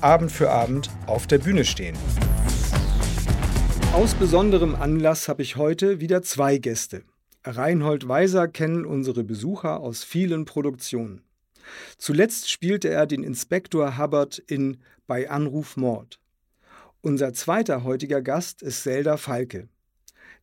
Abend 0.00 0.30
für 0.30 0.50
Abend 0.50 0.90
auf 1.06 1.26
der 1.26 1.38
Bühne 1.38 1.64
stehen. 1.64 1.96
Aus 3.92 4.14
besonderem 4.14 4.76
Anlass 4.76 5.26
habe 5.26 5.42
ich 5.42 5.56
heute 5.56 6.00
wieder 6.00 6.22
zwei 6.22 6.58
Gäste. 6.58 7.02
Reinhold 7.42 8.06
Weiser 8.06 8.46
kennen 8.46 8.84
unsere 8.84 9.24
Besucher 9.24 9.80
aus 9.80 10.04
vielen 10.04 10.44
Produktionen. 10.44 11.22
Zuletzt 11.96 12.48
spielte 12.48 12.88
er 12.88 13.06
den 13.06 13.24
Inspektor 13.24 13.98
Hubbard 13.98 14.38
in 14.38 14.76
Bei 15.08 15.28
Anruf 15.30 15.76
Mord. 15.76 16.20
Unser 17.00 17.32
zweiter 17.32 17.82
heutiger 17.82 18.22
Gast 18.22 18.62
ist 18.62 18.84
Zelda 18.84 19.16
Falke. 19.16 19.68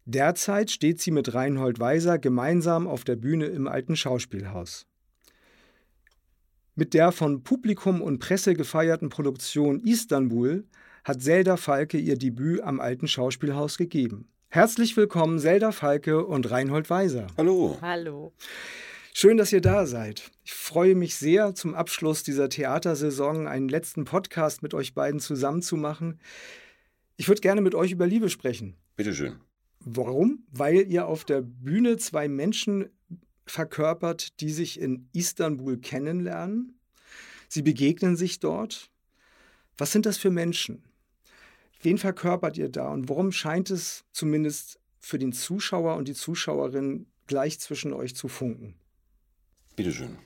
Derzeit 0.04 0.70
steht 0.70 1.00
sie 1.00 1.12
mit 1.12 1.34
Reinhold 1.34 1.80
Weiser 1.80 2.20
gemeinsam 2.20 2.88
auf 2.88 3.06
der 3.06 3.16
Bühne 3.16 3.46
im 3.46 3.70
alten 3.70 3.96
Schauspielhaus. 3.96 4.86
Mit 6.78 6.94
der 6.94 7.14
von 7.14 7.42
Publikum 7.42 8.02
und 8.02 8.20
Presse 8.20 8.54
gefeierten 8.54 9.08
Produktion 9.08 9.80
Istanbul 9.80 10.66
hat 11.06 11.22
Zelda 11.22 11.56
Falke 11.56 11.98
ihr 11.98 12.18
Debüt 12.18 12.60
am 12.60 12.82
alten 12.82 13.08
Schauspielhaus 13.08 13.78
gegeben. 13.78 14.28
Herzlich 14.50 14.98
willkommen, 14.98 15.40
Zelda 15.40 15.72
Falke 15.72 16.26
und 16.26 16.52
Reinhold 16.52 16.90
Weiser. 16.90 17.28
Hallo. 17.38 17.78
Hallo. 17.82 18.34
Schön, 19.14 19.38
dass 19.38 19.54
ihr 19.54 19.62
da 19.62 19.86
seid. 19.86 20.30
Ich 20.44 20.54
freue 20.54 20.96
mich 20.96 21.16
sehr, 21.16 21.56
zum 21.56 21.76
Abschluss 21.76 22.24
dieser 22.24 22.50
Theatersaison 22.50 23.48
einen 23.48 23.70
letzten 23.70 24.04
Podcast 24.04 24.62
mit 24.62 24.74
euch 24.74 24.94
beiden 24.94 25.22
zusammen 25.22 25.62
zu 25.62 25.78
machen. 25.78 26.20
Ich 27.16 27.30
würde 27.30 27.40
gerne 27.40 27.62
mit 27.62 27.74
euch 27.74 27.94
über 27.94 28.06
Liebe 28.06 28.30
sprechen. 28.30 28.76
Bitteschön. 28.98 29.40
Warum? 29.80 30.44
Weil 30.52 30.92
ihr 30.92 31.08
auf 31.08 31.24
der 31.24 31.42
Bühne 31.42 31.96
zwei 31.96 32.28
Menschen 32.28 32.90
verkörpert, 33.46 34.40
die 34.42 34.52
sich 34.52 34.80
in 34.80 35.10
Istanbul 35.14 35.78
kennenlernen. 35.78 36.80
Sie 37.48 37.62
begegnen 37.62 38.16
sich 38.16 38.40
dort. 38.40 38.90
Was 39.78 39.92
sind 39.92 40.06
das 40.06 40.18
für 40.18 40.32
Menschen? 40.32 40.84
Wen 41.82 41.98
verkörpert 41.98 42.58
ihr 42.58 42.70
da 42.70 42.90
und 42.90 43.10
warum 43.10 43.32
scheint 43.32 43.70
es 43.70 44.06
zumindest 44.12 44.80
für 45.00 45.20
den 45.20 45.34
Zuschauer 45.34 45.96
und 45.96 46.08
die 46.08 46.14
Zuschauerin 46.14 47.08
gleich 47.28 47.60
zwischen 47.60 47.94
euch 47.94 48.16
zu 48.16 48.28
funken? 48.28 48.76
Bitteschön. 49.76 50.18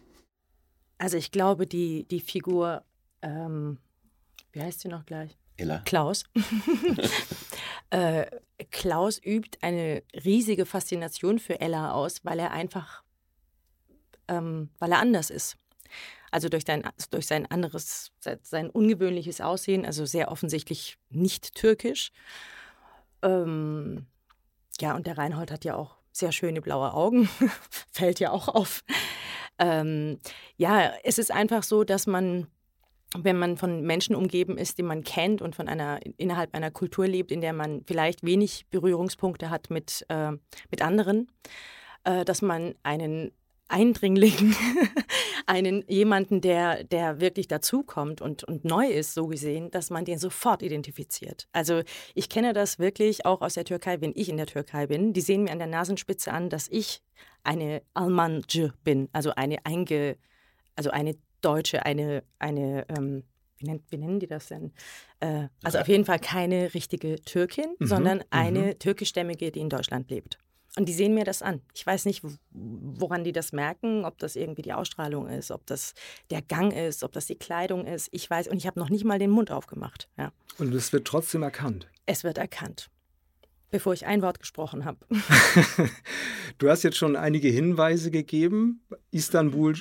Also 0.98 1.18
ich 1.18 1.32
glaube, 1.32 1.66
die, 1.66 2.06
die 2.06 2.20
Figur, 2.20 2.84
ähm, 3.22 3.78
wie 4.52 4.62
heißt 4.62 4.82
sie 4.82 4.88
noch 4.88 5.06
gleich? 5.06 5.38
Ella. 5.58 5.80
Klaus. 5.80 6.24
äh, 7.90 8.26
Klaus 8.72 9.20
übt 9.24 9.58
eine 9.62 10.04
riesige 10.24 10.66
Faszination 10.66 11.40
für 11.40 11.60
Ella 11.60 11.92
aus, 11.92 12.24
weil 12.24 12.40
er 12.40 12.52
einfach 12.52 13.04
ähm, 14.30 14.70
weil 14.80 14.92
er 14.92 15.00
anders 15.00 15.30
ist. 15.30 15.58
Also 16.32 16.48
durch, 16.48 16.64
dein, 16.64 16.84
durch 17.10 17.26
sein 17.26 17.50
anderes, 17.50 18.12
sein 18.44 18.70
ungewöhnliches 18.70 19.42
Aussehen, 19.42 19.86
also 19.86 20.06
sehr 20.06 20.32
offensichtlich 20.32 20.98
nicht 21.10 21.56
türkisch. 21.56 22.12
Ähm, 23.24 24.06
ja, 24.80 24.96
und 24.96 25.08
der 25.08 25.18
Reinhold 25.18 25.52
hat 25.52 25.66
ja 25.66 25.76
auch 25.76 25.98
sehr 26.12 26.32
schöne 26.32 26.62
blaue 26.62 26.94
Augen, 26.94 27.28
fällt 27.92 28.20
ja 28.20 28.32
auch 28.32 28.48
auf. 28.48 28.84
Ähm, 29.58 30.20
ja, 30.58 30.94
es 31.04 31.18
ist 31.18 31.32
einfach 31.32 31.64
so, 31.64 31.84
dass 31.84 32.06
man, 32.06 32.48
wenn 33.18 33.38
man 33.38 33.58
von 33.58 33.82
Menschen 33.82 34.16
umgeben 34.16 34.58
ist, 34.58 34.78
die 34.78 34.84
man 34.84 35.04
kennt 35.04 35.42
und 35.42 35.56
von 35.56 35.68
einer 35.68 36.00
innerhalb 36.18 36.54
einer 36.54 36.72
Kultur 36.72 37.08
lebt, 37.08 37.32
in 37.32 37.42
der 37.42 37.54
man 37.54 37.84
vielleicht 37.86 38.24
wenig 38.24 38.68
Berührungspunkte 38.70 39.50
hat 39.50 39.70
mit, 39.70 40.06
äh, 40.10 40.32
mit 40.70 40.82
anderen, 40.82 41.30
äh, 42.04 42.24
dass 42.24 42.42
man 42.42 42.76
einen 42.84 43.32
Eindringling, 43.70 44.56
einen 45.46 45.84
jemanden, 45.88 46.42
der, 46.42 46.84
der 46.84 47.22
wirklich 47.22 47.48
dazukommt 47.48 48.22
und, 48.22 48.44
und 48.44 48.66
neu 48.66 48.88
ist, 48.88 49.14
so 49.14 49.28
gesehen, 49.28 49.72
dass 49.72 49.90
man 49.90 50.06
den 50.06 50.20
sofort 50.20 50.62
identifiziert. 50.62 51.48
Also 51.52 51.84
ich 52.16 52.30
kenne 52.30 52.54
das 52.54 52.80
wirklich 52.80 53.26
auch 53.26 53.42
aus 53.42 53.54
der 53.54 53.66
Türkei, 53.66 54.02
wenn 54.02 54.14
ich 54.16 54.30
in 54.30 54.38
der 54.38 54.48
Türkei 54.48 54.88
bin. 54.88 55.14
Die 55.14 55.22
sehen 55.22 55.44
mir 55.44 55.52
an 55.52 55.60
der 55.60 55.68
Nasenspitze 55.68 56.32
an, 56.34 56.50
dass 56.50 56.68
ich 56.68 57.02
eine 57.44 57.82
Almancı 57.94 58.74
bin, 58.84 59.08
also 59.14 59.32
eine 59.36 59.66
einge, 59.66 60.18
also 60.76 60.90
eine 60.90 61.16
Deutsche, 61.42 61.86
eine, 61.86 62.24
eine 62.40 62.86
ähm, 62.90 63.24
wie, 63.60 63.66
nennt, 63.66 63.84
wie, 63.92 63.98
nennen 63.98 64.20
die 64.20 64.28
das 64.28 64.48
denn? 64.48 64.72
Äh, 65.20 65.48
also 65.64 65.80
auf 65.80 65.88
jeden 65.88 66.06
Fall 66.06 66.20
keine 66.20 66.74
richtige 66.74 67.22
Türkin, 67.22 67.76
mhm, 67.80 67.86
sondern 67.86 68.24
eine 68.30 68.60
mhm. 68.60 68.80
türkischstämmige, 68.80 69.52
die 69.52 69.60
in 69.60 69.70
Deutschland 69.70 70.10
lebt. 70.10 70.40
Und 70.80 70.86
die 70.86 70.94
sehen 70.94 71.14
mir 71.14 71.26
das 71.26 71.42
an. 71.42 71.60
Ich 71.76 71.86
weiß 71.86 72.06
nicht, 72.06 72.24
woran 72.52 73.26
die 73.26 73.34
das 73.34 73.52
merken, 73.52 74.06
ob 74.06 74.18
das 74.18 74.38
irgendwie 74.38 74.62
die 74.62 74.72
Ausstrahlung 74.72 75.28
ist, 75.28 75.52
ob 75.52 75.66
das 75.66 75.94
der 76.32 76.42
Gang 76.42 76.72
ist, 76.72 77.04
ob 77.04 77.12
das 77.12 77.26
die 77.26 77.36
Kleidung 77.36 77.86
ist. 77.86 78.08
Ich 78.12 78.30
weiß, 78.30 78.48
und 78.48 78.56
ich 78.56 78.66
habe 78.66 78.80
noch 78.80 78.90
nicht 78.90 79.04
mal 79.04 79.20
den 79.20 79.30
Mund 79.30 79.52
aufgemacht. 79.52 80.08
Ja. 80.18 80.32
Und 80.58 80.74
es 80.74 80.94
wird 80.94 81.06
trotzdem 81.06 81.44
erkannt. 81.44 81.90
Es 82.06 82.24
wird 82.24 82.38
erkannt, 82.38 82.90
bevor 83.72 83.92
ich 83.92 84.06
ein 84.06 84.22
Wort 84.22 84.40
gesprochen 84.40 84.86
habe. 84.86 85.00
du 86.60 86.70
hast 86.70 86.84
jetzt 86.84 86.98
schon 86.98 87.18
einige 87.18 87.50
Hinweise 87.50 88.10
gegeben. 88.10 88.82
Istanbul 89.12 89.76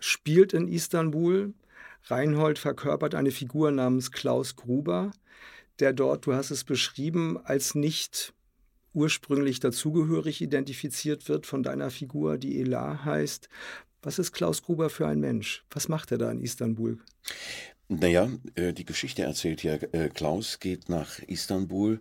spielt 0.00 0.52
in 0.52 0.68
Istanbul. 0.68 1.54
Reinhold 2.08 2.58
verkörpert 2.58 3.14
eine 3.14 3.30
Figur 3.30 3.70
namens 3.70 4.12
Klaus 4.12 4.54
Gruber, 4.56 5.12
der 5.78 5.94
dort, 5.94 6.26
du 6.26 6.34
hast 6.34 6.50
es 6.50 6.64
beschrieben, 6.64 7.38
als 7.42 7.74
nicht 7.74 8.34
ursprünglich 8.94 9.60
dazugehörig 9.60 10.40
identifiziert 10.40 11.28
wird 11.28 11.46
von 11.46 11.62
deiner 11.62 11.90
Figur, 11.90 12.38
die 12.38 12.60
Elar 12.60 13.04
heißt. 13.04 13.48
Was 14.02 14.18
ist 14.18 14.32
Klaus 14.32 14.62
Gruber 14.62 14.90
für 14.90 15.06
ein 15.06 15.20
Mensch? 15.20 15.64
Was 15.70 15.88
macht 15.88 16.10
er 16.10 16.18
da 16.18 16.30
in 16.30 16.40
Istanbul? 16.40 16.98
Naja, 17.88 18.30
äh, 18.54 18.72
die 18.72 18.84
Geschichte 18.84 19.22
erzählt 19.22 19.62
ja, 19.62 19.74
äh, 19.74 20.08
Klaus 20.08 20.58
geht 20.58 20.88
nach 20.88 21.18
Istanbul, 21.20 22.00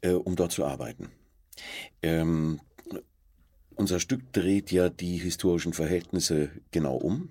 äh, 0.00 0.12
um 0.12 0.34
dort 0.34 0.52
zu 0.52 0.64
arbeiten. 0.64 1.10
Ähm, 2.02 2.60
unser 3.74 4.00
Stück 4.00 4.32
dreht 4.32 4.72
ja 4.72 4.88
die 4.88 5.18
historischen 5.18 5.72
Verhältnisse 5.72 6.50
genau 6.70 6.96
um. 6.96 7.30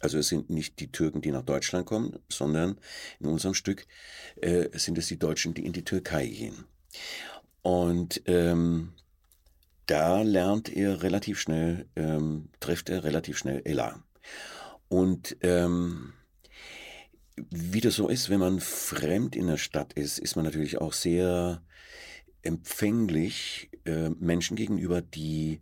Also 0.00 0.18
es 0.18 0.28
sind 0.28 0.48
nicht 0.48 0.80
die 0.80 0.90
Türken, 0.90 1.20
die 1.20 1.30
nach 1.30 1.42
Deutschland 1.42 1.86
kommen, 1.86 2.18
sondern 2.28 2.78
in 3.18 3.26
unserem 3.26 3.54
Stück 3.54 3.86
äh, 4.40 4.68
sind 4.78 4.96
es 4.98 5.08
die 5.08 5.18
Deutschen, 5.18 5.54
die 5.54 5.64
in 5.66 5.72
die 5.72 5.84
Türkei 5.84 6.26
gehen. 6.26 6.64
Und 7.62 8.22
ähm, 8.26 8.92
da 9.86 10.22
lernt 10.22 10.68
er 10.68 11.02
relativ 11.02 11.40
schnell, 11.40 11.86
ähm, 11.96 12.48
trifft 12.60 12.88
er 12.88 13.04
relativ 13.04 13.38
schnell 13.38 13.62
Ella. 13.64 14.02
Und 14.88 15.36
ähm, 15.40 16.12
wie 17.50 17.80
das 17.80 17.94
so 17.94 18.08
ist, 18.08 18.30
wenn 18.30 18.40
man 18.40 18.60
fremd 18.60 19.36
in 19.36 19.46
der 19.46 19.56
Stadt 19.56 19.92
ist, 19.94 20.18
ist 20.18 20.36
man 20.36 20.44
natürlich 20.44 20.80
auch 20.80 20.92
sehr 20.92 21.62
empfänglich 22.42 23.70
äh, 23.84 24.10
Menschen 24.10 24.56
gegenüber, 24.56 25.02
die, 25.02 25.60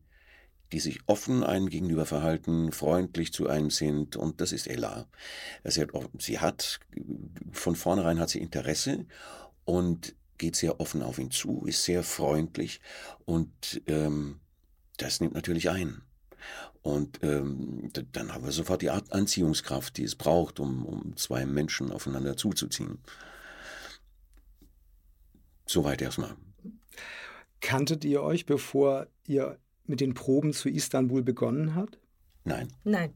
die 0.72 0.80
sich 0.80 1.00
offen 1.06 1.42
einem 1.42 1.68
gegenüber 1.68 2.06
verhalten, 2.06 2.72
freundlich 2.72 3.32
zu 3.32 3.48
einem 3.48 3.70
sind. 3.70 4.16
Und 4.16 4.40
das 4.40 4.52
ist 4.52 4.66
Ella. 4.66 5.06
Sie 5.64 5.82
hat, 5.82 5.90
sie 6.18 6.38
hat 6.38 6.80
von 7.52 7.76
vornherein 7.76 8.20
hat 8.20 8.30
sie 8.30 8.40
Interesse 8.40 9.06
und 9.64 10.14
geht 10.38 10.56
sehr 10.56 10.80
offen 10.80 11.02
auf 11.02 11.18
ihn 11.18 11.30
zu, 11.30 11.64
ist 11.66 11.84
sehr 11.84 12.02
freundlich 12.02 12.80
und 13.24 13.82
ähm, 13.86 14.40
das 14.96 15.20
nimmt 15.20 15.34
natürlich 15.34 15.70
ein. 15.70 16.02
Und 16.82 17.22
ähm, 17.22 17.90
dann 18.12 18.32
haben 18.32 18.44
wir 18.44 18.52
sofort 18.52 18.82
die 18.82 18.90
Art 18.90 19.12
Anziehungskraft, 19.12 19.96
die 19.96 20.04
es 20.04 20.14
braucht, 20.14 20.60
um, 20.60 20.86
um 20.86 21.16
zwei 21.16 21.44
Menschen 21.44 21.90
aufeinander 21.90 22.36
zuzuziehen. 22.36 22.98
Soweit 25.66 26.00
erstmal. 26.00 26.34
Kanntet 27.60 28.04
ihr 28.04 28.22
euch, 28.22 28.46
bevor 28.46 29.08
ihr 29.26 29.58
mit 29.84 30.00
den 30.00 30.14
Proben 30.14 30.52
zu 30.52 30.68
Istanbul 30.68 31.22
begonnen 31.22 31.74
habt? 31.74 31.98
Nein. 32.48 32.68
Nein. 32.84 33.12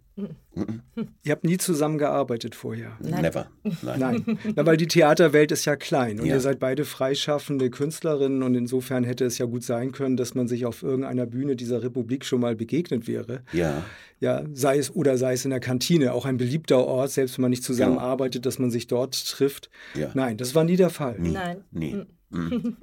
Ihr 1.24 1.32
habt 1.32 1.44
nie 1.44 1.56
zusammengearbeitet 1.56 2.54
vorher. 2.54 2.92
Nein. 3.00 3.22
Never. 3.22 3.46
Nein. 3.82 3.98
Nein, 3.98 4.38
Na, 4.54 4.66
weil 4.66 4.76
die 4.76 4.86
Theaterwelt 4.86 5.50
ist 5.52 5.64
ja 5.64 5.74
klein 5.76 6.20
und 6.20 6.26
Ja. 6.26 6.34
ihr 6.34 6.40
seid 6.40 6.58
beide 6.58 6.84
freischaffende 6.84 7.70
Künstlerinnen 7.70 8.42
und 8.42 8.54
insofern 8.54 9.04
hätte 9.04 9.24
es 9.24 9.38
ja 9.38 9.46
gut 9.46 9.64
sein 9.64 9.92
können, 9.92 10.16
dass 10.16 10.34
man 10.34 10.48
sich 10.48 10.66
auf 10.66 10.82
irgendeiner 10.82 11.26
Bühne 11.26 11.56
dieser 11.56 11.82
Republik 11.82 12.24
schon 12.24 12.40
mal 12.40 12.54
begegnet 12.54 13.08
wäre. 13.08 13.42
Ja. 13.52 13.84
Ja, 14.20 14.44
sei 14.52 14.78
es 14.78 14.94
oder 14.94 15.16
sei 15.18 15.32
es 15.32 15.44
in 15.44 15.50
der 15.50 15.58
Kantine, 15.60 16.12
auch 16.12 16.26
ein 16.26 16.36
beliebter 16.36 16.86
Ort, 16.86 17.10
selbst 17.10 17.38
wenn 17.38 17.42
man 17.42 17.50
nicht 17.50 17.62
Genau. 17.66 17.74
zusammenarbeitet, 17.74 18.46
dass 18.46 18.58
man 18.60 18.70
sich 18.70 18.86
dort 18.86 19.14
trifft. 19.28 19.68
Ja. 19.94 20.10
Nein, 20.14 20.36
das 20.36 20.54
war 20.54 20.62
nie 20.64 20.76
der 20.76 20.90
Fall. 20.90 21.16
Nein. 21.18 21.64
Nee. 21.72 22.04
Mhm. 22.30 22.76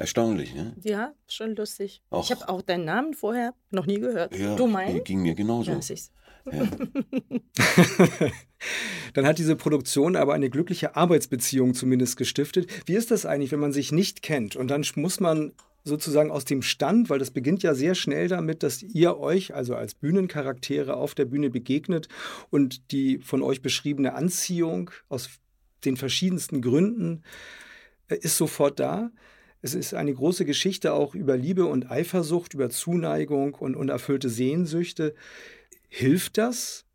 Erstaunlich, 0.00 0.54
ne? 0.54 0.74
Ja, 0.82 1.12
schon 1.28 1.54
lustig. 1.54 2.00
Och. 2.10 2.24
Ich 2.24 2.30
habe 2.30 2.48
auch 2.48 2.62
deinen 2.62 2.86
Namen 2.86 3.12
vorher 3.12 3.52
noch 3.70 3.84
nie 3.84 4.00
gehört. 4.00 4.34
Ja, 4.34 4.56
du 4.56 4.66
meinst? 4.66 5.04
ging 5.04 5.20
mir 5.20 5.34
genauso. 5.34 5.72
Ja. 5.72 5.78
Ja. 6.50 6.66
Dann 9.12 9.26
hat 9.26 9.38
diese 9.38 9.56
Produktion 9.56 10.16
aber 10.16 10.32
eine 10.32 10.48
glückliche 10.48 10.96
Arbeitsbeziehung 10.96 11.74
zumindest 11.74 12.16
gestiftet. 12.16 12.66
Wie 12.86 12.94
ist 12.94 13.10
das 13.10 13.26
eigentlich, 13.26 13.52
wenn 13.52 13.60
man 13.60 13.74
sich 13.74 13.92
nicht 13.92 14.22
kennt 14.22 14.56
und 14.56 14.70
dann 14.70 14.86
muss 14.94 15.20
man 15.20 15.52
sozusagen 15.84 16.30
aus 16.30 16.46
dem 16.46 16.62
Stand, 16.62 17.10
weil 17.10 17.18
das 17.18 17.30
beginnt 17.30 17.62
ja 17.62 17.74
sehr 17.74 17.94
schnell 17.94 18.28
damit, 18.28 18.62
dass 18.62 18.82
ihr 18.82 19.18
euch, 19.18 19.54
also 19.54 19.74
als 19.74 19.94
Bühnencharaktere 19.94 20.96
auf 20.96 21.14
der 21.14 21.26
Bühne 21.26 21.50
begegnet 21.50 22.08
und 22.48 22.90
die 22.90 23.18
von 23.18 23.42
euch 23.42 23.60
beschriebene 23.60 24.14
Anziehung 24.14 24.90
aus 25.10 25.28
den 25.84 25.98
verschiedensten 25.98 26.62
Gründen 26.62 27.22
äh, 28.08 28.16
ist 28.16 28.38
sofort 28.38 28.80
da. 28.80 29.10
Es 29.62 29.74
ist 29.74 29.94
eine 29.94 30.14
große 30.14 30.44
Geschichte 30.44 30.94
auch 30.94 31.14
über 31.14 31.36
Liebe 31.36 31.66
und 31.66 31.90
Eifersucht, 31.90 32.54
über 32.54 32.70
Zuneigung 32.70 33.54
und 33.54 33.76
unerfüllte 33.76 34.30
Sehnsüchte. 34.30 35.14
Hilft 35.88 36.38
das, 36.38 36.86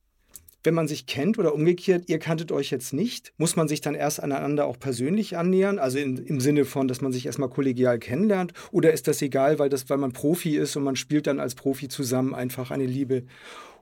wenn 0.64 0.74
man 0.74 0.88
sich 0.88 1.06
kennt 1.06 1.38
oder 1.38 1.54
umgekehrt, 1.54 2.06
ihr 2.08 2.18
kanntet 2.18 2.52
euch 2.52 2.72
jetzt 2.72 2.92
nicht? 2.92 3.34
Muss 3.38 3.56
man 3.56 3.68
sich 3.68 3.82
dann 3.82 3.94
erst 3.94 4.22
aneinander 4.22 4.66
auch 4.66 4.80
persönlich 4.80 5.38
annähern? 5.38 5.78
Also 5.78 6.00
in, 6.00 6.18
im 6.18 6.40
Sinne 6.40 6.66
von, 6.66 6.88
dass 6.88 7.02
man 7.02 7.12
sich 7.12 7.28
erstmal 7.28 7.50
kollegial 7.50 8.00
kennenlernt? 8.00 8.54
Oder 8.72 8.92
ist 8.92 9.08
das 9.08 9.22
egal, 9.22 9.60
weil, 9.60 9.70
das, 9.70 9.88
weil 9.90 9.98
man 9.98 10.12
Profi 10.12 10.58
ist 10.58 10.76
und 10.76 10.84
man 10.84 10.96
spielt 10.96 11.28
dann 11.28 11.40
als 11.40 11.54
Profi 11.54 11.88
zusammen 11.88 12.34
einfach 12.34 12.72
eine 12.72 12.88
Liebe- 12.88 13.26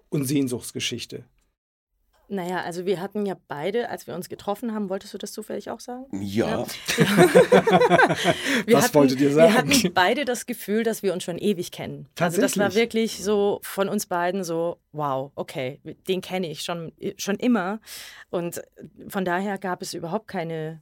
und 0.10 0.26
Sehnsuchtsgeschichte? 0.26 1.24
Naja, 2.34 2.64
also 2.64 2.88
wir 2.88 3.00
hatten 3.00 3.28
ja 3.28 3.36
beide, 3.48 3.90
als 3.90 4.08
wir 4.08 4.16
uns 4.16 4.28
getroffen 4.28 4.74
haben, 4.74 4.90
wolltest 4.90 5.14
du 5.14 5.20
das 5.20 5.32
zufällig 5.32 5.70
auch 5.70 5.80
sagen? 5.80 6.06
Ja. 6.20 6.66
Wir 8.66 8.78
Was 8.78 8.86
hatten, 8.86 8.94
wolltet 8.96 9.22
ihr 9.22 9.32
sagen? 9.32 9.54
Wir 9.54 9.58
hatten 9.58 9.94
beide 9.94 10.26
das 10.26 10.48
Gefühl, 10.48 10.84
dass 10.84 11.04
wir 11.04 11.14
uns 11.14 11.24
schon 11.24 11.38
ewig 11.38 11.72
kennen. 11.72 12.08
Also 12.20 12.42
das 12.42 12.58
war 12.58 12.66
Tatsächlich? 12.66 13.18
wirklich 13.18 13.24
so 13.24 13.60
von 13.62 13.88
uns 13.88 14.08
beiden 14.08 14.44
so, 14.44 14.80
wow, 14.94 15.32
okay, 15.36 15.80
den 16.08 16.22
kenne 16.22 16.50
ich 16.50 16.62
schon, 16.62 16.92
schon 17.18 17.36
immer. 17.36 17.80
Und 18.32 18.64
von 19.10 19.26
daher 19.26 19.60
gab 19.60 19.84
es 19.84 19.94
überhaupt 19.94 20.28
keine 20.28 20.82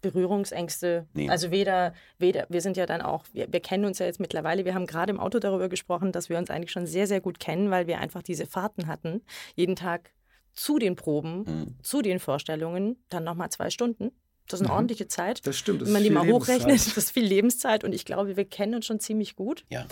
Berührungsängste. 0.00 1.06
Nee. 1.12 1.28
Also 1.28 1.50
weder, 1.50 1.92
weder, 2.18 2.46
wir 2.48 2.62
sind 2.62 2.78
ja 2.78 2.86
dann 2.86 3.02
auch, 3.02 3.24
wir, 3.34 3.52
wir 3.52 3.60
kennen 3.60 3.84
uns 3.84 3.98
ja 3.98 4.06
jetzt 4.06 4.20
mittlerweile, 4.20 4.64
wir 4.64 4.74
haben 4.74 4.86
gerade 4.86 5.12
im 5.12 5.20
Auto 5.20 5.40
darüber 5.40 5.68
gesprochen, 5.68 6.10
dass 6.12 6.30
wir 6.30 6.38
uns 6.38 6.48
eigentlich 6.48 6.72
schon 6.72 6.86
sehr, 6.86 7.06
sehr 7.06 7.20
gut 7.20 7.38
kennen, 7.38 7.70
weil 7.70 7.86
wir 7.86 7.98
einfach 7.98 8.22
diese 8.22 8.46
Fahrten 8.46 8.86
hatten. 8.86 9.20
Jeden 9.56 9.76
Tag 9.76 10.12
zu 10.52 10.78
den 10.78 10.96
Proben, 10.96 11.42
Mhm. 11.42 11.74
zu 11.82 12.02
den 12.02 12.18
Vorstellungen, 12.18 12.96
dann 13.08 13.24
nochmal 13.24 13.50
zwei 13.50 13.70
Stunden. 13.70 14.10
Das 14.48 14.58
ist 14.60 14.64
eine 14.66 14.70
Mhm. 14.72 14.76
ordentliche 14.76 15.06
Zeit. 15.08 15.46
Das 15.46 15.56
stimmt. 15.56 15.80
Das 15.82 15.86
Wenn 15.88 15.92
man 15.94 16.02
die 16.02 16.10
mal 16.10 16.26
hochrechnet, 16.26 16.66
Lebenszeit. 16.66 16.96
das 16.96 17.04
ist 17.04 17.10
viel 17.12 17.24
Lebenszeit 17.24 17.84
und 17.84 17.92
ich 17.94 18.04
glaube, 18.04 18.36
wir 18.36 18.44
kennen 18.44 18.74
uns 18.74 18.86
schon 18.86 18.98
ziemlich 19.00 19.36
gut 19.36 19.64
Ja. 19.68 19.86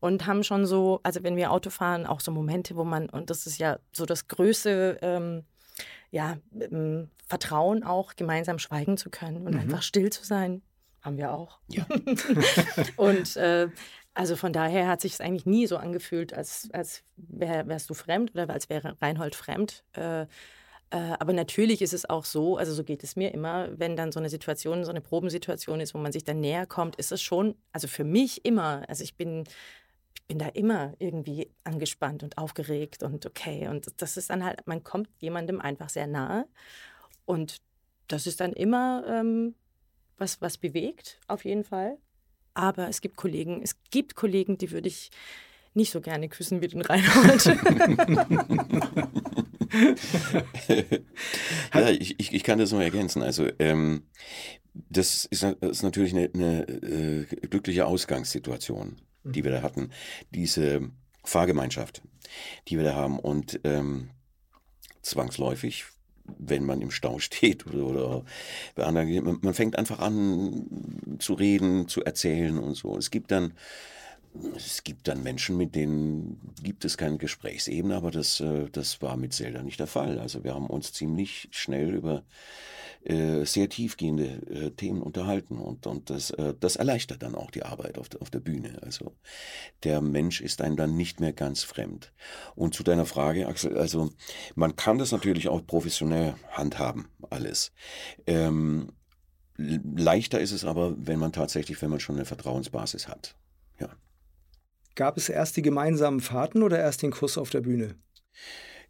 und 0.00 0.26
haben 0.26 0.44
schon 0.44 0.66
so, 0.66 1.00
also 1.02 1.22
wenn 1.22 1.36
wir 1.36 1.50
Auto 1.50 1.70
fahren, 1.70 2.04
auch 2.06 2.20
so 2.20 2.30
Momente, 2.30 2.76
wo 2.76 2.84
man, 2.84 3.08
und 3.08 3.30
das 3.30 3.46
ist 3.46 3.58
ja 3.58 3.78
so 3.92 4.04
das 4.04 4.28
größte, 4.28 4.98
ähm, 5.00 5.44
ja, 6.10 6.36
ähm, 6.60 7.08
Vertrauen 7.26 7.82
auch, 7.84 8.14
gemeinsam 8.16 8.58
schweigen 8.58 8.98
zu 8.98 9.08
können 9.08 9.46
und 9.46 9.54
Mhm. 9.54 9.60
einfach 9.60 9.80
still 9.82 10.10
zu 10.10 10.24
sein, 10.24 10.60
haben 11.00 11.16
wir 11.16 11.32
auch. 11.32 11.58
Ja. 11.68 11.86
und 12.96 13.34
äh, 13.36 13.68
also 14.14 14.36
von 14.36 14.52
daher 14.52 14.88
hat 14.88 15.00
sich 15.00 15.14
es 15.14 15.20
eigentlich 15.20 15.46
nie 15.46 15.66
so 15.66 15.76
angefühlt, 15.76 16.34
als, 16.34 16.68
als 16.72 17.02
wär, 17.16 17.66
wärst 17.66 17.88
du 17.88 17.94
fremd 17.94 18.32
oder 18.34 18.50
als 18.50 18.68
wäre 18.68 18.96
Reinhold 19.00 19.34
fremd. 19.34 19.84
Äh, 19.94 20.22
äh, 20.22 20.26
aber 21.18 21.32
natürlich 21.32 21.80
ist 21.80 21.94
es 21.94 22.08
auch 22.08 22.26
so, 22.26 22.58
also 22.58 22.74
so 22.74 22.84
geht 22.84 23.02
es 23.02 23.16
mir 23.16 23.32
immer, 23.32 23.78
wenn 23.78 23.96
dann 23.96 24.12
so 24.12 24.20
eine 24.20 24.28
Situation, 24.28 24.84
so 24.84 24.90
eine 24.90 25.00
Probensituation 25.00 25.80
ist, 25.80 25.94
wo 25.94 25.98
man 25.98 26.12
sich 26.12 26.24
dann 26.24 26.40
näher 26.40 26.66
kommt, 26.66 26.96
ist 26.96 27.12
es 27.12 27.22
schon, 27.22 27.54
also 27.72 27.88
für 27.88 28.04
mich 28.04 28.44
immer, 28.44 28.84
also 28.88 29.02
ich 29.02 29.16
bin, 29.16 29.44
ich 30.14 30.22
bin 30.26 30.38
da 30.38 30.48
immer 30.48 30.92
irgendwie 30.98 31.50
angespannt 31.64 32.22
und 32.22 32.36
aufgeregt 32.36 33.02
und 33.02 33.24
okay. 33.24 33.68
Und 33.68 34.02
das 34.02 34.18
ist 34.18 34.28
dann 34.28 34.44
halt, 34.44 34.66
man 34.66 34.84
kommt 34.84 35.08
jemandem 35.18 35.60
einfach 35.60 35.88
sehr 35.88 36.06
nahe 36.06 36.46
und 37.24 37.62
das 38.08 38.26
ist 38.26 38.40
dann 38.40 38.52
immer 38.52 39.04
ähm, 39.08 39.54
was, 40.18 40.42
was 40.42 40.58
bewegt, 40.58 41.18
auf 41.26 41.46
jeden 41.46 41.64
Fall. 41.64 41.96
Aber 42.54 42.88
es 42.88 43.00
gibt 43.00 43.16
Kollegen, 43.16 43.62
es 43.62 43.76
gibt 43.90 44.14
Kollegen, 44.14 44.58
die 44.58 44.70
würde 44.70 44.88
ich 44.88 45.10
nicht 45.74 45.90
so 45.90 46.00
gerne 46.00 46.28
küssen 46.28 46.60
wie 46.60 46.68
den 46.68 46.82
Reinhold. 46.82 47.46
ja, 51.74 51.90
ich, 51.90 52.20
ich, 52.20 52.32
ich 52.32 52.44
kann 52.44 52.58
das 52.58 52.72
nur 52.72 52.82
ergänzen. 52.82 53.22
Also, 53.22 53.48
ähm, 53.58 54.02
das 54.74 55.24
ist, 55.26 55.42
das 55.42 55.54
ist 55.60 55.82
natürlich 55.82 56.12
eine, 56.12 56.30
eine 56.34 56.68
äh, 56.68 57.24
glückliche 57.24 57.86
Ausgangssituation, 57.86 59.00
die 59.24 59.44
wir 59.44 59.50
da 59.50 59.62
hatten. 59.62 59.90
Diese 60.30 60.90
Fahrgemeinschaft, 61.24 62.02
die 62.68 62.76
wir 62.76 62.84
da 62.84 62.94
haben. 62.94 63.18
Und 63.18 63.60
ähm, 63.64 64.10
zwangsläufig, 65.02 65.86
wenn 66.38 66.64
man 66.64 66.80
im 66.80 66.90
Stau 66.90 67.18
steht 67.20 67.66
oder, 67.66 67.86
oder 67.86 68.24
bei 68.74 68.84
anderen, 68.84 69.24
man, 69.24 69.38
man 69.42 69.54
fängt 69.54 69.78
einfach 69.78 70.00
an 70.00 71.16
zu 71.18 71.34
reden, 71.34 71.88
zu 71.88 72.04
erzählen 72.04 72.58
und 72.58 72.74
so. 72.74 72.96
Es 72.96 73.10
gibt 73.10 73.30
dann 73.30 73.52
es 74.56 74.82
gibt 74.82 75.08
dann 75.08 75.22
Menschen, 75.22 75.56
mit 75.56 75.74
denen 75.74 76.40
gibt 76.62 76.84
es 76.84 76.96
keine 76.96 77.18
Gesprächsebene, 77.18 77.94
aber 77.94 78.10
das, 78.10 78.40
äh, 78.40 78.68
das 78.70 79.02
war 79.02 79.16
mit 79.16 79.34
Zelda 79.34 79.62
nicht 79.62 79.80
der 79.80 79.86
Fall. 79.86 80.18
Also 80.18 80.44
wir 80.44 80.54
haben 80.54 80.68
uns 80.68 80.92
ziemlich 80.92 81.48
schnell 81.50 81.94
über 81.94 82.24
äh, 83.04 83.44
sehr 83.44 83.68
tiefgehende 83.68 84.26
äh, 84.48 84.70
Themen 84.70 85.02
unterhalten 85.02 85.58
und, 85.58 85.86
und 85.86 86.08
das, 86.08 86.32
das 86.60 86.76
erleichtert 86.76 87.22
dann 87.22 87.34
auch 87.34 87.50
die 87.50 87.64
Arbeit 87.64 87.98
auf 87.98 88.08
der, 88.08 88.22
auf 88.22 88.30
der 88.30 88.40
Bühne. 88.40 88.78
Also 88.82 89.12
der 89.84 90.00
Mensch 90.00 90.40
ist 90.40 90.62
einem 90.62 90.76
dann 90.76 90.96
nicht 90.96 91.20
mehr 91.20 91.32
ganz 91.32 91.62
fremd. 91.62 92.12
Und 92.54 92.74
zu 92.74 92.82
deiner 92.82 93.06
Frage, 93.06 93.48
Axel, 93.48 93.76
also 93.76 94.10
man 94.54 94.76
kann 94.76 94.98
das 94.98 95.12
natürlich 95.12 95.48
auch 95.48 95.66
professionell 95.66 96.34
handhaben, 96.50 97.08
alles. 97.28 97.72
Ähm, 98.26 98.92
leichter 99.56 100.40
ist 100.40 100.52
es 100.52 100.64
aber, 100.64 100.94
wenn 100.96 101.18
man 101.18 101.32
tatsächlich, 101.32 101.82
wenn 101.82 101.90
man 101.90 102.00
schon 102.00 102.16
eine 102.16 102.24
Vertrauensbasis 102.24 103.08
hat. 103.08 103.34
Ja. 103.78 103.88
Gab 104.94 105.16
es 105.16 105.28
erst 105.28 105.56
die 105.56 105.62
gemeinsamen 105.62 106.20
Fahrten 106.20 106.62
oder 106.62 106.78
erst 106.78 107.02
den 107.02 107.10
Kuss 107.10 107.38
auf 107.38 107.50
der 107.50 107.60
Bühne? 107.60 107.94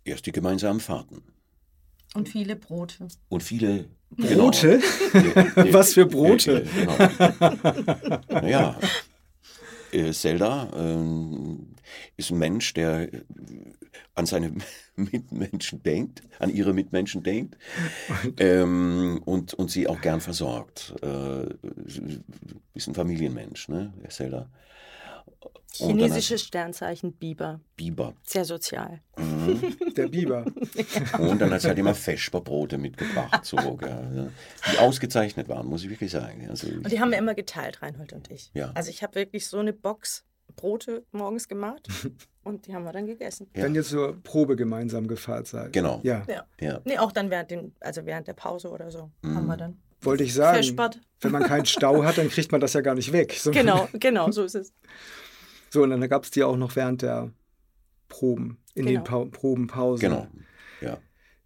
Erst 0.04 0.26
die 0.26 0.32
gemeinsamen 0.32 0.80
Fahrten. 0.80 1.22
Und 2.14 2.28
viele 2.28 2.56
Brote. 2.56 3.08
Und 3.28 3.42
viele 3.42 3.88
Brote? 4.10 4.80
Genau. 5.12 5.72
Was 5.72 5.94
für 5.94 6.04
Brote? 6.06 6.66
Genau. 6.74 6.96
naja, 8.28 8.78
äh, 9.92 10.12
Zelda 10.12 10.70
ähm, 10.74 11.74
ist 12.16 12.30
ein 12.30 12.38
Mensch, 12.38 12.74
der 12.74 13.12
äh, 13.12 13.22
an 14.14 14.26
seine 14.26 14.52
Mitmenschen 14.96 15.82
denkt, 15.82 16.22
an 16.38 16.50
ihre 16.50 16.72
Mitmenschen 16.72 17.22
denkt 17.22 17.56
ähm, 18.38 19.20
und, 19.24 19.54
und 19.54 19.70
sie 19.70 19.88
auch 19.88 20.00
gern 20.00 20.20
versorgt. 20.20 20.94
Äh, 21.02 21.44
ist 22.74 22.88
ein 22.88 22.94
Familienmensch, 22.94 23.68
ne, 23.68 23.92
Zelda. 24.08 24.50
Dann 25.78 25.88
Chinesisches 25.88 26.42
Sternzeichen 26.42 27.12
Biber. 27.14 27.60
Biber. 27.76 28.14
Sehr 28.24 28.44
sozial. 28.44 29.00
Mhm. 29.16 29.94
Der 29.96 30.06
Biber. 30.08 30.44
Und 31.18 31.40
dann 31.40 31.50
hat 31.50 31.62
sie 31.62 31.68
halt 31.68 31.78
immer 31.78 31.94
Vesperbrote 31.94 32.76
mitgebracht, 32.78 33.44
so, 33.44 33.56
gell, 33.76 34.30
die 34.70 34.78
ausgezeichnet 34.78 35.48
waren, 35.48 35.66
muss 35.66 35.82
ich 35.84 35.90
wirklich 35.90 36.10
sagen. 36.10 36.46
Also, 36.50 36.66
Und 36.68 36.90
die 36.92 37.00
haben 37.00 37.10
wir 37.10 37.18
immer 37.18 37.34
geteilt, 37.34 37.80
Reinhold 37.82 38.12
und 38.12 38.30
ich. 38.30 38.50
Ja. 38.54 38.70
Also 38.74 38.90
ich 38.90 39.02
habe 39.02 39.14
wirklich 39.14 39.46
so 39.46 39.58
eine 39.58 39.72
Box 39.72 40.24
Brote 40.56 41.06
morgens 41.12 41.48
gemacht 41.48 41.88
und 42.44 42.66
die 42.66 42.74
haben 42.74 42.84
wir 42.84 42.92
dann 42.92 43.06
gegessen. 43.06 43.48
Ja. 43.56 43.62
Wenn 43.64 43.74
ihr 43.74 43.82
zur 43.84 44.22
Probe 44.22 44.54
gemeinsam 44.56 45.08
gefahrt 45.08 45.46
seid. 45.46 45.72
Genau. 45.72 46.00
Ja, 46.02 46.24
Ja. 46.28 46.44
ja. 46.60 46.80
Nee, 46.84 46.98
auch 46.98 47.12
dann 47.12 47.30
während, 47.30 47.50
den, 47.50 47.74
also 47.80 48.04
während 48.04 48.28
der 48.28 48.34
Pause 48.34 48.68
oder 48.68 48.90
so 48.90 49.10
Mhm. 49.22 49.36
haben 49.36 49.46
wir 49.46 49.56
dann. 49.56 49.78
wollte 50.02 50.24
ich 50.24 50.34
sagen. 50.34 50.58
Vespert. 50.58 51.00
Wenn 51.22 51.30
man 51.32 51.44
keinen 51.44 51.64
Stau 51.64 52.04
hat, 52.04 52.18
dann 52.18 52.28
kriegt 52.28 52.52
man 52.52 52.60
das 52.60 52.74
ja 52.74 52.80
gar 52.82 52.94
nicht 52.96 53.12
weg. 53.12 53.32
So, 53.32 53.50
Genau, 53.52 53.88
genau, 53.94 54.30
so 54.30 54.42
ist 54.44 54.56
es. 54.56 54.74
So, 55.72 55.82
und 55.82 55.88
dann 55.90 56.06
gab 56.06 56.24
es 56.24 56.30
die 56.30 56.44
auch 56.44 56.58
noch 56.58 56.76
während 56.76 57.00
der 57.00 57.32
Proben, 58.08 58.58
in 58.74 58.84
den 58.84 59.02
Genau. 59.02 59.04
pa 59.04 59.24
Probenpausen. 59.24 60.06
Genau. 60.06 60.26
Ja. 60.82 60.98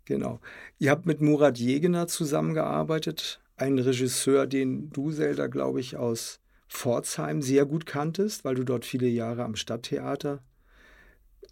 Genau. 0.04 0.40
Ihr 0.80 0.90
habt 0.90 1.06
mit 1.06 1.21
Murat 1.21 1.59
Jegener 1.59 2.09
zusammengearbeitet, 2.09 3.40
ein 3.56 3.78
Regisseur, 3.78 4.49
den 4.49 4.90
du, 4.90 5.12
Zelda, 5.12 5.47
glaube 5.47 5.78
ich, 5.78 5.97
aus 5.97 6.40
Pforzheim 6.68 7.40
sehr 7.40 7.66
gut 7.66 7.87
kanntest, 7.87 8.45
weil 8.45 8.56
du 8.56 8.64
dort 8.64 8.85
viele 8.85 9.06
Jahre 9.06 9.45
am 9.45 9.54
Stadttheater 9.54 10.42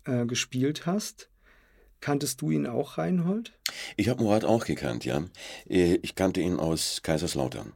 äh, 0.04 0.26
gespielt 0.26 0.84
hast. 0.84 1.30
Kanntest 2.00 2.42
du 2.42 2.50
ihn 2.50 2.66
auch, 2.66 2.98
Reinhold? 2.98 3.56
Ich 3.96 4.08
habe 4.08 4.20
Murat 4.22 4.44
auch 4.44 4.64
gekannt, 4.64 5.04
ja. 5.04 5.24
Äh, 5.68 6.00
ich 6.02 6.16
kannte 6.16 6.40
ihn 6.40 6.58
aus 6.58 7.02
Kaiserslautern. 7.04 7.72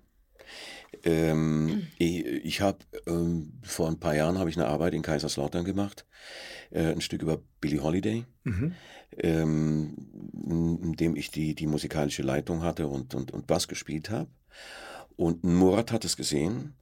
Ähm, 1.04 1.86
ich, 1.98 2.24
ich 2.26 2.60
habe 2.60 2.78
ähm, 3.06 3.60
vor 3.62 3.88
ein 3.88 4.00
paar 4.00 4.14
Jahren 4.14 4.38
habe 4.38 4.50
ich 4.50 4.56
eine 4.56 4.68
Arbeit 4.68 4.94
in 4.94 5.02
Kaiserslautern 5.02 5.64
gemacht, 5.64 6.06
äh, 6.70 6.86
ein 6.86 7.00
Stück 7.00 7.22
über 7.22 7.40
Billie 7.60 7.82
Holiday, 7.82 8.24
mhm. 8.44 8.74
ähm, 9.16 9.96
in 10.82 10.94
dem 10.94 11.16
ich 11.16 11.30
die, 11.30 11.54
die 11.54 11.66
musikalische 11.66 12.22
Leitung 12.22 12.62
hatte 12.62 12.88
und, 12.88 13.14
und, 13.14 13.30
und 13.30 13.46
Bass 13.46 13.68
gespielt 13.68 14.10
habe. 14.10 14.30
Und 15.16 15.44
Murat 15.44 15.92
hat 15.92 16.04
es 16.04 16.16
gesehen 16.16 16.74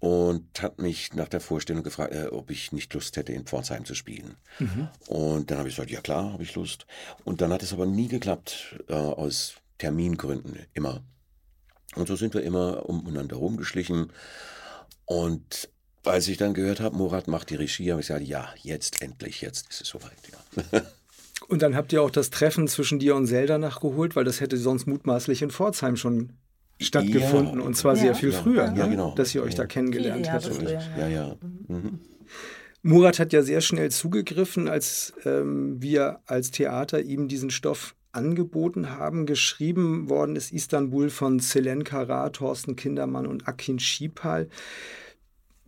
und 0.00 0.62
hat 0.62 0.80
mich 0.80 1.14
nach 1.14 1.28
der 1.28 1.40
Vorstellung 1.40 1.82
gefragt, 1.82 2.14
äh, 2.14 2.26
ob 2.26 2.50
ich 2.50 2.72
nicht 2.72 2.92
Lust 2.94 3.16
hätte, 3.16 3.32
in 3.32 3.46
Pforzheim 3.46 3.84
zu 3.84 3.94
spielen. 3.94 4.36
Mhm. 4.58 4.88
Und 5.08 5.50
dann 5.50 5.58
habe 5.58 5.68
ich 5.68 5.76
gesagt, 5.76 5.90
ja 5.90 6.00
klar, 6.00 6.32
habe 6.32 6.42
ich 6.42 6.54
Lust. 6.54 6.86
Und 7.24 7.40
dann 7.40 7.52
hat 7.52 7.62
es 7.62 7.72
aber 7.72 7.86
nie 7.86 8.08
geklappt, 8.08 8.84
äh, 8.88 8.94
aus 8.94 9.56
Termingründen, 9.78 10.58
immer. 10.74 11.02
Und 11.94 12.08
so 12.08 12.16
sind 12.16 12.34
wir 12.34 12.42
immer 12.42 12.88
umeinander 12.88 13.36
rumgeschlichen. 13.36 14.12
Und 15.04 15.70
als 16.04 16.28
ich 16.28 16.36
dann 16.36 16.54
gehört 16.54 16.80
habe, 16.80 16.96
Murat 16.96 17.28
macht 17.28 17.50
die 17.50 17.56
Regie, 17.56 17.90
habe 17.90 18.00
ich 18.00 18.08
gesagt, 18.08 18.26
ja, 18.26 18.48
jetzt 18.62 19.02
endlich, 19.02 19.40
jetzt 19.40 19.70
ist 19.70 19.82
es 19.82 19.88
soweit. 19.88 20.12
Ja. 20.72 20.82
Und 21.48 21.62
dann 21.62 21.76
habt 21.76 21.92
ihr 21.92 22.02
auch 22.02 22.10
das 22.10 22.30
Treffen 22.30 22.66
zwischen 22.66 22.98
dir 22.98 23.14
und 23.14 23.26
Zelda 23.26 23.58
nachgeholt, 23.58 24.16
weil 24.16 24.24
das 24.24 24.40
hätte 24.40 24.56
sonst 24.56 24.86
mutmaßlich 24.86 25.42
in 25.42 25.50
Pforzheim 25.50 25.96
schon 25.96 26.32
stattgefunden 26.80 27.60
ja. 27.60 27.66
und 27.66 27.74
zwar 27.76 27.94
ja. 27.94 28.02
sehr 28.02 28.14
viel 28.14 28.32
früher, 28.32 28.70
ne? 28.70 28.88
genau. 28.88 29.14
dass 29.14 29.34
ihr 29.34 29.42
euch 29.42 29.54
da 29.54 29.66
kennengelernt 29.66 30.30
hättet. 30.30 30.60
Ja, 30.98 31.08
ja. 31.08 31.36
Mhm. 31.68 32.00
Murat 32.82 33.18
hat 33.18 33.32
ja 33.32 33.42
sehr 33.42 33.60
schnell 33.60 33.90
zugegriffen, 33.90 34.68
als 34.68 35.14
ähm, 35.24 35.80
wir 35.80 36.20
als 36.26 36.50
Theater 36.50 37.00
ihm 37.00 37.28
diesen 37.28 37.50
Stoff 37.50 37.94
angeboten 38.16 38.90
haben. 38.90 39.26
Geschrieben 39.26 40.08
worden 40.08 40.36
ist 40.36 40.52
Istanbul 40.52 41.10
von 41.10 41.38
Selen 41.38 41.84
Kara, 41.84 42.30
Thorsten 42.30 42.74
Kindermann 42.74 43.26
und 43.26 43.46
Akin 43.46 43.78
Schipal. 43.78 44.48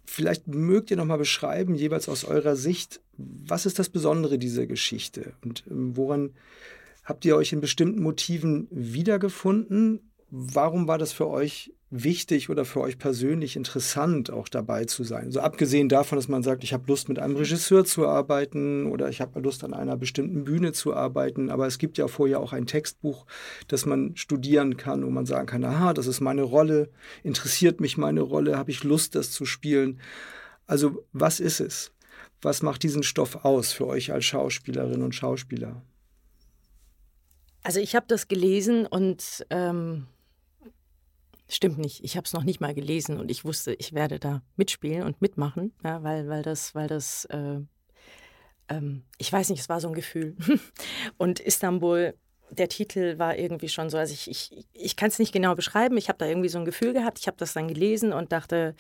Vielleicht 0.04 0.48
mögt 0.48 0.90
ihr 0.90 0.96
noch 0.96 1.04
mal 1.04 1.18
beschreiben, 1.18 1.74
jeweils 1.74 2.08
aus 2.08 2.24
eurer 2.24 2.56
Sicht, 2.56 3.00
was 3.16 3.66
ist 3.66 3.78
das 3.78 3.90
Besondere 3.90 4.38
dieser 4.38 4.66
Geschichte 4.66 5.34
und 5.44 5.64
ähm, 5.70 5.96
woran 5.96 6.30
habt 7.04 7.24
ihr 7.24 7.36
euch 7.36 7.52
in 7.52 7.60
bestimmten 7.60 8.02
Motiven 8.02 8.68
wiedergefunden 8.70 10.00
Warum 10.30 10.88
war 10.88 10.98
das 10.98 11.12
für 11.12 11.28
euch 11.28 11.72
wichtig 11.90 12.50
oder 12.50 12.64
für 12.64 12.80
euch 12.80 12.98
persönlich 12.98 13.56
interessant, 13.56 14.30
auch 14.30 14.48
dabei 14.48 14.84
zu 14.84 15.04
sein? 15.04 15.30
So 15.30 15.40
also 15.40 15.40
abgesehen 15.40 15.88
davon, 15.88 16.16
dass 16.16 16.28
man 16.28 16.42
sagt, 16.42 16.64
ich 16.64 16.72
habe 16.72 16.84
Lust, 16.86 17.08
mit 17.08 17.18
einem 17.18 17.36
Regisseur 17.36 17.84
zu 17.84 18.06
arbeiten 18.06 18.90
oder 18.90 19.08
ich 19.08 19.20
habe 19.20 19.40
Lust, 19.40 19.64
an 19.64 19.74
einer 19.74 19.96
bestimmten 19.96 20.44
Bühne 20.44 20.72
zu 20.72 20.94
arbeiten. 20.94 21.50
Aber 21.50 21.66
es 21.66 21.78
gibt 21.78 21.98
ja 21.98 22.08
vorher 22.08 22.40
auch 22.40 22.52
ein 22.52 22.66
Textbuch, 22.66 23.26
das 23.68 23.86
man 23.86 24.16
studieren 24.16 24.76
kann, 24.76 25.04
wo 25.04 25.10
man 25.10 25.26
sagen 25.26 25.46
kann, 25.46 25.64
aha, 25.64 25.94
das 25.94 26.06
ist 26.06 26.20
meine 26.20 26.42
Rolle, 26.42 26.90
interessiert 27.22 27.80
mich 27.80 27.96
meine 27.96 28.20
Rolle, 28.20 28.58
habe 28.58 28.70
ich 28.70 28.84
Lust, 28.84 29.14
das 29.14 29.30
zu 29.30 29.46
spielen. 29.46 30.00
Also 30.66 31.04
was 31.12 31.40
ist 31.40 31.60
es? 31.60 31.92
Was 32.42 32.62
macht 32.62 32.82
diesen 32.82 33.02
Stoff 33.02 33.44
aus 33.44 33.72
für 33.72 33.86
euch 33.86 34.12
als 34.12 34.26
Schauspielerinnen 34.26 35.02
und 35.02 35.14
Schauspieler? 35.14 35.82
Also 37.62 37.80
ich 37.80 37.96
habe 37.96 38.06
das 38.08 38.28
gelesen 38.28 38.86
und 38.86 39.46
ähm 39.50 40.06
Stimmt 41.48 41.78
nicht. 41.78 42.04
Ich 42.04 42.16
habe 42.16 42.26
es 42.26 42.34
noch 42.34 42.44
nicht 42.44 42.60
mal 42.60 42.74
gelesen 42.74 43.18
und 43.18 43.30
ich 43.30 43.44
wusste, 43.44 43.72
ich 43.74 43.94
werde 43.94 44.18
da 44.18 44.42
mitspielen 44.56 45.02
und 45.02 45.22
mitmachen, 45.22 45.72
ja, 45.82 46.02
weil, 46.02 46.28
weil 46.28 46.42
das, 46.42 46.74
weil 46.74 46.88
das, 46.88 47.24
äh, 47.26 47.60
ähm, 48.68 49.04
ich 49.16 49.32
weiß 49.32 49.48
nicht, 49.48 49.60
es 49.60 49.68
war 49.70 49.80
so 49.80 49.88
ein 49.88 49.94
Gefühl. 49.94 50.36
und 51.16 51.40
Istanbul, 51.40 52.14
der 52.50 52.68
Titel 52.68 53.18
war 53.18 53.36
irgendwie 53.36 53.68
schon 53.70 53.88
so, 53.88 53.96
also 53.96 54.12
ich, 54.12 54.30
ich, 54.30 54.66
ich 54.72 54.96
kann 54.96 55.08
es 55.08 55.18
nicht 55.18 55.32
genau 55.32 55.54
beschreiben. 55.54 55.96
Ich 55.96 56.08
habe 56.08 56.18
da 56.18 56.26
irgendwie 56.26 56.48
so 56.50 56.58
ein 56.58 56.64
Gefühl 56.66 56.92
gehabt. 56.92 57.18
Ich 57.18 57.26
habe 57.26 57.36
das 57.38 57.54
dann 57.54 57.68
gelesen 57.68 58.12
und 58.12 58.30
dachte, 58.32 58.74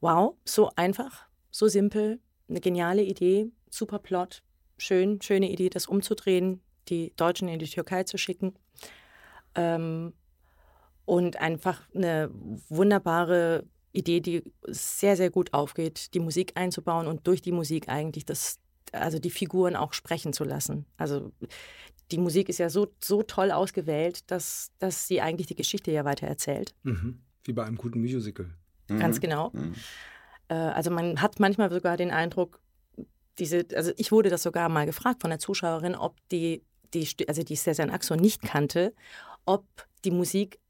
wow, 0.00 0.34
so 0.44 0.70
einfach, 0.76 1.26
so 1.50 1.68
simpel, 1.68 2.18
eine 2.48 2.60
geniale 2.60 3.02
Idee, 3.02 3.50
super 3.68 3.98
Plot, 3.98 4.42
schön, 4.78 5.20
schöne 5.20 5.50
Idee, 5.50 5.68
das 5.68 5.86
umzudrehen, 5.86 6.62
die 6.88 7.12
Deutschen 7.16 7.48
in 7.48 7.58
die 7.58 7.68
Türkei 7.68 8.04
zu 8.04 8.18
schicken. 8.18 8.54
Ähm, 9.54 10.14
und 11.10 11.38
einfach 11.38 11.82
eine 11.92 12.30
wunderbare 12.68 13.64
Idee, 13.90 14.20
die 14.20 14.44
sehr, 14.68 15.16
sehr 15.16 15.28
gut 15.28 15.52
aufgeht, 15.52 16.14
die 16.14 16.20
Musik 16.20 16.52
einzubauen 16.54 17.08
und 17.08 17.26
durch 17.26 17.42
die 17.42 17.50
Musik 17.50 17.88
eigentlich 17.88 18.24
das, 18.24 18.60
also 18.92 19.18
die 19.18 19.30
Figuren 19.30 19.74
auch 19.74 19.92
sprechen 19.92 20.32
zu 20.32 20.44
lassen. 20.44 20.86
Also 20.96 21.32
die 22.12 22.18
Musik 22.18 22.48
ist 22.48 22.58
ja 22.58 22.70
so, 22.70 22.94
so 23.02 23.24
toll 23.24 23.50
ausgewählt, 23.50 24.30
dass, 24.30 24.70
dass 24.78 25.08
sie 25.08 25.20
eigentlich 25.20 25.48
die 25.48 25.56
Geschichte 25.56 25.90
ja 25.90 26.04
weiter 26.04 26.28
erzählt. 26.28 26.76
Mhm. 26.84 27.18
Wie 27.42 27.54
bei 27.54 27.64
einem 27.64 27.76
guten 27.76 27.98
Musical. 27.98 28.48
Ganz 28.86 29.16
mhm. 29.16 29.20
genau. 29.20 29.50
Mhm. 29.52 29.74
Äh, 30.46 30.54
also 30.54 30.92
man 30.92 31.20
hat 31.20 31.40
manchmal 31.40 31.72
sogar 31.72 31.96
den 31.96 32.12
Eindruck, 32.12 32.60
diese, 33.40 33.66
also 33.74 33.90
ich 33.96 34.12
wurde 34.12 34.30
das 34.30 34.44
sogar 34.44 34.68
mal 34.68 34.86
gefragt 34.86 35.22
von 35.22 35.30
der 35.30 35.40
Zuschauerin, 35.40 35.96
ob 35.96 36.14
die, 36.28 36.62
die 36.94 37.08
also 37.26 37.42
die 37.42 37.56
Cezanne 37.56 37.92
Axon 37.92 38.20
nicht 38.20 38.42
kannte, 38.42 38.94
ob 39.44 39.66
die 40.04 40.12
Musik 40.12 40.60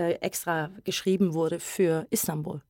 äh, 0.00 0.14
extra 0.20 0.70
geschrieben 0.84 1.34
wurde 1.34 1.60
für 1.60 2.06
Istanbul. 2.10 2.62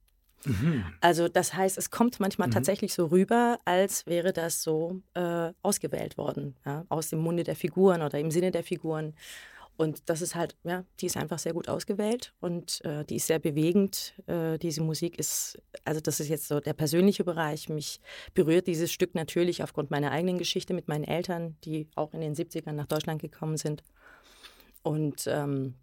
Mhm. 0.44 0.84
Also 1.00 1.28
das 1.28 1.54
heißt, 1.54 1.78
es 1.78 1.90
kommt 1.90 2.18
manchmal 2.18 2.48
mhm. 2.48 2.52
tatsächlich 2.52 2.92
so 2.92 3.06
rüber, 3.06 3.58
als 3.64 4.06
wäre 4.06 4.32
das 4.32 4.62
so 4.62 5.00
äh, 5.14 5.52
ausgewählt 5.62 6.18
worden, 6.18 6.56
ja, 6.66 6.84
aus 6.88 7.10
dem 7.10 7.20
Munde 7.20 7.44
der 7.44 7.56
Figuren 7.56 8.02
oder 8.02 8.18
im 8.18 8.30
Sinne 8.30 8.50
der 8.50 8.64
Figuren. 8.64 9.14
Und 9.76 10.10
das 10.10 10.20
ist 10.20 10.34
halt, 10.34 10.56
ja, 10.64 10.84
die 11.00 11.06
ist 11.06 11.16
einfach 11.16 11.38
sehr 11.38 11.54
gut 11.54 11.68
ausgewählt 11.68 12.34
und 12.40 12.84
äh, 12.84 13.04
die 13.04 13.16
ist 13.16 13.28
sehr 13.28 13.38
bewegend. 13.38 14.14
Äh, 14.26 14.58
diese 14.58 14.82
Musik 14.82 15.18
ist, 15.18 15.58
also 15.84 16.00
das 16.00 16.20
ist 16.20 16.28
jetzt 16.28 16.48
so 16.48 16.60
der 16.60 16.74
persönliche 16.74 17.24
Bereich. 17.24 17.68
Mich 17.70 18.00
berührt 18.34 18.66
dieses 18.66 18.92
Stück 18.92 19.14
natürlich 19.14 19.62
aufgrund 19.62 19.90
meiner 19.90 20.10
eigenen 20.10 20.36
Geschichte 20.36 20.74
mit 20.74 20.88
meinen 20.88 21.04
Eltern, 21.04 21.56
die 21.64 21.88
auch 21.94 22.12
in 22.12 22.20
den 22.20 22.34
70ern 22.34 22.72
nach 22.72 22.88
Deutschland 22.88 23.22
gekommen 23.22 23.56
sind. 23.56 23.82
Und 24.82 25.26
ähm, 25.26 25.74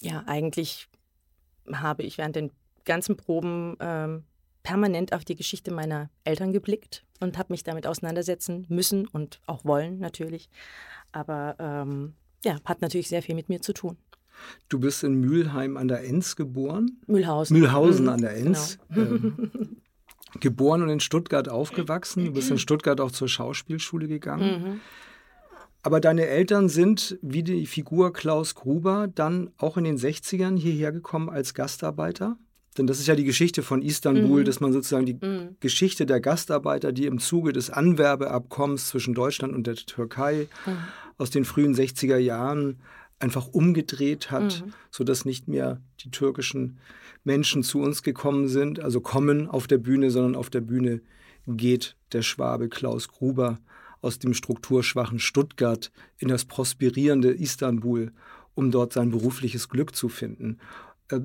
ja, 0.00 0.24
eigentlich 0.26 0.88
habe 1.72 2.02
ich 2.02 2.18
während 2.18 2.36
den 2.36 2.50
ganzen 2.84 3.16
Proben 3.16 3.76
ähm, 3.80 4.24
permanent 4.62 5.12
auf 5.12 5.24
die 5.24 5.36
Geschichte 5.36 5.70
meiner 5.70 6.10
Eltern 6.24 6.52
geblickt 6.52 7.04
und 7.20 7.38
habe 7.38 7.52
mich 7.52 7.62
damit 7.62 7.86
auseinandersetzen 7.86 8.66
müssen 8.68 9.06
und 9.06 9.40
auch 9.46 9.64
wollen 9.64 9.98
natürlich. 9.98 10.48
Aber 11.12 11.56
ähm, 11.58 12.14
ja, 12.44 12.58
hat 12.64 12.82
natürlich 12.82 13.08
sehr 13.08 13.22
viel 13.22 13.34
mit 13.34 13.48
mir 13.48 13.60
zu 13.60 13.72
tun. 13.72 13.96
Du 14.68 14.78
bist 14.78 15.02
in 15.02 15.14
Mülheim 15.20 15.76
an 15.76 15.88
der 15.88 16.04
Enz 16.04 16.36
geboren? 16.36 17.00
Mühlhausen. 17.06 17.56
Mühlhausen 17.56 18.04
mhm. 18.04 18.10
an 18.10 18.20
der 18.20 18.36
Enz. 18.36 18.78
Genau. 18.90 19.10
Ähm, 19.10 19.76
geboren 20.40 20.82
und 20.82 20.90
in 20.90 21.00
Stuttgart 21.00 21.48
aufgewachsen. 21.48 22.26
Du 22.26 22.32
bist 22.32 22.50
in 22.50 22.58
Stuttgart 22.58 23.00
auch 23.00 23.10
zur 23.10 23.28
Schauspielschule 23.28 24.08
gegangen. 24.08 24.62
Mhm. 24.62 24.80
Aber 25.86 26.00
deine 26.00 26.26
Eltern 26.26 26.68
sind, 26.68 27.16
wie 27.22 27.44
die 27.44 27.64
Figur 27.64 28.12
Klaus 28.12 28.56
Gruber, 28.56 29.06
dann 29.06 29.52
auch 29.56 29.76
in 29.76 29.84
den 29.84 29.96
60ern 29.96 30.58
hierher 30.58 30.90
gekommen 30.90 31.30
als 31.30 31.54
Gastarbeiter? 31.54 32.36
Denn 32.76 32.88
das 32.88 32.98
ist 32.98 33.06
ja 33.06 33.14
die 33.14 33.22
Geschichte 33.22 33.62
von 33.62 33.82
Istanbul, 33.82 34.40
mhm. 34.40 34.44
dass 34.46 34.58
man 34.58 34.72
sozusagen 34.72 35.06
die 35.06 35.14
mhm. 35.14 35.54
Geschichte 35.60 36.04
der 36.04 36.20
Gastarbeiter, 36.20 36.90
die 36.90 37.06
im 37.06 37.20
Zuge 37.20 37.52
des 37.52 37.70
Anwerbeabkommens 37.70 38.88
zwischen 38.88 39.14
Deutschland 39.14 39.54
und 39.54 39.68
der 39.68 39.76
Türkei 39.76 40.48
mhm. 40.66 40.76
aus 41.18 41.30
den 41.30 41.44
frühen 41.44 41.72
60er 41.72 42.16
Jahren 42.16 42.80
einfach 43.20 43.46
umgedreht 43.46 44.32
hat, 44.32 44.64
mhm. 44.66 44.72
sodass 44.90 45.24
nicht 45.24 45.46
mehr 45.46 45.80
die 46.00 46.10
türkischen 46.10 46.80
Menschen 47.22 47.62
zu 47.62 47.78
uns 47.78 48.02
gekommen 48.02 48.48
sind, 48.48 48.80
also 48.80 49.00
kommen 49.00 49.46
auf 49.46 49.68
der 49.68 49.78
Bühne, 49.78 50.10
sondern 50.10 50.34
auf 50.34 50.50
der 50.50 50.62
Bühne 50.62 51.00
geht 51.46 51.94
der 52.10 52.22
Schwabe 52.22 52.68
Klaus 52.68 53.06
Gruber 53.06 53.60
aus 54.00 54.18
dem 54.18 54.34
strukturschwachen 54.34 55.18
Stuttgart 55.18 55.90
in 56.18 56.28
das 56.28 56.44
prosperierende 56.44 57.30
Istanbul, 57.30 58.12
um 58.54 58.70
dort 58.70 58.92
sein 58.92 59.10
berufliches 59.10 59.68
Glück 59.68 59.94
zu 59.94 60.08
finden. 60.08 60.58
Äh, 61.10 61.20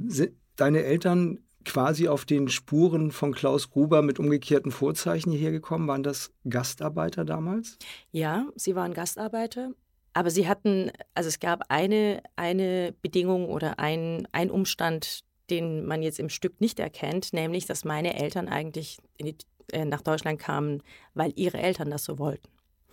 deine 0.56 0.84
Eltern 0.84 1.40
quasi 1.66 2.08
auf 2.08 2.26
den 2.26 2.48
Spuren 2.50 3.12
von 3.12 3.34
Klaus 3.34 3.70
Gruber 3.70 4.02
mit 4.02 4.20
umgekehrten 4.20 4.72
Vorzeichen 4.72 5.32
hierher 5.32 5.52
gekommen? 5.52 5.88
Waren 5.88 6.04
das 6.04 6.32
Gastarbeiter 6.50 7.26
damals? 7.26 7.78
Ja, 8.12 8.48
sie 8.56 8.76
waren 8.76 8.94
Gastarbeiter. 8.94 9.72
Aber 10.14 10.30
sie 10.30 10.48
hatten, 10.48 10.92
also 11.14 11.30
es 11.30 11.40
gab 11.40 11.64
eine, 11.70 12.22
eine 12.36 12.94
Bedingung 13.02 13.46
oder 13.48 13.80
ein, 13.80 14.28
ein 14.34 14.52
Umstand, 14.52 15.22
den 15.50 15.86
man 15.86 16.02
jetzt 16.02 16.20
im 16.20 16.30
Stück 16.30 16.60
nicht 16.60 16.80
erkennt, 16.80 17.34
nämlich, 17.34 17.66
dass 17.66 17.86
meine 17.86 18.20
Eltern 18.20 18.50
eigentlich 18.50 18.98
die, 19.22 19.36
äh, 19.72 19.86
nach 19.86 20.02
Deutschland 20.02 20.40
kamen, 20.40 20.84
weil 21.14 21.32
ihre 21.36 21.60
Eltern 21.60 21.90
das 21.90 22.04
so 22.04 22.20
wollten. 22.20 22.50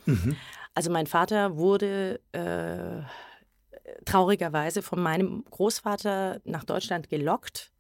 Mhm. 0.07 0.37
Also 0.75 0.90
mein 0.90 1.07
Vater 1.07 1.57
wurde 1.57 2.21
äh, 2.33 3.02
traurigerweise 4.05 4.83
von 4.83 5.00
meinem 5.00 5.45
Großvater 5.50 6.40
nach 6.45 6.64
Deutschland 6.64 7.09
gelockt 7.09 7.73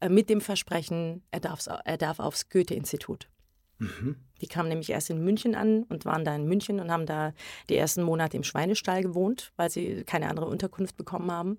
äh, 0.00 0.08
mit 0.08 0.28
dem 0.28 0.40
Versprechen, 0.40 1.22
er, 1.30 1.40
er 1.84 1.96
darf 1.96 2.20
aufs 2.20 2.48
Goethe-Institut. 2.48 3.28
Mhm. 3.78 4.16
Die 4.40 4.46
kamen 4.46 4.68
nämlich 4.68 4.90
erst 4.90 5.10
in 5.10 5.22
München 5.22 5.54
an 5.54 5.84
und 5.84 6.04
waren 6.04 6.24
da 6.24 6.34
in 6.34 6.46
München 6.46 6.80
und 6.80 6.90
haben 6.90 7.06
da 7.06 7.32
die 7.68 7.76
ersten 7.76 8.02
Monate 8.02 8.36
im 8.36 8.44
Schweinestall 8.44 9.02
gewohnt, 9.02 9.52
weil 9.56 9.70
sie 9.70 10.04
keine 10.04 10.28
andere 10.28 10.46
Unterkunft 10.46 10.96
bekommen 10.96 11.30
haben. 11.30 11.58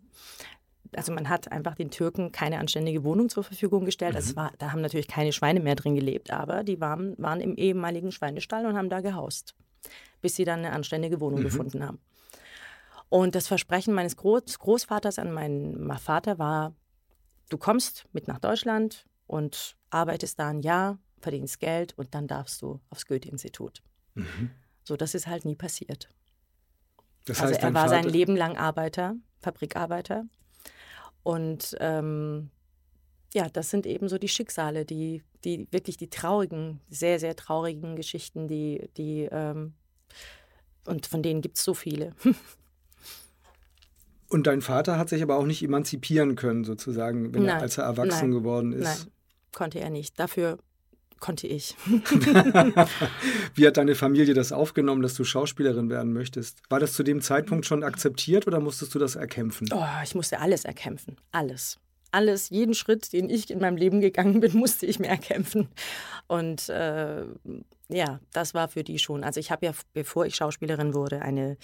Also 0.96 1.12
man 1.12 1.28
hat 1.28 1.52
einfach 1.52 1.76
den 1.76 1.92
Türken 1.92 2.32
keine 2.32 2.60
anständige 2.60 3.04
Wohnung 3.04 3.30
zur 3.30 3.44
Verfügung 3.44 3.86
gestellt. 3.86 4.14
Mhm. 4.14 4.18
Also 4.18 4.36
war, 4.36 4.52
da 4.58 4.72
haben 4.72 4.82
natürlich 4.82 5.08
keine 5.08 5.34
Schweine 5.34 5.60
mehr 5.60 5.76
drin 5.76 5.96
gelebt, 5.96 6.32
aber 6.32 6.64
die 6.64 6.80
waren, 6.80 7.16
waren 7.18 7.42
im 7.42 7.56
ehemaligen 7.56 8.12
Schweinestall 8.12 8.66
und 8.66 8.78
haben 8.78 8.90
da 8.90 9.02
gehaust, 9.02 9.56
bis 10.22 10.36
sie 10.36 10.46
dann 10.46 10.60
eine 10.60 10.74
anständige 10.74 11.20
Wohnung 11.20 11.40
mhm. 11.40 11.46
gefunden 11.46 11.86
haben. 11.86 12.00
Und 13.10 13.36
das 13.36 13.48
Versprechen 13.48 13.94
meines 13.94 14.18
Groß 14.18 14.60
Großvaters 14.60 15.20
an 15.20 15.32
meinen 15.32 15.98
Vater 15.98 16.40
war, 16.40 16.76
du 17.50 17.58
kommst 17.58 18.06
mit 18.12 18.28
nach 18.28 18.40
Deutschland 18.40 19.06
und 19.28 19.78
arbeitest 19.90 20.40
da 20.40 20.50
ein 20.50 20.62
Jahr, 20.62 21.00
verdienst 21.20 21.60
Geld 21.60 21.98
und 21.98 22.14
dann 22.14 22.28
darfst 22.28 22.62
du 22.62 22.80
aufs 22.90 23.06
Goethe-Institut. 23.06 23.82
Mhm. 24.16 24.52
So, 24.84 24.98
das 24.98 25.16
ist 25.16 25.28
halt 25.28 25.46
nie 25.46 25.56
passiert. 25.56 26.10
Das 27.26 27.42
also 27.42 27.54
heißt, 27.54 27.64
also 27.64 27.68
er 27.68 27.74
war 27.74 27.90
Vater... 27.90 28.04
sein 28.04 28.12
Leben 28.12 28.36
lang 28.36 28.58
Arbeiter, 28.58 29.16
Fabrikarbeiter. 29.40 30.26
Und 31.24 31.76
ähm, 31.80 32.52
ja, 33.38 33.50
das 33.50 33.70
sind 33.70 33.86
eben 33.86 34.10
so 34.10 34.18
die 34.18 34.28
Schicksale, 34.28 34.84
die, 34.84 35.22
die 35.44 35.68
wirklich 35.70 35.96
die 35.96 36.10
traurigen, 36.10 36.82
sehr, 36.90 37.20
sehr 37.20 37.36
traurigen 37.36 37.96
Geschichten, 37.96 38.48
die, 38.48 38.90
die 38.98 39.28
ähm, 39.32 39.74
und 40.86 41.06
von 41.06 41.22
denen 41.22 41.42
gibt 41.42 41.58
es 41.58 41.64
so 41.64 41.74
viele. 41.74 42.14
Und 44.30 44.46
dein 44.46 44.60
Vater 44.60 44.98
hat 44.98 45.08
sich 45.08 45.24
aber 45.24 45.38
auch 45.38 45.46
nicht 45.46 45.64
emanzipieren 45.64 46.36
können, 46.36 46.66
sozusagen, 46.66 47.34
wenn 47.34 47.46
er, 47.46 47.62
als 47.62 47.78
er 47.78 47.86
erwachsen 47.86 48.30
nein, 48.30 48.32
geworden 48.32 48.74
ist. 48.74 49.06
Nein, 49.06 49.14
konnte 49.54 49.80
er 49.80 49.90
nicht. 49.90 50.20
Dafür 50.20 50.58
konnte 51.22 51.48
ich. 51.48 51.78
Wie 53.56 53.66
hat 53.66 53.78
deine 53.78 53.96
Familie 53.96 54.34
das 54.34 54.52
aufgenommen, 54.52 55.02
dass 55.02 55.14
du 55.14 55.24
Schauspielerin 55.24 55.90
werden 55.90 56.12
möchtest? 56.12 56.60
War 56.70 56.82
das 56.82 56.92
zu 56.92 57.04
dem 57.04 57.22
Zeitpunkt 57.22 57.66
schon 57.66 57.86
akzeptiert 57.86 58.48
oder 58.48 58.60
musstest 58.60 58.94
du 58.94 59.00
das 59.00 59.16
erkämpfen? 59.16 59.70
Oh, 59.72 59.86
ich 60.04 60.14
musste 60.14 60.42
alles 60.42 60.66
erkämpfen. 60.66 61.16
Alles. 61.32 61.80
Alles, 62.18 62.50
jeden 62.50 62.74
Schritt, 62.74 63.14
den 63.14 63.30
ich 63.30 63.52
in 63.52 63.60
meinem 63.60 63.78
Leben 63.78 64.02
gegangen 64.02 64.40
bin, 64.40 64.52
musste 64.58 64.88
ich 64.88 64.98
mir 64.98 65.08
erkämpfen. 65.08 65.70
Und 66.26 66.68
äh, 66.68 67.26
ja, 67.90 68.20
das 68.34 68.56
war 68.56 68.70
für 68.70 68.84
die 68.84 68.98
schon. 68.98 69.24
Also 69.24 69.40
ich 69.40 69.52
habe 69.52 69.68
ja, 69.68 69.74
bevor 69.94 70.26
ich 70.26 70.36
Schauspielerin 70.36 70.96
wurde, 70.96 71.22
eine 71.22 71.58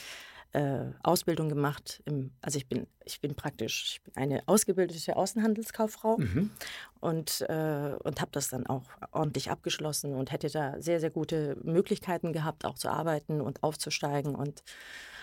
äh, 0.51 0.91
Ausbildung 1.01 1.49
gemacht. 1.49 2.03
Im, 2.05 2.33
also 2.39 2.57
ich 2.57 2.67
bin, 2.67 2.85
ich 3.03 3.19
bin 3.19 3.33
praktisch 3.33 3.93
ich 3.93 4.03
bin 4.03 4.15
eine 4.15 4.47
ausgebildete 4.47 5.15
Außenhandelskauffrau 5.15 6.17
mhm. 6.19 6.51
und, 6.99 7.41
äh, 7.49 7.95
und 8.03 8.21
habe 8.21 8.29
das 8.31 8.49
dann 8.49 8.67
auch 8.67 8.83
ordentlich 9.11 9.49
abgeschlossen 9.49 10.13
und 10.13 10.31
hätte 10.31 10.51
da 10.51 10.79
sehr, 10.79 10.99
sehr 10.99 11.09
gute 11.09 11.57
Möglichkeiten 11.63 12.31
gehabt, 12.31 12.63
auch 12.63 12.75
zu 12.75 12.89
arbeiten 12.89 13.41
und 13.41 13.63
aufzusteigen. 13.63 14.35
Und, 14.35 14.61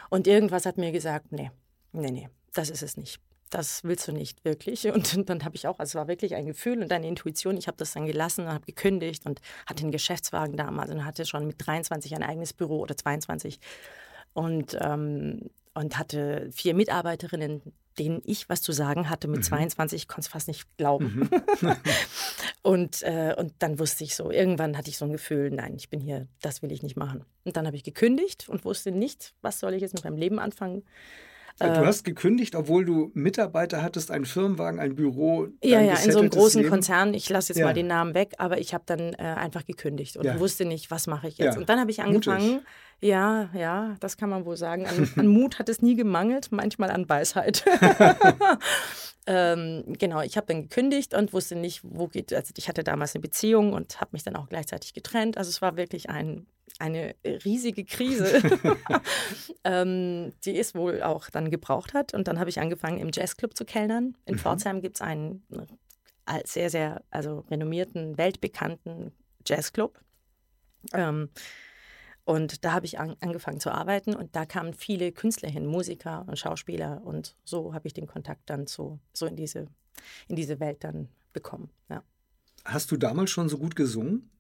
und 0.09 0.27
irgendwas 0.27 0.67
hat 0.67 0.77
mir 0.77 0.91
gesagt, 0.91 1.31
nee, 1.31 1.53
nee, 1.93 2.11
nee, 2.11 2.29
das 2.53 2.69
ist 2.69 2.83
es 2.83 2.97
nicht. 2.97 3.21
Das 3.51 3.83
willst 3.85 4.07
du 4.09 4.13
nicht 4.13 4.45
wirklich. 4.45 4.87
Und 4.87 5.29
dann 5.29 5.45
habe 5.45 5.57
ich 5.57 5.67
auch, 5.67 5.79
also 5.79 5.91
es 5.91 5.95
war 5.97 6.09
wirklich 6.09 6.35
ein 6.35 6.47
Gefühl 6.47 6.83
und 6.83 6.93
eine 6.93 7.09
Intuition. 7.09 7.57
Ich 7.57 7.67
habe 7.67 7.77
das 7.77 7.93
dann 7.93 8.07
gelassen 8.07 8.47
und 8.47 8.53
habe 8.53 8.65
gekündigt 8.65 9.27
und 9.27 9.41
hatte 9.67 9.83
einen 9.83 9.93
Geschäftswagen 9.93 10.57
damals 10.57 10.91
und 10.91 11.05
hatte 11.05 11.27
schon 11.27 11.47
mit 11.47 11.57
23 11.65 12.15
ein 12.15 12.23
eigenes 12.23 12.53
Büro 12.53 12.79
oder 12.79 12.97
22 12.97 13.59
und, 14.33 14.77
ähm, 14.81 15.51
und 15.75 15.99
hatte 15.99 16.49
vier 16.53 16.75
Mitarbeiterinnen, 16.75 17.63
denen 17.99 18.23
ich 18.25 18.49
was 18.49 18.63
zu 18.63 18.73
sagen 18.73 19.11
hatte 19.11 19.29
mit 19.29 19.41
mhm. 19.41 19.45
22, 19.45 20.03
ich 20.03 20.09
konnte 20.09 20.23
es 20.23 20.29
fast 20.29 20.49
nicht 20.49 20.67
glauben. 20.77 21.29
Mhm. 21.61 21.77
und, 22.63 23.03
äh, 23.03 23.35
und 23.37 23.53
dann 23.59 23.79
wusste 23.79 24.05
ich 24.05 24.15
so, 24.15 24.31
irgendwann 24.31 24.77
hatte 24.77 24.91
ich 24.91 24.97
so 24.97 25.05
ein 25.05 25.13
Gefühl, 25.13 25.51
nein, 25.51 25.75
ich 25.77 25.91
bin 25.91 26.01
hier, 26.01 26.29
das 26.41 26.63
will 26.63 26.73
ich 26.73 26.83
nicht 26.83 26.97
machen. 26.97 27.25
Und 27.45 27.57
dann 27.57 27.67
habe 27.67 27.77
ich 27.77 27.85
gekündigt 27.85 28.49
und 28.49 28.65
wusste 28.65 28.93
nicht, 28.93 29.35
was 29.43 29.59
soll 29.59 29.75
ich 29.75 29.83
jetzt 29.83 29.95
mit 29.95 30.05
meinem 30.05 30.17
Leben 30.17 30.39
anfangen. 30.39 30.85
Du 31.59 31.67
äh, 31.67 31.87
hast 31.87 32.05
gekündigt, 32.05 32.55
obwohl 32.55 32.85
du 32.85 33.11
Mitarbeiter 33.15 33.83
hattest, 33.83 34.11
einen 34.11 34.25
Firmenwagen, 34.25 34.81
ein 34.81 34.95
Büro. 34.95 35.49
Ja, 35.63 35.81
ja, 35.81 35.95
in 35.95 36.13
so 36.13 36.19
einem 36.19 36.31
großen 36.31 36.63
Leben. 36.63 36.71
Konzern. 36.71 37.15
Ich 37.15 37.29
lasse 37.29 37.53
jetzt 37.53 37.59
ja. 37.59 37.67
mal 37.67 37.75
den 37.75 37.87
Namen 37.87 38.15
weg, 38.15 38.35
aber 38.39 38.59
ich 38.59 38.75
habe 38.75 38.85
dann 38.87 39.15
äh, 39.15 39.17
einfach 39.19 39.65
gekündigt 39.65 40.17
und 40.17 40.25
ja. 40.25 40.39
wusste 40.39 40.65
nicht, 40.65 40.91
was 40.91 41.07
mache 41.07 41.29
ich 41.29 41.39
jetzt. 41.39 41.55
Ja. 41.55 41.61
Und 41.61 41.69
dann 41.69 41.81
habe 41.81 41.91
ich 41.91 42.01
angefangen. 42.03 42.53
Mutig. 42.53 42.67
Ja, 43.03 43.49
ja, 43.55 43.97
das 44.01 44.19
kann 44.19 44.29
man 44.29 44.45
wohl 44.45 44.59
sagen. 44.59 44.87
An, 44.87 45.11
an 45.17 45.27
Mut 45.27 45.59
hat 45.59 45.71
es 45.71 45.81
nie 45.81 45.97
gemangelt, 45.97 46.49
manchmal 46.53 46.91
an 46.91 47.09
Weisheit. 47.09 47.65
ähm, 49.27 49.85
genau, 49.99 50.23
ich 50.23 50.37
habe 50.37 50.47
dann 50.47 50.63
gekündigt 50.63 51.15
und 51.15 51.33
wusste 51.33 51.57
nicht, 51.57 51.83
wo 51.85 52.09
geht. 52.09 52.33
Also 52.33 52.53
ich 52.57 52.69
hatte 52.69 52.83
damals 52.83 53.15
eine 53.15 53.23
Beziehung 53.23 53.73
und 53.73 54.01
habe 54.01 54.11
mich 54.13 54.23
dann 54.23 54.37
auch 54.37 54.49
gleichzeitig 54.49 54.95
getrennt. 54.95 55.37
Also 55.39 55.51
es 55.51 55.63
war 55.63 55.77
wirklich 55.77 56.11
ein 56.11 56.47
eine 56.79 57.15
riesige 57.25 57.85
Krise, 57.85 58.41
ähm, 59.65 60.33
die 60.45 60.59
es 60.59 60.75
wohl 60.75 61.03
auch 61.03 61.29
dann 61.31 61.51
gebraucht 61.51 61.95
hat. 61.95 62.15
Und 62.15 62.29
dann 62.29 62.39
habe 62.39 62.51
ich 62.51 62.61
angefangen, 62.61 62.99
im 62.99 63.11
Jazzclub 63.13 63.57
zu 63.57 63.65
kellnern. 63.65 64.17
In 64.25 64.35
mhm. 64.35 64.39
Pforzheim 64.39 64.81
gibt 64.81 64.97
es 64.97 65.03
einen 65.03 65.43
äh, 66.27 66.41
sehr, 66.45 66.71
sehr 66.71 67.03
also 67.11 67.41
renommierten, 67.51 68.17
weltbekannten 68.19 69.13
Jazzclub. 69.47 69.99
Ähm, 70.95 71.29
und 72.31 72.65
da 72.65 72.75
habe 72.75 72.87
ich 72.87 73.01
an, 73.01 73.17
angefangen 73.19 73.59
zu 73.59 73.73
arbeiten 73.73 74.15
und 74.15 74.37
da 74.37 74.47
kamen 74.47 74.73
viele 74.73 75.11
Künstler 75.11 75.49
hin, 75.49 75.67
Musiker 75.67 76.25
und 76.29 76.39
Schauspieler. 76.39 77.03
Und 77.05 77.35
so 77.43 77.75
habe 77.75 77.89
ich 77.89 77.93
den 77.93 78.07
Kontakt 78.07 78.49
dann 78.49 78.69
so, 78.69 79.01
so 79.13 79.27
in, 79.27 79.35
diese, 79.35 79.67
in 80.29 80.37
diese 80.37 80.61
Welt 80.61 80.85
dann 80.85 81.09
bekommen. 81.33 81.71
Ja. 81.89 82.05
Hast 82.65 82.93
du 82.93 82.97
damals 82.97 83.31
schon 83.31 83.49
so 83.49 83.59
gut 83.59 83.75
gesungen? 83.75 84.31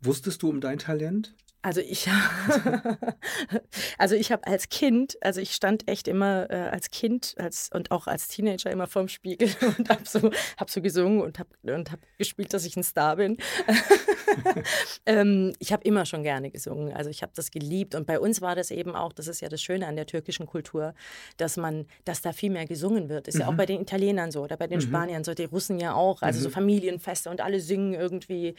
Wusstest 0.00 0.42
du 0.42 0.48
um 0.48 0.60
dein 0.60 0.78
Talent? 0.78 1.36
Also 1.62 1.80
ich, 1.80 2.08
also 3.98 4.16
ich 4.16 4.32
habe 4.32 4.46
als 4.46 4.68
Kind, 4.68 5.16
also 5.20 5.40
ich 5.40 5.52
stand 5.52 5.88
echt 5.88 6.08
immer 6.08 6.50
äh, 6.50 6.68
als 6.70 6.90
Kind 6.90 7.36
als, 7.38 7.70
und 7.72 7.92
auch 7.92 8.08
als 8.08 8.26
Teenager 8.26 8.70
immer 8.70 8.88
vorm 8.88 9.06
Spiegel 9.06 9.48
und 9.78 9.88
habe 9.88 10.02
so, 10.04 10.30
hab 10.56 10.70
so 10.70 10.82
gesungen 10.82 11.22
und 11.22 11.38
habe 11.38 11.50
und 11.62 11.92
hab 11.92 12.00
gespielt, 12.18 12.52
dass 12.52 12.64
ich 12.64 12.76
ein 12.76 12.82
Star 12.82 13.16
bin. 13.16 13.38
ähm, 15.06 15.52
ich 15.60 15.72
habe 15.72 15.84
immer 15.84 16.04
schon 16.04 16.24
gerne 16.24 16.50
gesungen, 16.50 16.92
also 16.92 17.10
ich 17.10 17.22
habe 17.22 17.32
das 17.36 17.52
geliebt 17.52 17.94
und 17.94 18.06
bei 18.06 18.18
uns 18.18 18.40
war 18.40 18.56
das 18.56 18.72
eben 18.72 18.96
auch, 18.96 19.12
das 19.12 19.28
ist 19.28 19.40
ja 19.40 19.48
das 19.48 19.62
Schöne 19.62 19.86
an 19.86 19.94
der 19.94 20.06
türkischen 20.06 20.46
Kultur, 20.46 20.94
dass 21.36 21.56
man, 21.56 21.86
dass 22.04 22.22
da 22.22 22.32
viel 22.32 22.50
mehr 22.50 22.66
gesungen 22.66 23.08
wird. 23.08 23.28
Ist 23.28 23.34
mhm. 23.34 23.40
ja 23.42 23.46
auch 23.46 23.52
mhm. 23.52 23.56
bei 23.58 23.66
den 23.66 23.80
Italienern 23.80 24.32
so 24.32 24.42
oder 24.42 24.56
bei 24.56 24.66
den 24.66 24.78
mhm. 24.78 24.82
Spaniern 24.82 25.22
so, 25.22 25.32
die 25.32 25.44
Russen 25.44 25.78
ja 25.78 25.94
auch, 25.94 26.22
also 26.22 26.40
mhm. 26.40 26.42
so 26.42 26.50
Familienfeste 26.50 27.30
und 27.30 27.40
alle 27.40 27.60
singen 27.60 27.94
irgendwie. 27.94 28.56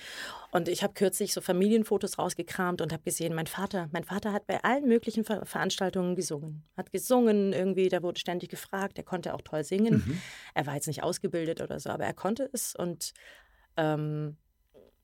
Und 0.52 0.70
ich 0.70 0.84
habe 0.84 0.94
kürzlich 0.94 1.34
so 1.34 1.42
Familienfotos 1.42 2.18
rausgekramt 2.18 2.80
und 2.80 2.93
habe 2.94 3.04
gesehen, 3.04 3.34
mein 3.34 3.48
Vater, 3.48 3.90
mein 3.92 4.04
Vater 4.04 4.32
hat 4.32 4.48
bei 4.48 4.64
allen 4.64 4.88
möglichen 4.88 5.24
Ver 5.24 5.46
Veranstaltungen 5.46 6.16
gesungen. 6.16 6.64
Hat 6.78 6.92
gesungen 6.92 7.54
irgendwie, 7.54 7.90
da 7.90 8.02
wurde 8.02 8.20
ständig 8.20 8.50
gefragt, 8.50 8.98
er 8.98 9.04
konnte 9.04 9.34
auch 9.34 9.42
toll 9.42 9.64
singen. 9.64 10.04
Mhm. 10.06 10.22
Er 10.54 10.66
war 10.66 10.76
jetzt 10.76 10.88
nicht 10.88 11.04
ausgebildet 11.04 11.62
oder 11.62 11.80
so, 11.80 11.90
aber 11.90 12.06
er 12.06 12.14
konnte 12.14 12.50
es 12.54 12.76
und 12.76 13.14
ähm, 13.76 14.38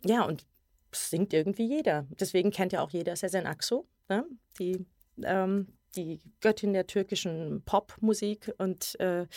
ja, 0.03 0.23
und 0.23 0.45
singt 0.91 1.33
irgendwie 1.33 1.67
jeder. 1.67 2.07
Deswegen 2.11 2.51
kennt 2.51 2.73
ja 2.73 2.81
auch 2.81 2.91
jeder 2.91 3.15
Sezen 3.15 3.45
Aksu, 3.45 3.85
ne? 4.07 4.25
die, 4.59 4.85
ähm, 5.23 5.67
die 5.95 6.19
Göttin 6.41 6.73
der 6.73 6.87
türkischen 6.87 7.63
Popmusik 7.65 8.53
und 8.57 8.99
äh, 8.99 9.27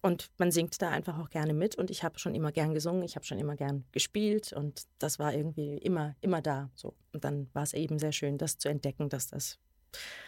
und 0.00 0.30
man 0.38 0.50
singt 0.50 0.80
da 0.80 0.90
einfach 0.90 1.18
auch 1.18 1.30
gerne 1.30 1.54
mit. 1.54 1.74
Und 1.76 1.90
ich 1.90 2.04
habe 2.04 2.18
schon 2.18 2.34
immer 2.34 2.52
gern 2.52 2.74
gesungen, 2.74 3.02
ich 3.02 3.16
habe 3.16 3.26
schon 3.26 3.38
immer 3.38 3.56
gern 3.56 3.84
gespielt 3.92 4.52
und 4.52 4.82
das 4.98 5.18
war 5.18 5.34
irgendwie 5.34 5.76
immer, 5.78 6.14
immer 6.20 6.40
da. 6.40 6.70
So. 6.74 6.94
Und 7.12 7.24
dann 7.24 7.48
war 7.52 7.64
es 7.64 7.72
eben 7.72 7.98
sehr 7.98 8.12
schön, 8.12 8.38
das 8.38 8.58
zu 8.58 8.68
entdecken, 8.68 9.08
dass 9.08 9.28
das, 9.28 9.58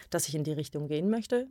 dass 0.09 0.27
ich 0.27 0.35
in 0.35 0.43
die 0.43 0.51
Richtung 0.51 0.87
gehen 0.87 1.09
möchte. 1.09 1.47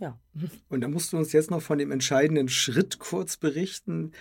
Ja. 0.00 0.18
Und 0.68 0.80
da 0.80 0.88
musst 0.88 1.12
du 1.12 1.18
uns 1.18 1.32
jetzt 1.32 1.50
noch 1.50 1.62
von 1.62 1.78
dem 1.78 1.92
entscheidenden 1.92 2.48
Schritt 2.48 2.98
kurz 2.98 3.36
berichten, 3.36 4.12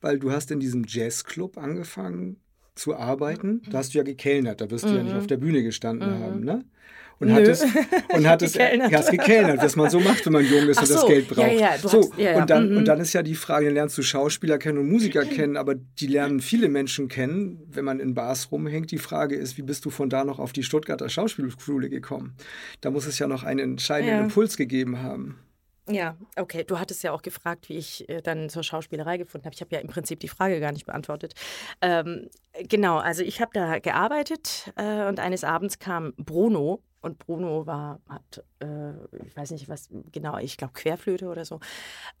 weil 0.00 0.18
du 0.18 0.30
hast 0.30 0.50
in 0.50 0.60
diesem 0.60 0.84
Jazzclub 0.86 1.58
angefangen 1.58 2.40
zu 2.74 2.96
arbeiten. 2.96 3.60
Da 3.70 3.78
hast 3.78 3.92
du 3.92 3.98
ja 3.98 4.04
gekellnert, 4.04 4.60
da 4.60 4.70
wirst 4.70 4.84
du 4.84 4.88
mhm. 4.90 4.96
ja 4.96 5.02
nicht 5.02 5.12
mhm. 5.12 5.18
auf 5.18 5.26
der 5.26 5.38
Bühne 5.38 5.62
gestanden 5.62 6.18
mhm. 6.18 6.22
haben, 6.22 6.40
ne? 6.40 6.64
Und 7.18 7.32
hat 7.32 7.48
es 7.48 7.62
und 7.62 8.26
hat 8.28 8.42
es 8.42 8.52
gekellnert. 8.52 9.10
gekellnert, 9.10 9.62
was 9.62 9.76
man 9.76 9.90
so 9.90 10.00
macht, 10.00 10.24
wenn 10.26 10.34
man 10.34 10.44
jung 10.44 10.68
ist 10.68 10.78
Ach 10.78 10.82
und 10.82 10.88
so. 10.88 10.94
das 10.94 11.06
Geld 11.06 11.28
braucht. 11.28 11.52
Ja, 11.52 11.52
ja, 11.52 11.78
so, 11.78 12.02
hast, 12.02 12.18
ja, 12.18 12.36
Und, 12.36 12.50
dann, 12.50 12.70
mhm. 12.70 12.76
und 12.78 12.84
dann 12.86 13.00
ist 13.00 13.12
ja 13.12 13.22
die 13.22 13.34
Frage, 13.34 13.66
dann 13.66 13.74
lernst 13.74 13.96
du 13.96 14.02
Schauspieler 14.02 14.58
kennen 14.58 14.78
und 14.78 14.88
Musiker 14.88 15.24
kennen, 15.24 15.56
aber 15.56 15.74
die 15.74 16.06
lernen 16.06 16.40
viele 16.40 16.68
Menschen 16.68 17.08
kennen, 17.08 17.62
wenn 17.70 17.84
man 17.84 18.00
in 18.00 18.14
Bars 18.14 18.52
rumhängt. 18.52 18.90
Die 18.90 18.98
Frage 18.98 19.36
ist, 19.36 19.56
wie 19.56 19.62
bist 19.62 19.84
du 19.84 19.90
von 19.90 20.10
da 20.10 20.24
noch 20.24 20.38
auf 20.38 20.52
die 20.52 20.62
Stuttgarter 20.62 21.08
Schauspielschule 21.08 21.88
gekommen? 21.88 22.34
Da 22.80 22.90
muss 22.90 23.06
es 23.06 23.18
ja 23.18 23.26
noch 23.26 23.44
einen 23.44 23.60
entscheidenden 23.60 24.24
Impuls 24.24 24.56
gegeben 24.56 25.02
haben. 25.02 25.36
Ja, 25.88 26.16
okay. 26.36 26.64
Du 26.64 26.80
hattest 26.80 27.04
ja 27.04 27.12
auch 27.12 27.22
gefragt, 27.22 27.68
wie 27.68 27.76
ich 27.76 28.08
äh, 28.08 28.20
dann 28.20 28.48
zur 28.48 28.64
Schauspielerei 28.64 29.18
gefunden 29.18 29.44
habe. 29.44 29.54
Ich 29.54 29.60
habe 29.60 29.74
ja 29.74 29.80
im 29.80 29.86
Prinzip 29.86 30.18
die 30.18 30.28
Frage 30.28 30.58
gar 30.58 30.72
nicht 30.72 30.84
beantwortet. 30.84 31.34
Ähm, 31.80 32.28
genau, 32.68 32.98
also 32.98 33.22
ich 33.22 33.40
habe 33.40 33.52
da 33.54 33.78
gearbeitet 33.78 34.72
äh, 34.74 35.06
und 35.06 35.20
eines 35.20 35.44
Abends 35.44 35.78
kam 35.78 36.12
Bruno 36.16 36.82
und 37.00 37.18
Bruno 37.18 37.66
war, 37.66 38.00
hat, 38.08 38.44
äh, 38.60 38.92
ich 39.26 39.36
weiß 39.36 39.52
nicht 39.52 39.68
was 39.68 39.88
genau, 40.12 40.38
ich 40.38 40.56
glaube 40.56 40.72
Querflöte 40.74 41.28
oder 41.28 41.44
so. 41.44 41.60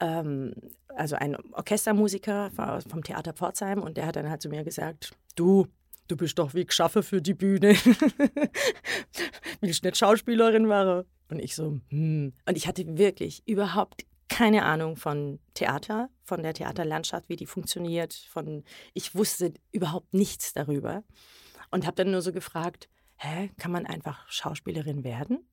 Ähm, 0.00 0.54
also 0.88 1.16
ein 1.16 1.36
Orchestermusiker 1.52 2.50
vom 2.88 3.02
Theater 3.02 3.32
Pforzheim 3.32 3.82
und 3.82 3.96
der 3.96 4.06
hat 4.06 4.16
dann 4.16 4.30
halt 4.30 4.42
zu 4.42 4.48
mir 4.48 4.64
gesagt, 4.64 5.12
du, 5.34 5.66
du 6.08 6.16
bist 6.16 6.38
doch 6.38 6.54
wie 6.54 6.64
geschaffen 6.64 7.02
für 7.02 7.20
die 7.20 7.34
Bühne. 7.34 7.74
Willst 9.60 9.84
nicht 9.84 9.96
Schauspielerin 9.96 10.68
werden? 10.68 11.04
Und 11.28 11.40
ich 11.40 11.54
so, 11.54 11.80
hm. 11.88 12.32
Und 12.46 12.56
ich 12.56 12.68
hatte 12.68 12.98
wirklich 12.98 13.42
überhaupt 13.46 14.04
keine 14.28 14.64
Ahnung 14.64 14.96
von 14.96 15.38
Theater, 15.54 16.10
von 16.24 16.42
der 16.42 16.54
Theaterlandschaft, 16.54 17.28
wie 17.28 17.36
die 17.36 17.46
funktioniert. 17.46 18.14
Von, 18.14 18.64
ich 18.94 19.14
wusste 19.14 19.54
überhaupt 19.72 20.12
nichts 20.14 20.52
darüber. 20.52 21.04
Und 21.70 21.86
habe 21.86 21.96
dann 21.96 22.12
nur 22.12 22.22
so 22.22 22.32
gefragt, 22.32 22.88
hä, 23.16 23.50
kann 23.58 23.72
man 23.72 23.86
einfach 23.86 24.28
Schauspielerin 24.30 25.04
werden? 25.04 25.46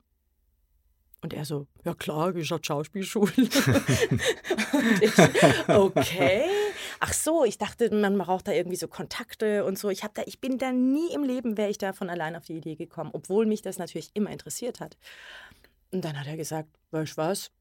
Und 1.22 1.34
er 1.34 1.46
so, 1.46 1.68
ja 1.86 1.94
klar, 1.94 2.36
ich 2.36 2.52
habe 2.52 2.64
Schauspielschule. 2.64 3.32
und 3.38 5.02
ich, 5.02 5.18
okay. 5.70 6.44
Ach 7.00 7.14
so, 7.14 7.46
ich 7.46 7.58
dachte, 7.58 7.96
man 7.96 8.18
braucht 8.18 8.50
da 8.50 8.52
irgendwie 8.52 8.76
so 8.76 8.90
Kontakte 8.90 9.64
und 9.64 9.80
so. 9.80 9.90
Ich, 9.90 10.02
da, 10.02 10.24
ich 10.26 10.42
bin 10.42 10.58
da 10.58 10.74
nie 10.74 11.14
im 11.14 11.24
Leben, 11.24 11.56
wäre 11.56 11.70
ich 11.70 11.78
da 11.78 11.94
von 11.94 12.10
allein 12.10 12.36
auf 12.36 12.46
die 12.46 12.58
Idee 12.58 12.76
gekommen, 12.76 13.12
obwohl 13.14 13.46
mich 13.46 13.62
das 13.62 13.78
natürlich 13.78 14.12
immer 14.14 14.32
interessiert 14.32 14.82
hat. 14.82 14.98
Und 15.92 16.04
dann 16.04 16.20
hat 16.20 16.28
er 16.28 16.36
gesagt, 16.36 16.68
weißt 16.92 17.14
du 17.14 17.18
was, 17.18 17.52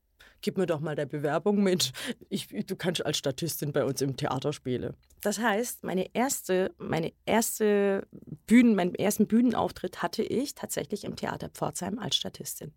gib 0.42 0.58
mir 0.58 0.66
doch 0.66 0.80
mal 0.80 0.94
der 0.94 1.06
Bewerbung 1.06 1.62
mit. 1.62 1.92
Ich, 2.28 2.48
du 2.48 2.76
kannst 2.76 3.04
als 3.06 3.16
Statistin 3.16 3.72
bei 3.72 3.85
uns 3.85 4.02
im 4.02 4.16
Theater 4.16 4.52
spielen. 4.52 4.94
Das 5.22 5.38
heißt, 5.38 5.85
meine 5.85 6.12
erste, 6.14 6.74
meine 6.78 7.12
erste 7.24 8.06
Bühnen, 8.46 8.74
meinen 8.74 8.94
ersten 8.94 9.26
Bühnenauftritt 9.26 10.02
hatte 10.02 10.22
ich 10.22 10.54
tatsächlich 10.54 11.04
im 11.04 11.16
Theater 11.16 11.48
Pforzheim 11.48 11.98
als 11.98 12.16
Statistin. 12.16 12.72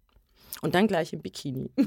Und 0.61 0.73
dann 0.73 0.87
gleich 0.87 1.11
im 1.11 1.21
Bikini. 1.21 1.69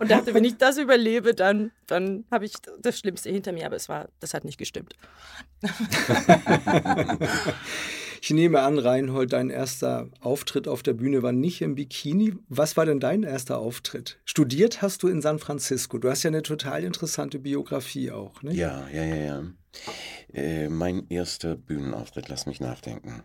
und 0.00 0.10
dachte, 0.10 0.34
wenn 0.34 0.42
ich 0.44 0.56
das 0.56 0.76
überlebe, 0.76 1.32
dann, 1.32 1.70
dann 1.86 2.24
habe 2.30 2.46
ich 2.46 2.54
das 2.80 2.98
Schlimmste 2.98 3.30
hinter 3.30 3.52
mir. 3.52 3.66
Aber 3.66 3.76
es 3.76 3.88
war, 3.88 4.08
das 4.18 4.34
hat 4.34 4.44
nicht 4.44 4.58
gestimmt. 4.58 4.94
ich 8.24 8.30
nehme 8.30 8.62
an, 8.62 8.78
Reinhold, 8.78 9.34
dein 9.34 9.50
erster 9.50 10.08
Auftritt 10.20 10.66
auf 10.66 10.82
der 10.82 10.94
Bühne 10.94 11.22
war 11.22 11.32
nicht 11.32 11.60
im 11.60 11.74
Bikini. 11.74 12.34
Was 12.48 12.74
war 12.74 12.86
denn 12.86 12.98
dein 12.98 13.22
erster 13.22 13.58
Auftritt? 13.58 14.18
Studiert 14.24 14.80
hast 14.80 15.02
du 15.02 15.08
in 15.08 15.20
San 15.20 15.38
Francisco. 15.38 15.98
Du 15.98 16.08
hast 16.08 16.22
ja 16.22 16.28
eine 16.28 16.42
total 16.42 16.84
interessante 16.84 17.38
Biografie 17.38 18.12
auch, 18.12 18.42
ne? 18.42 18.54
Ja, 18.54 18.88
ja, 18.88 19.04
ja, 19.04 19.16
ja. 19.16 19.42
Äh, 20.32 20.70
mein 20.70 21.06
erster 21.10 21.54
Bühnenauftritt, 21.54 22.30
lass 22.30 22.46
mich 22.46 22.60
nachdenken. 22.60 23.24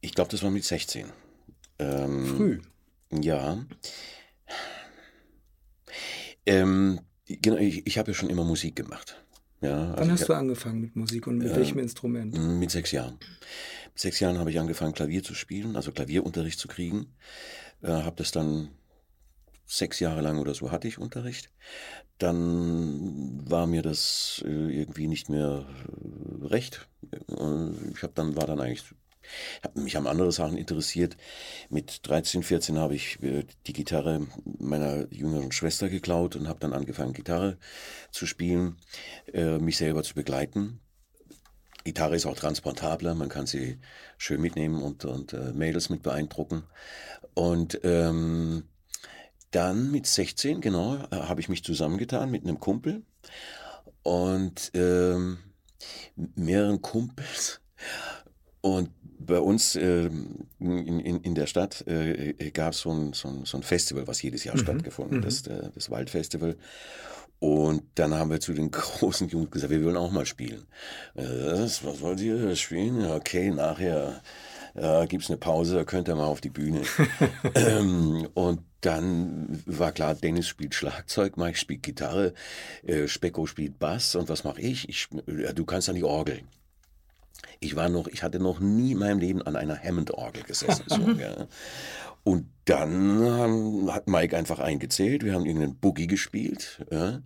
Ich 0.00 0.12
glaube, 0.12 0.32
das 0.32 0.42
war 0.42 0.50
mit 0.50 0.64
16. 0.64 1.12
Ähm, 1.78 2.26
Früh. 2.26 2.60
Ja. 3.12 3.64
Ähm, 6.46 6.98
genau, 7.28 7.58
ich, 7.58 7.86
ich 7.86 7.96
habe 7.96 8.10
ja 8.10 8.14
schon 8.16 8.28
immer 8.28 8.42
Musik 8.42 8.74
gemacht. 8.74 9.22
Ja, 9.60 9.90
also 9.90 10.00
Wann 10.00 10.12
hast 10.12 10.28
du 10.28 10.32
angefangen 10.34 10.80
mit 10.80 10.94
Musik 10.94 11.26
und 11.26 11.38
mit 11.38 11.48
äh, 11.48 11.56
welchem 11.56 11.78
Instrument? 11.78 12.38
Mit 12.38 12.70
sechs 12.70 12.92
Jahren. 12.92 13.18
Mit 13.92 13.98
sechs 13.98 14.20
Jahren 14.20 14.38
habe 14.38 14.50
ich 14.50 14.60
angefangen, 14.60 14.92
Klavier 14.92 15.22
zu 15.22 15.34
spielen, 15.34 15.74
also 15.74 15.90
Klavierunterricht 15.90 16.58
zu 16.58 16.68
kriegen. 16.68 17.14
Äh, 17.82 17.88
habe 17.88 18.16
das 18.16 18.30
dann 18.30 18.68
sechs 19.66 20.00
Jahre 20.00 20.22
lang 20.22 20.38
oder 20.38 20.54
so 20.54 20.70
hatte 20.70 20.88
ich 20.88 20.98
Unterricht. 20.98 21.50
Dann 22.18 23.48
war 23.48 23.66
mir 23.66 23.82
das 23.82 24.42
äh, 24.46 24.48
irgendwie 24.48 25.08
nicht 25.08 25.28
mehr 25.28 25.66
äh, 25.66 26.46
recht. 26.46 26.88
Äh, 27.12 27.90
ich 27.92 28.02
habe 28.02 28.12
dann 28.14 28.36
war 28.36 28.46
dann 28.46 28.60
eigentlich 28.60 28.84
mich 29.74 29.96
haben 29.96 30.06
andere 30.06 30.32
Sachen 30.32 30.56
interessiert. 30.56 31.16
Mit 31.70 32.06
13, 32.08 32.42
14 32.42 32.78
habe 32.78 32.94
ich 32.94 33.22
äh, 33.22 33.44
die 33.66 33.72
Gitarre 33.72 34.26
meiner 34.58 35.12
jüngeren 35.12 35.52
Schwester 35.52 35.88
geklaut 35.88 36.36
und 36.36 36.48
habe 36.48 36.60
dann 36.60 36.72
angefangen, 36.72 37.12
Gitarre 37.12 37.58
zu 38.10 38.26
spielen, 38.26 38.76
äh, 39.32 39.58
mich 39.58 39.76
selber 39.76 40.02
zu 40.02 40.14
begleiten. 40.14 40.80
Gitarre 41.84 42.16
ist 42.16 42.26
auch 42.26 42.36
transportabler, 42.36 43.14
man 43.14 43.28
kann 43.28 43.46
sie 43.46 43.78
schön 44.18 44.40
mitnehmen 44.40 44.82
und, 44.82 45.04
und 45.04 45.32
äh, 45.32 45.52
Mädels 45.52 45.88
mit 45.88 46.02
beeindrucken. 46.02 46.64
Und 47.34 47.80
ähm, 47.82 48.64
dann 49.50 49.90
mit 49.90 50.06
16, 50.06 50.60
genau, 50.60 50.96
äh, 50.96 51.16
habe 51.16 51.40
ich 51.40 51.48
mich 51.48 51.64
zusammengetan 51.64 52.30
mit 52.30 52.42
einem 52.42 52.60
Kumpel 52.60 53.04
und 54.02 54.70
ähm, 54.74 55.38
mehreren 56.34 56.82
Kumpels. 56.82 57.60
Und 58.60 58.90
bei 59.18 59.40
uns 59.40 59.76
äh, 59.76 60.10
in, 60.58 61.00
in, 61.00 61.20
in 61.20 61.34
der 61.34 61.46
Stadt 61.46 61.84
äh, 61.86 62.30
äh 62.30 62.50
gab 62.50 62.74
so 62.74 62.92
es 62.92 63.18
so, 63.18 63.28
ein, 63.28 63.44
so 63.44 63.56
ein 63.56 63.62
Festival, 63.62 64.06
was 64.06 64.22
jedes 64.22 64.44
Jahr 64.44 64.56
mhm. 64.56 64.60
stattgefunden 64.60 65.18
hat, 65.18 65.24
mhm. 65.24 65.28
das, 65.28 65.46
äh, 65.46 65.70
das 65.74 65.90
Waldfestival. 65.90 66.56
Und 67.40 67.82
dann 67.94 68.14
haben 68.14 68.30
wir 68.30 68.40
zu 68.40 68.52
den 68.52 68.70
großen 68.72 69.28
Jungs 69.28 69.50
gesagt, 69.50 69.70
wir 69.70 69.84
wollen 69.84 69.96
auch 69.96 70.10
mal 70.10 70.26
spielen. 70.26 70.66
Das, 71.14 71.84
was 71.84 72.00
wollt 72.00 72.20
ihr 72.20 72.56
spielen? 72.56 73.04
Okay, 73.04 73.50
nachher 73.50 74.22
äh, 74.74 75.06
gibt 75.06 75.24
es 75.24 75.30
eine 75.30 75.38
Pause, 75.38 75.76
da 75.76 75.84
könnt 75.84 76.08
ihr 76.08 76.16
mal 76.16 76.24
auf 76.24 76.40
die 76.40 76.50
Bühne. 76.50 76.82
ähm, 77.54 78.28
und 78.34 78.60
dann 78.80 79.62
war 79.66 79.92
klar, 79.92 80.14
Dennis 80.14 80.46
spielt 80.46 80.74
Schlagzeug, 80.74 81.36
Mike 81.36 81.58
spielt 81.58 81.82
Gitarre, 81.82 82.32
äh, 82.84 83.08
Specko 83.08 83.46
spielt 83.46 83.78
Bass 83.78 84.14
und 84.14 84.28
was 84.28 84.44
mache 84.44 84.60
ich? 84.60 84.88
ich 84.88 85.08
äh, 85.26 85.52
du 85.52 85.64
kannst 85.64 85.88
an 85.88 85.96
die 85.96 86.04
Orgel. 86.04 86.42
Ich 87.60 87.76
war 87.76 87.88
noch, 87.88 88.06
ich 88.08 88.22
hatte 88.22 88.38
noch 88.38 88.60
nie 88.60 88.92
in 88.92 88.98
meinem 88.98 89.18
Leben 89.18 89.42
an 89.42 89.56
einer 89.56 89.78
Hammond-Orgel 89.78 90.42
gesessen. 90.44 90.84
So, 90.86 91.10
ja. 91.12 91.46
Und 92.24 92.46
dann 92.66 93.90
hat 93.92 94.08
Mike 94.08 94.36
einfach 94.36 94.58
eingezählt, 94.58 95.24
wir 95.24 95.32
haben 95.32 95.46
irgendeinen 95.46 95.76
Boogie 95.76 96.06
gespielt. 96.06 96.84
Ja. 96.90 97.22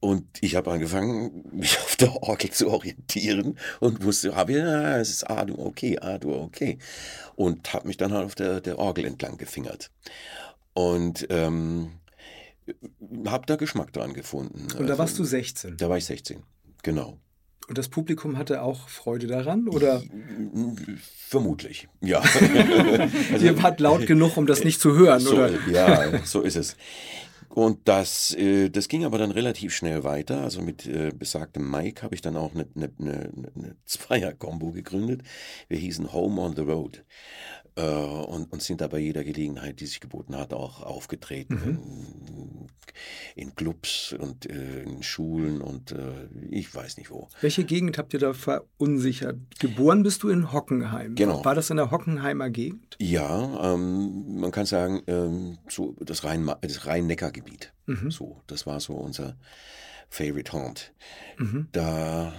Und 0.00 0.26
ich 0.40 0.54
habe 0.54 0.70
angefangen, 0.70 1.44
mich 1.50 1.78
auf 1.78 1.96
der 1.96 2.14
Orgel 2.22 2.50
zu 2.50 2.70
orientieren 2.70 3.58
und 3.80 4.04
wusste, 4.04 4.36
habe 4.36 4.52
ja, 4.52 4.98
es 4.98 5.10
ist 5.10 5.28
A-Dur, 5.28 5.58
okay, 5.58 5.98
A-Dur, 5.98 6.40
okay. 6.40 6.78
Und 7.34 7.72
habe 7.72 7.88
mich 7.88 7.96
dann 7.96 8.12
halt 8.12 8.26
auf 8.26 8.34
der, 8.34 8.60
der 8.60 8.78
Orgel 8.78 9.06
entlang 9.06 9.38
gefingert. 9.38 9.90
Und 10.74 11.26
ähm, 11.30 11.92
habe 13.26 13.46
da 13.46 13.56
Geschmack 13.56 13.92
dran 13.92 14.12
gefunden. 14.12 14.68
Und 14.76 14.86
da 14.86 14.98
warst 14.98 15.18
du 15.18 15.24
16? 15.24 15.76
Da 15.78 15.88
war 15.88 15.96
ich 15.96 16.04
16, 16.04 16.42
genau. 16.82 17.18
Und 17.68 17.76
das 17.76 17.88
Publikum 17.88 18.38
hatte 18.38 18.62
auch 18.62 18.88
Freude 18.88 19.26
daran, 19.26 19.68
oder? 19.68 20.02
Vermutlich, 21.28 21.86
ja. 22.00 22.20
also, 23.32 23.44
Ihr 23.44 23.62
wart 23.62 23.78
laut 23.80 24.06
genug, 24.06 24.38
um 24.38 24.46
das 24.46 24.64
nicht 24.64 24.80
zu 24.80 24.94
hören, 24.94 25.20
so, 25.20 25.34
oder? 25.34 25.50
Ja, 25.70 26.24
so 26.24 26.40
ist 26.40 26.56
es. 26.56 26.76
Und 27.50 27.88
das, 27.88 28.34
äh, 28.34 28.70
das 28.70 28.88
ging 28.88 29.04
aber 29.04 29.18
dann 29.18 29.30
relativ 29.30 29.74
schnell 29.74 30.04
weiter. 30.04 30.42
Also 30.42 30.62
mit 30.62 30.86
äh, 30.86 31.10
besagtem 31.12 31.70
Mike 31.70 32.02
habe 32.02 32.14
ich 32.14 32.22
dann 32.22 32.36
auch 32.36 32.54
eine, 32.54 32.68
eine, 32.76 32.90
eine, 33.00 33.32
eine 33.54 33.76
Zweier-Kombo 33.84 34.70
gegründet. 34.72 35.22
Wir 35.68 35.78
hießen 35.78 36.12
Home 36.12 36.40
on 36.40 36.54
the 36.56 36.62
Road 36.62 37.04
äh, 37.78 37.80
und, 37.80 38.52
und 38.52 38.62
sind 38.62 38.80
da 38.80 38.88
bei 38.88 38.98
jeder 38.98 39.22
Gelegenheit, 39.22 39.80
die 39.80 39.86
sich 39.86 40.00
geboten 40.00 40.36
hat, 40.36 40.52
auch 40.52 40.82
aufgetreten. 40.82 41.54
Mhm. 41.54 42.68
In, 43.36 43.48
in, 43.48 43.54
Clubs 43.54 44.12
und 44.18 44.46
äh, 44.46 44.82
in 44.82 45.02
Schulen 45.02 45.60
und 45.60 45.92
äh, 45.92 46.28
ich 46.50 46.74
weiß 46.74 46.96
nicht 46.96 47.10
wo. 47.10 47.28
Welche 47.40 47.64
Gegend 47.64 47.96
habt 47.96 48.12
ihr 48.14 48.20
da 48.20 48.32
verunsichert? 48.34 49.36
Geboren 49.60 50.02
bist 50.02 50.24
du 50.24 50.28
in 50.28 50.52
Hockenheim. 50.52 51.14
Genau. 51.14 51.44
War 51.44 51.54
das 51.54 51.70
in 51.70 51.76
der 51.76 51.92
Hockenheimer 51.92 52.50
Gegend? 52.50 52.96
Ja, 52.98 53.74
ähm, 53.74 54.40
man 54.40 54.50
kann 54.50 54.66
sagen, 54.66 55.02
ähm, 55.06 55.58
so 55.68 55.94
das 56.00 56.24
Rhein-Neckar-Gebiet. 56.24 57.72
Mhm. 57.86 58.10
So, 58.10 58.42
das 58.48 58.66
war 58.66 58.80
so 58.80 58.94
unser 58.94 59.36
Favorite 60.10 60.52
Haunt. 60.52 60.92
Mhm. 61.38 61.68
Da 61.70 62.32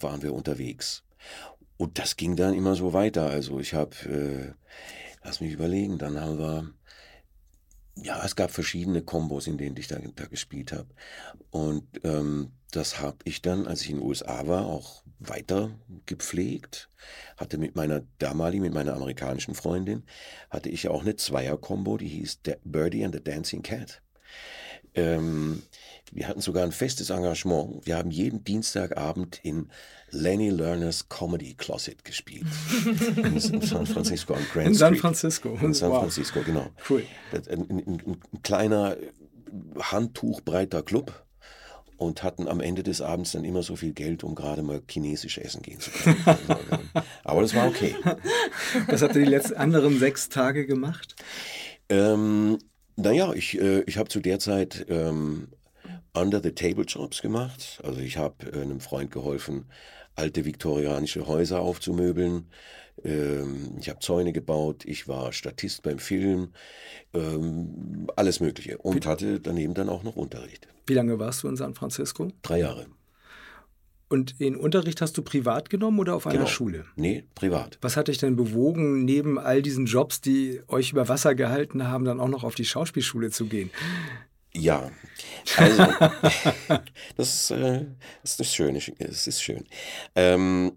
waren 0.00 0.22
wir 0.22 0.32
unterwegs. 0.32 1.04
Und 1.78 1.98
das 1.98 2.16
ging 2.16 2.36
dann 2.36 2.54
immer 2.54 2.74
so 2.74 2.92
weiter. 2.92 3.30
Also 3.30 3.58
ich 3.60 3.72
habe, 3.72 3.96
äh, 4.04 4.52
lass 5.24 5.40
mich 5.40 5.52
überlegen, 5.52 5.96
dann 5.96 6.20
haben 6.20 6.38
wir, 6.38 6.74
ja, 7.94 8.22
es 8.24 8.36
gab 8.36 8.50
verschiedene 8.50 9.02
Kombos, 9.02 9.46
in 9.46 9.58
denen 9.58 9.76
ich 9.76 9.86
da, 9.86 9.98
da 10.14 10.26
gespielt 10.26 10.72
habe. 10.72 10.88
Und 11.50 11.86
ähm, 12.04 12.52
das 12.72 13.00
habe 13.00 13.18
ich 13.24 13.40
dann, 13.42 13.66
als 13.66 13.82
ich 13.82 13.90
in 13.90 13.96
den 13.96 14.06
USA 14.06 14.46
war, 14.46 14.66
auch 14.66 15.02
weiter 15.20 15.70
gepflegt. 16.04 16.90
Hatte 17.36 17.58
mit 17.58 17.76
meiner 17.76 18.02
damaligen, 18.18 18.62
mit 18.62 18.74
meiner 18.74 18.94
amerikanischen 18.94 19.54
Freundin, 19.54 20.02
hatte 20.50 20.68
ich 20.68 20.88
auch 20.88 21.02
eine 21.02 21.16
Zweier-Kombo, 21.16 21.96
die 21.96 22.08
hieß 22.08 22.40
Birdie 22.64 23.04
and 23.04 23.14
the 23.14 23.22
Dancing 23.22 23.62
Cat. 23.62 24.02
Ähm, 24.94 25.62
wir 26.12 26.28
hatten 26.28 26.40
sogar 26.40 26.64
ein 26.64 26.72
festes 26.72 27.10
Engagement. 27.10 27.86
Wir 27.86 27.96
haben 27.96 28.10
jeden 28.10 28.44
Dienstagabend 28.44 29.40
in 29.42 29.68
Lenny 30.10 30.50
Lerners 30.50 31.08
Comedy 31.08 31.54
Closet 31.54 32.04
gespielt. 32.04 32.46
in 33.16 33.40
San 33.60 33.86
Francisco 33.86 34.34
am 34.34 34.46
Grand 34.52 34.68
In 34.68 34.74
San 34.74 34.96
Francisco. 34.96 35.58
In 35.60 35.74
San 35.74 35.90
Francisco, 35.90 36.38
wow. 36.40 36.46
genau. 36.46 36.70
Cool. 36.88 37.04
Ein, 37.32 37.70
ein, 37.70 38.00
ein, 38.06 38.42
kleiner, 38.42 38.96
handtuchbreiter 39.78 40.82
Club 40.82 41.26
und 41.98 42.22
hatten 42.22 42.48
am 42.48 42.60
Ende 42.60 42.82
des 42.82 43.02
Abends 43.02 43.32
dann 43.32 43.44
immer 43.44 43.62
so 43.62 43.76
viel 43.76 43.92
Geld, 43.92 44.24
um 44.24 44.34
gerade 44.34 44.62
mal 44.62 44.80
chinesisch 44.88 45.38
essen 45.38 45.62
gehen 45.62 45.80
zu 45.80 45.90
können. 45.90 46.16
Aber 47.24 47.42
das 47.42 47.54
war 47.54 47.66
okay. 47.66 47.94
Was 48.86 49.02
habt 49.02 49.16
ihr 49.16 49.24
die 49.24 49.30
letzten 49.30 49.54
anderen 49.54 49.98
sechs 49.98 50.28
Tage 50.28 50.66
gemacht? 50.66 51.16
Ähm, 51.88 52.58
naja, 52.98 53.32
ich, 53.32 53.58
äh, 53.60 53.82
ich 53.82 53.96
habe 53.96 54.08
zu 54.08 54.20
der 54.20 54.38
Zeit 54.38 54.86
ähm, 54.88 55.48
Under 56.14 56.42
the 56.42 56.52
Table 56.52 56.84
Jobs 56.84 57.22
gemacht. 57.22 57.80
Also 57.84 58.00
ich 58.00 58.16
habe 58.16 58.50
äh, 58.50 58.60
einem 58.60 58.80
Freund 58.80 59.10
geholfen, 59.10 59.66
alte 60.16 60.44
viktorianische 60.44 61.26
Häuser 61.26 61.60
aufzumöbeln. 61.60 62.48
Ähm, 63.04 63.76
ich 63.80 63.88
habe 63.88 64.00
Zäune 64.00 64.32
gebaut, 64.32 64.84
ich 64.84 65.06
war 65.06 65.32
Statist 65.32 65.82
beim 65.82 66.00
Film, 66.00 66.52
ähm, 67.14 68.08
alles 68.16 68.40
Mögliche. 68.40 68.78
Und 68.78 69.06
hatte 69.06 69.38
daneben 69.38 69.74
dann 69.74 69.88
auch 69.88 70.02
noch 70.02 70.16
Unterricht. 70.16 70.66
Wie 70.86 70.94
lange 70.94 71.18
warst 71.18 71.44
du 71.44 71.48
in 71.48 71.56
San 71.56 71.74
Francisco? 71.74 72.32
Drei 72.42 72.60
Jahre. 72.60 72.86
Und 74.08 74.40
den 74.40 74.56
Unterricht 74.56 75.02
hast 75.02 75.18
du 75.18 75.22
privat 75.22 75.68
genommen 75.68 75.98
oder 75.98 76.14
auf 76.14 76.26
einer 76.26 76.38
genau. 76.38 76.48
Schule? 76.48 76.86
Nee, 76.96 77.24
privat. 77.34 77.78
Was 77.82 77.96
hat 77.96 78.08
dich 78.08 78.16
denn 78.18 78.36
bewogen, 78.36 79.04
neben 79.04 79.38
all 79.38 79.60
diesen 79.60 79.84
Jobs, 79.84 80.22
die 80.22 80.62
euch 80.66 80.92
über 80.92 81.08
Wasser 81.08 81.34
gehalten 81.34 81.86
haben, 81.86 82.06
dann 82.06 82.18
auch 82.18 82.28
noch 82.28 82.42
auf 82.42 82.54
die 82.54 82.64
Schauspielschule 82.64 83.30
zu 83.30 83.46
gehen? 83.46 83.70
Ja, 84.54 84.90
also, 85.56 85.86
das, 87.16 87.50
äh, 87.50 87.84
das 88.22 88.40
ist 88.40 88.54
schön. 88.54 88.76
Es 88.76 89.26
ist 89.26 89.42
schön. 89.42 89.66
Ähm, 90.14 90.72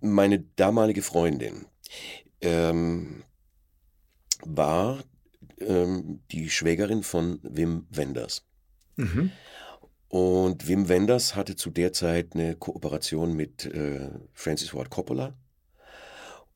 meine 0.00 0.40
damalige 0.56 1.00
Freundin 1.00 1.64
ähm, 2.42 3.24
war 4.44 5.02
ähm, 5.60 6.20
die 6.30 6.50
Schwägerin 6.50 7.02
von 7.02 7.40
Wim 7.42 7.86
Wenders. 7.90 8.44
Mhm. 8.96 9.30
Und 10.16 10.66
Wim 10.66 10.88
Wenders 10.88 11.36
hatte 11.36 11.56
zu 11.56 11.68
der 11.68 11.92
Zeit 11.92 12.28
eine 12.32 12.56
Kooperation 12.56 13.34
mit 13.34 13.66
äh, 13.66 14.08
Francis 14.32 14.70
Ford 14.70 14.88
Coppola. 14.88 15.34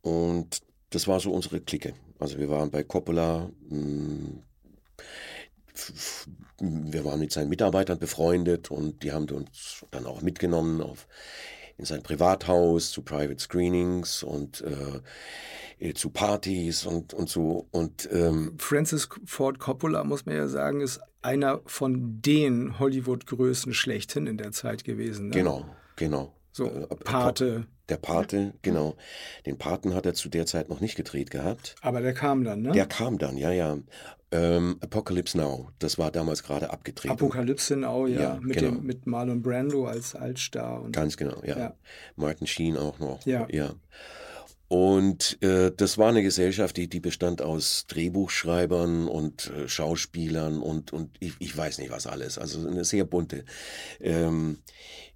Und 0.00 0.62
das 0.88 1.06
war 1.06 1.20
so 1.20 1.30
unsere 1.30 1.60
Clique. 1.60 1.92
Also 2.18 2.38
wir 2.38 2.48
waren 2.48 2.70
bei 2.70 2.82
Coppola, 2.84 3.50
mh, 3.68 4.42
hm, 6.58 6.92
wir 6.92 7.04
waren 7.04 7.20
mit 7.20 7.32
seinen 7.32 7.50
Mitarbeitern 7.50 7.98
befreundet 7.98 8.70
und 8.70 9.02
die 9.02 9.12
haben 9.12 9.28
uns 9.28 9.84
dann 9.90 10.06
auch 10.06 10.22
mitgenommen 10.22 10.80
auf, 10.80 11.06
in 11.80 11.86
sein 11.86 12.02
Privathaus 12.02 12.92
zu 12.92 13.02
Private 13.02 13.40
Screenings 13.40 14.22
und 14.22 14.60
äh, 14.60 15.88
äh, 15.88 15.94
zu 15.94 16.10
Partys 16.10 16.84
und, 16.84 17.14
und 17.14 17.28
so. 17.28 17.66
Und, 17.70 18.08
ähm, 18.12 18.54
Francis 18.58 19.08
Ford 19.24 19.58
Coppola, 19.58 20.04
muss 20.04 20.26
man 20.26 20.36
ja 20.36 20.46
sagen, 20.46 20.82
ist 20.82 21.00
einer 21.22 21.60
von 21.64 22.20
den 22.20 22.78
Hollywood-Größen 22.78 23.72
schlechthin 23.72 24.26
in 24.26 24.36
der 24.36 24.52
Zeit 24.52 24.84
gewesen. 24.84 25.28
Ne? 25.28 25.36
Genau, 25.36 25.64
genau. 25.96 26.34
So, 26.52 26.66
äh, 26.66 26.86
Pate. 27.04 27.66
Der 27.88 27.96
Pate, 27.96 28.54
genau. 28.62 28.96
Den 29.46 29.58
Paten 29.58 29.94
hat 29.94 30.06
er 30.06 30.14
zu 30.14 30.28
der 30.28 30.46
Zeit 30.46 30.68
noch 30.68 30.80
nicht 30.80 30.96
gedreht 30.96 31.30
gehabt. 31.30 31.74
Aber 31.82 32.00
der 32.00 32.14
kam 32.14 32.44
dann, 32.44 32.62
ne? 32.62 32.72
Der 32.72 32.86
kam 32.86 33.18
dann, 33.18 33.36
ja, 33.36 33.50
ja. 33.50 33.78
Ähm, 34.32 34.76
Apocalypse 34.80 35.36
Now, 35.36 35.70
das 35.80 35.98
war 35.98 36.12
damals 36.12 36.44
gerade 36.44 36.70
abgedreht. 36.70 37.10
Apokalypse 37.10 37.74
Now, 37.74 38.06
ja, 38.06 38.20
ja 38.20 38.38
mit, 38.40 38.58
genau. 38.58 38.76
dem, 38.76 38.86
mit 38.86 39.06
Marlon 39.06 39.42
Brando 39.42 39.86
als 39.86 40.14
Altstar. 40.14 40.82
Und, 40.82 40.92
Ganz 40.92 41.16
genau, 41.16 41.42
ja. 41.44 41.58
ja. 41.58 41.74
Martin 42.14 42.46
Sheen 42.46 42.76
auch 42.76 43.00
noch. 43.00 43.26
Ja. 43.26 43.48
ja. 43.50 43.74
Und 44.70 45.42
äh, 45.42 45.72
das 45.76 45.98
war 45.98 46.10
eine 46.10 46.22
Gesellschaft, 46.22 46.76
die, 46.76 46.88
die 46.88 47.00
bestand 47.00 47.42
aus 47.42 47.86
Drehbuchschreibern 47.88 49.08
und 49.08 49.50
äh, 49.50 49.68
Schauspielern 49.68 50.62
und, 50.62 50.92
und 50.92 51.10
ich, 51.18 51.32
ich 51.40 51.56
weiß 51.56 51.78
nicht 51.78 51.90
was 51.90 52.06
alles. 52.06 52.38
Also 52.38 52.64
eine 52.68 52.84
sehr 52.84 53.04
bunte 53.04 53.44
ähm, 53.98 54.58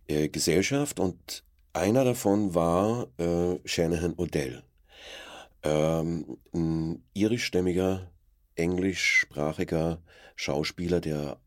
äh, 0.09 0.29
Gesellschaft. 0.29 0.99
Und 0.99 1.45
einer 1.73 2.05
davon 2.05 2.57
war 2.57 3.07
äh, 3.17 3.61
Shanahan 3.65 4.15
Odell. 4.17 4.65
Ähm, 5.63 6.37
ein 6.53 7.05
irischstämmiger 7.15 8.11
englischsprachiger 8.57 10.03
Schauspieler, 10.35 11.01
der 11.01 11.39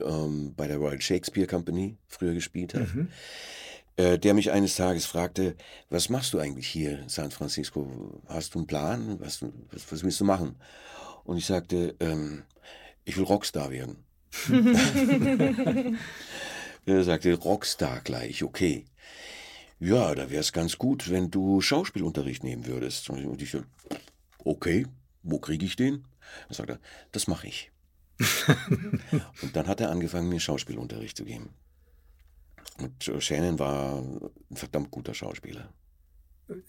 ähm, 0.00 0.52
bei 0.56 0.66
der 0.66 0.78
Royal 0.78 1.00
Shakespeare 1.00 1.46
Company 1.46 1.96
früher 2.08 2.34
gespielt 2.34 2.74
hat, 2.74 2.92
mhm. 2.92 3.08
Äh, 3.96 4.18
der 4.18 4.34
mich 4.34 4.50
eines 4.50 4.76
Tages 4.76 5.06
fragte, 5.06 5.56
was 5.90 6.08
machst 6.08 6.32
du 6.32 6.38
eigentlich 6.38 6.66
hier 6.66 6.98
in 6.98 7.08
San 7.08 7.30
Francisco? 7.30 8.20
Hast 8.26 8.54
du 8.54 8.60
einen 8.60 8.66
Plan? 8.66 9.20
Was, 9.20 9.42
was, 9.70 9.90
was 9.90 10.02
willst 10.02 10.20
du 10.20 10.24
machen? 10.24 10.56
Und 11.24 11.36
ich 11.36 11.46
sagte, 11.46 11.94
ähm, 12.00 12.42
ich 13.04 13.16
will 13.16 13.24
Rockstar 13.24 13.70
werden. 13.70 14.04
er 16.86 17.04
sagte, 17.04 17.34
Rockstar 17.34 18.00
gleich, 18.00 18.42
okay. 18.42 18.86
Ja, 19.78 20.14
da 20.14 20.30
wäre 20.30 20.40
es 20.40 20.52
ganz 20.52 20.78
gut, 20.78 21.10
wenn 21.10 21.30
du 21.30 21.60
Schauspielunterricht 21.60 22.44
nehmen 22.44 22.66
würdest. 22.66 23.10
Und 23.10 23.42
ich 23.42 23.50
so, 23.50 23.62
okay, 24.44 24.86
wo 25.22 25.38
kriege 25.38 25.66
ich 25.66 25.76
den? 25.76 26.04
Dann 26.48 26.54
sagt 26.54 26.70
er, 26.70 26.78
das 27.10 27.26
mache 27.26 27.48
ich. 27.48 27.70
und 29.42 29.56
dann 29.56 29.66
hat 29.66 29.80
er 29.80 29.90
angefangen, 29.90 30.28
mir 30.28 30.38
Schauspielunterricht 30.38 31.16
zu 31.16 31.24
geben. 31.24 31.50
Und 32.78 33.22
Shannon 33.22 33.58
war 33.58 33.98
ein 33.98 34.56
verdammt 34.56 34.90
guter 34.90 35.14
Schauspieler 35.14 35.72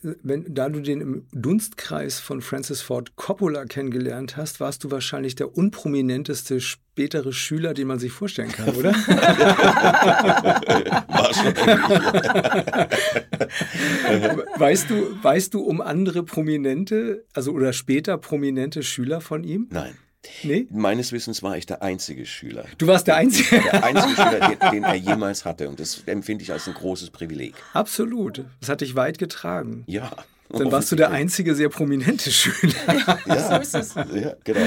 wenn, 0.01 0.53
da 0.53 0.69
du 0.69 0.81
den 0.81 1.01
im 1.01 1.25
Dunstkreis 1.31 2.19
von 2.19 2.41
Francis 2.41 2.81
Ford 2.81 3.15
Coppola 3.15 3.65
kennengelernt 3.65 4.37
hast, 4.37 4.59
warst 4.59 4.83
du 4.83 4.91
wahrscheinlich 4.91 5.33
der 5.35 5.57
unprominenteste 5.57 6.61
spätere 6.61 7.33
Schüler, 7.33 7.73
den 7.73 7.87
man 7.87 7.97
sich 7.99 8.11
vorstellen 8.11 8.51
kann, 8.51 8.75
oder? 8.75 8.91
weißt 14.57 14.89
du, 14.89 15.23
weißt 15.23 15.53
du 15.53 15.61
um 15.61 15.81
andere 15.81 16.23
prominente, 16.23 17.25
also 17.33 17.51
oder 17.51 17.73
später 17.73 18.17
prominente 18.17 18.83
Schüler 18.83 19.21
von 19.21 19.43
ihm? 19.43 19.67
Nein. 19.71 19.95
Nee? 20.43 20.67
Meines 20.69 21.11
Wissens 21.11 21.43
war 21.43 21.57
ich 21.57 21.65
der 21.65 21.81
einzige 21.81 22.25
Schüler. 22.25 22.65
Du 22.77 22.87
warst 22.87 23.07
der 23.07 23.17
einzige? 23.17 23.61
Der 23.61 23.83
einzige 23.83 24.15
Schüler, 24.15 24.39
den, 24.39 24.71
den, 24.71 24.83
er 24.83 24.95
jemals 24.95 25.45
hatte. 25.45 25.69
Und 25.69 25.79
das 25.79 26.03
empfinde 26.05 26.43
ich 26.43 26.51
als 26.51 26.67
ein 26.67 26.73
großes 26.73 27.09
Privileg. 27.09 27.55
Absolut. 27.73 28.45
Das 28.59 28.69
hat 28.69 28.81
dich 28.81 28.95
weit 28.95 29.17
getragen. 29.17 29.83
Ja. 29.87 30.11
Dann 30.59 30.71
warst 30.71 30.91
du 30.91 30.95
der 30.95 31.11
einzige 31.11 31.55
sehr 31.55 31.69
prominente 31.69 32.31
Schüler. 32.31 32.73
ja, 33.25 33.49
so 33.49 33.61
ist 33.61 33.75
es. 33.75 33.95
Ja, 33.95 34.35
genau. 34.43 34.59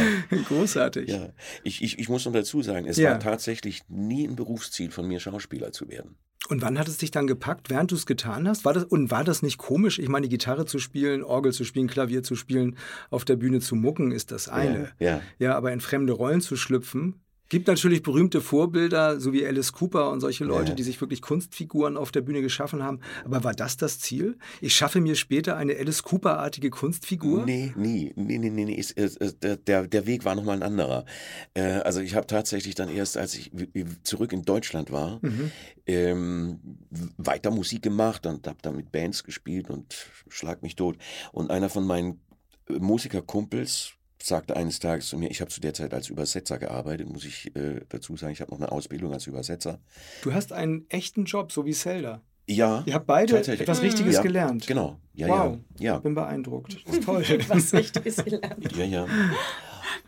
Großartig. 0.49 1.09
Ja. 1.09 1.29
Ich, 1.63 1.83
ich, 1.83 1.99
ich 1.99 2.09
muss 2.09 2.25
noch 2.25 2.33
dazu 2.33 2.63
sagen, 2.63 2.87
es 2.87 2.97
ja. 2.97 3.13
war 3.13 3.21
tatsächlich 3.21 3.83
nie 3.89 4.27
ein 4.27 4.37
Berufsziel 4.37 4.91
von 4.91 5.07
mir, 5.07 5.21
Schauspieler 5.21 5.73
zu 5.73 5.89
werden. 5.89 6.17
Und 6.49 6.63
wann 6.63 6.79
hat 6.79 6.87
es 6.87 6.99
dich 6.99 7.11
dann 7.11 7.27
gepackt, 7.27 7.71
während 7.71 7.91
du 7.91 7.97
es 7.97 8.07
getan 8.07 8.47
hast? 8.47 8.65
War 8.65 8.73
das, 8.73 8.85
und 8.85 9.11
war 9.11 9.25
das 9.25 9.43
nicht 9.43 9.59
komisch? 9.59 9.99
Ich 9.99 10.09
meine, 10.09 10.29
Gitarre 10.29 10.65
zu 10.65 10.79
spielen, 10.79 11.25
Orgel 11.25 11.53
zu 11.53 11.65
spielen, 11.65 11.89
Klavier 11.89 12.23
zu 12.23 12.37
spielen, 12.37 12.77
auf 13.11 13.25
der 13.25 13.37
Bühne 13.37 13.61
zu 13.61 13.75
mucken, 13.75 14.13
ist 14.13 14.31
das 14.31 14.49
eine. 14.49 14.93
Ja, 14.99 15.07
ja. 15.07 15.21
ja 15.39 15.57
aber 15.57 15.73
in 15.73 15.81
fremde 15.81 16.13
Rollen 16.13 16.41
zu 16.41 16.57
schlüpfen, 16.57 17.21
Gibt 17.49 17.69
natürlich 17.69 18.03
berühmte 18.03 18.41
Vorbilder, 18.41 19.21
so 19.21 19.33
wie 19.33 19.47
Alice 19.47 19.73
Cooper 19.73 20.11
und 20.11 20.21
solche 20.21 20.45
Leute, 20.45 20.71
ja. 20.71 20.75
die 20.75 20.83
sich 20.83 21.01
wirklich 21.01 21.23
Kunstfiguren 21.23 21.97
auf 21.97 22.11
der 22.11 22.23
Bühne 22.23 22.43
geschaffen 22.43 22.83
haben. 22.83 23.01
Aber 23.25 23.45
war 23.45 23.55
das 23.55 23.77
das 23.77 24.01
Ziel? 24.01 24.37
Ich 24.61 24.75
schaffe 24.75 25.01
mir 25.01 25.15
später 25.15 25.57
eine 25.57 25.77
Alice 25.77 26.03
Cooper-artige 26.03 26.71
Kunstfigur? 26.71 27.45
Nee, 27.45 27.73
nie. 27.77 28.13
Nee, 28.17 28.39
nee, 28.39 28.51
nee, 28.51 28.65
nee. 28.65 28.79
Es, 28.79 28.91
es, 28.91 29.39
der, 29.39 29.87
der 29.87 30.07
Weg 30.07 30.25
war 30.25 30.35
nochmal 30.35 30.57
ein 30.57 30.63
anderer. 30.65 31.05
Äh, 31.55 31.63
also 31.63 32.01
ich 32.01 32.15
habe 32.17 32.27
tatsächlich 32.27 32.75
dann 32.75 32.89
erst, 32.89 33.17
als 33.17 33.35
ich 33.35 33.53
zurück 34.03 34.33
in 34.33 34.43
Deutschland 34.43 34.91
war, 34.91 35.21
mhm. 35.23 35.53
ähm, 35.87 36.61
weiter 37.17 37.51
Musik 37.51 37.83
gemacht 37.83 38.27
und 38.27 38.47
habe 38.47 38.59
dann 38.63 38.77
mit 38.77 38.91
Bands 38.91 39.23
gespielt 39.23 39.71
und 39.71 39.95
schlag 40.29 40.63
mich 40.63 40.75
tot. 40.75 40.97
Und 41.33 41.51
einer 41.51 41.69
von 41.69 41.87
meinen 41.87 42.21
Musikerkumpels, 42.69 43.93
sagte 44.23 44.57
eines 44.57 44.79
Tages 44.79 45.09
zu 45.09 45.19
mir, 45.19 45.31
ich 45.31 45.41
habe 45.41 45.51
zu 45.51 45.61
der 45.61 45.75
Zeit 45.75 45.93
als 45.95 46.09
Übersetzer 46.09 46.59
gearbeitet, 46.59 47.09
muss 47.09 47.25
ich 47.25 47.55
äh, 47.57 47.81
dazu 47.89 48.17
sagen, 48.17 48.33
ich 48.33 48.41
habe 48.41 48.51
noch 48.51 48.59
eine 48.59 48.73
Ausbildung 48.73 49.13
als 49.13 49.27
Übersetzer. 49.27 49.79
Du 50.23 50.33
hast 50.33 50.53
einen 50.53 50.87
echten 50.89 51.25
Job, 51.25 51.53
so 51.53 51.65
wie 51.65 51.73
Zelda. 51.73 52.23
Ja. 52.49 52.85
Ihr 52.87 52.95
habt 52.95 53.07
beide 53.07 53.39
etwas 53.39 53.83
Richtiges 53.83 54.15
ja, 54.15 54.23
gelernt. 54.23 54.67
Genau. 54.67 54.99
Ja, 55.15 55.29
wow. 55.29 55.59
Ja, 55.79 55.93
ja. 55.93 55.99
Bin 55.99 56.15
beeindruckt. 56.15 56.79
Das 56.87 56.95
ist 56.99 57.05
toll. 57.05 57.25
was 57.49 57.73
Richtiges 57.73 58.25
gelernt. 58.25 58.77
Ja, 58.77 58.85
ja. 58.85 59.07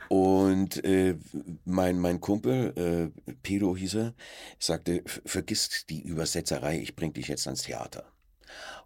Und 0.08 0.82
äh, 0.84 1.16
mein, 1.64 1.98
mein 1.98 2.20
Kumpel, 2.20 3.12
äh, 3.26 3.32
Pedro 3.42 3.76
hieß 3.76 3.94
er, 3.94 4.14
sagte, 4.58 5.02
vergiss 5.04 5.84
die 5.88 6.00
Übersetzerei, 6.00 6.78
ich 6.78 6.96
bring 6.96 7.12
dich 7.12 7.28
jetzt 7.28 7.46
ans 7.46 7.62
Theater. 7.62 8.04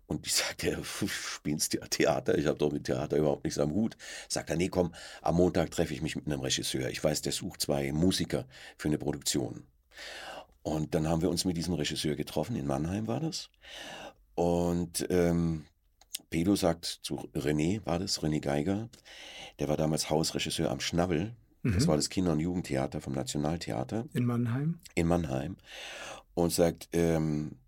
Und 0.07 0.27
ich 0.27 0.35
sagte, 0.35 0.79
spielst 0.85 1.75
du 1.75 1.79
Theater? 1.79 2.37
Ich 2.37 2.46
habe 2.46 2.59
doch 2.59 2.70
mit 2.70 2.85
Theater 2.85 3.16
überhaupt 3.16 3.44
nichts 3.44 3.59
am 3.59 3.72
Hut. 3.72 3.96
Sagt 4.29 4.51
er, 4.51 4.57
nee, 4.57 4.68
komm, 4.68 4.94
am 5.22 5.37
Montag 5.37 5.70
treffe 5.70 5.94
ich 5.94 6.03
mich 6.03 6.16
mit 6.16 6.27
einem 6.27 6.40
Regisseur. 6.40 6.90
Ich 6.90 7.03
weiß, 7.03 7.22
der 7.22 7.33
sucht 7.33 7.62
zwei 7.62 7.92
Musiker 7.92 8.46
für 8.77 8.88
eine 8.88 8.98
Produktion. 8.98 9.64
Und 10.62 10.94
dann 10.94 11.09
haben 11.09 11.22
wir 11.22 11.31
uns 11.31 11.44
mit 11.44 11.57
diesem 11.57 11.75
Regisseur 11.75 12.14
getroffen, 12.14 12.57
in 12.57 12.66
Mannheim 12.66 13.07
war 13.07 13.20
das. 13.20 13.51
Und 14.35 15.07
ähm, 15.11 15.64
Pedro 16.31 16.57
sagt 16.57 16.85
zu 16.85 17.29
René, 17.35 17.85
war 17.85 17.98
das, 17.98 18.20
René 18.22 18.40
Geiger, 18.40 18.88
der 19.59 19.68
war 19.68 19.77
damals 19.77 20.09
Hausregisseur 20.09 20.70
am 20.70 20.81
Schnabel. 20.81 21.35
Mhm. 21.62 21.75
Das 21.75 21.87
war 21.87 21.96
das 21.96 22.09
Kinder- 22.09 22.33
und 22.33 22.40
Jugendtheater 22.40 23.01
vom 23.01 23.12
Nationaltheater. 23.12 24.07
In 24.14 24.25
Mannheim? 24.25 24.79
In 24.94 25.07
Mannheim 25.07 25.57
und 26.35 26.53
sagt, 26.53 26.88
ähm, 26.92 27.59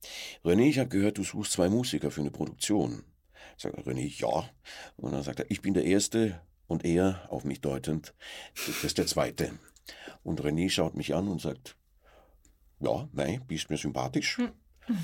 René, 0.45 0.69
ich 0.69 0.79
habe 0.79 0.89
gehört, 0.89 1.19
du 1.19 1.25
suchst 1.25 1.53
zwei 1.53 1.69
Musiker 1.69 2.11
für 2.11 2.21
eine 2.21 2.31
Produktion. 2.31 3.05
Sagt 3.57 3.77
René, 3.87 4.13
ja. 4.21 4.49
Und 4.97 5.13
dann 5.13 5.23
sagt 5.23 5.41
er, 5.41 5.51
ich 5.51 5.63
bin 5.63 5.75
der 5.75 5.85
Erste 5.85 6.41
und 6.67 6.85
er, 6.85 7.27
auf 7.31 7.45
mich 7.45 7.61
deutend, 7.61 8.15
das 8.55 8.85
ist 8.85 8.99
der 8.99 9.07
Zweite. 9.07 9.53
Und 10.23 10.41
René 10.41 10.71
schaut 10.71 10.97
mich 10.97 11.15
an 11.15 11.29
und 11.29 11.41
sagt, 11.41 11.77
ja, 12.81 13.09
nein, 13.13 13.43
bist 13.47 13.71
mir 13.71 13.77
sympathisch. 13.77 14.39
Hm. 14.39 14.53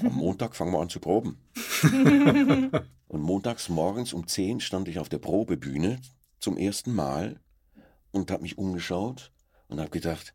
Am 0.04 0.14
Montag 0.14 0.56
fangen 0.56 0.72
wir 0.72 0.80
an 0.80 0.90
zu 0.90 1.00
proben. 1.00 1.38
und 3.08 3.22
montags 3.22 3.68
morgens 3.68 4.12
um 4.12 4.26
10 4.26 4.60
stand 4.60 4.88
ich 4.88 4.98
auf 4.98 5.08
der 5.08 5.18
Probebühne 5.18 6.00
zum 6.38 6.56
ersten 6.56 6.92
Mal 6.92 7.40
und 8.10 8.30
habe 8.30 8.42
mich 8.42 8.58
umgeschaut 8.58 9.32
und 9.68 9.80
habe 9.80 9.90
gedacht, 9.90 10.34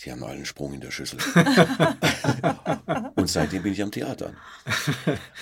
Sie 0.00 0.10
haben 0.10 0.24
einen 0.24 0.46
Sprung 0.46 0.72
in 0.72 0.80
der 0.80 0.92
Schüssel. 0.92 1.18
und 3.16 3.28
seitdem 3.28 3.62
bin 3.62 3.74
ich 3.74 3.82
am 3.82 3.90
Theater. 3.90 4.32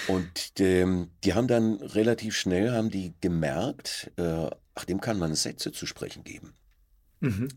Und 0.08 0.54
ähm, 0.58 1.12
die 1.22 1.34
haben 1.34 1.46
dann 1.46 1.74
relativ 1.74 2.36
schnell 2.36 2.72
haben 2.72 2.90
die 2.90 3.14
gemerkt, 3.20 4.10
äh, 4.16 4.50
ach, 4.74 4.84
dem 4.84 5.00
kann 5.00 5.16
man 5.16 5.36
Sätze 5.36 5.70
zu 5.70 5.86
sprechen 5.86 6.24
geben. 6.24 6.54
Mhm. 7.20 7.50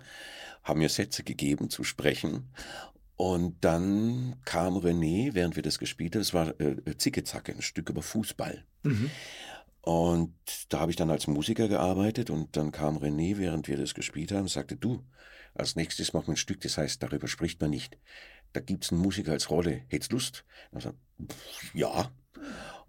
Haben 0.62 0.78
mir 0.78 0.90
Sätze 0.90 1.24
gegeben 1.24 1.72
zu 1.72 1.84
sprechen. 1.84 2.54
Und 3.16 3.66
dann 3.66 4.36
kam 4.46 4.78
René, 4.78 5.34
während 5.34 5.56
wir 5.56 5.64
das 5.64 5.80
gespielt 5.80 6.14
haben, 6.14 6.22
es 6.22 6.36
war 6.36 6.54
äh, 6.62 6.96
Zicke-Zacke, 6.96 7.54
ein 7.54 7.64
Stück 7.64 7.90
über 7.90 8.04
Fußball. 8.04 8.64
Mhm. 8.84 9.10
Und 9.82 10.36
da 10.70 10.80
habe 10.80 10.92
ich 10.92 10.98
dann 10.98 11.10
als 11.10 11.28
Musiker 11.28 11.68
gearbeitet 11.68 12.30
und 12.30 12.56
dann 12.56 12.72
kam 12.72 12.98
René, 12.98 13.38
während 13.38 13.68
wir 13.68 13.78
das 13.78 13.96
gespielt 13.96 14.32
haben, 14.32 14.48
sagte, 14.48 14.76
du, 14.76 15.04
als 15.56 15.76
nächstes 15.76 16.14
machen 16.14 16.28
wir 16.28 16.34
ein 16.34 16.38
Stück, 16.38 16.62
das 16.62 16.78
heißt, 16.78 17.02
darüber 17.02 17.28
spricht 17.28 17.60
man 17.62 17.72
nicht. 17.72 17.98
Da 18.54 18.60
gibt 18.60 18.84
es 18.84 18.92
einen 18.92 19.02
Musiker 19.02 19.32
als 19.32 19.50
Rolle. 19.50 19.84
Hättest 19.88 20.12
Lust? 20.12 20.46
Und 20.72 20.86
dann, 20.86 20.98
ja. 21.74 22.12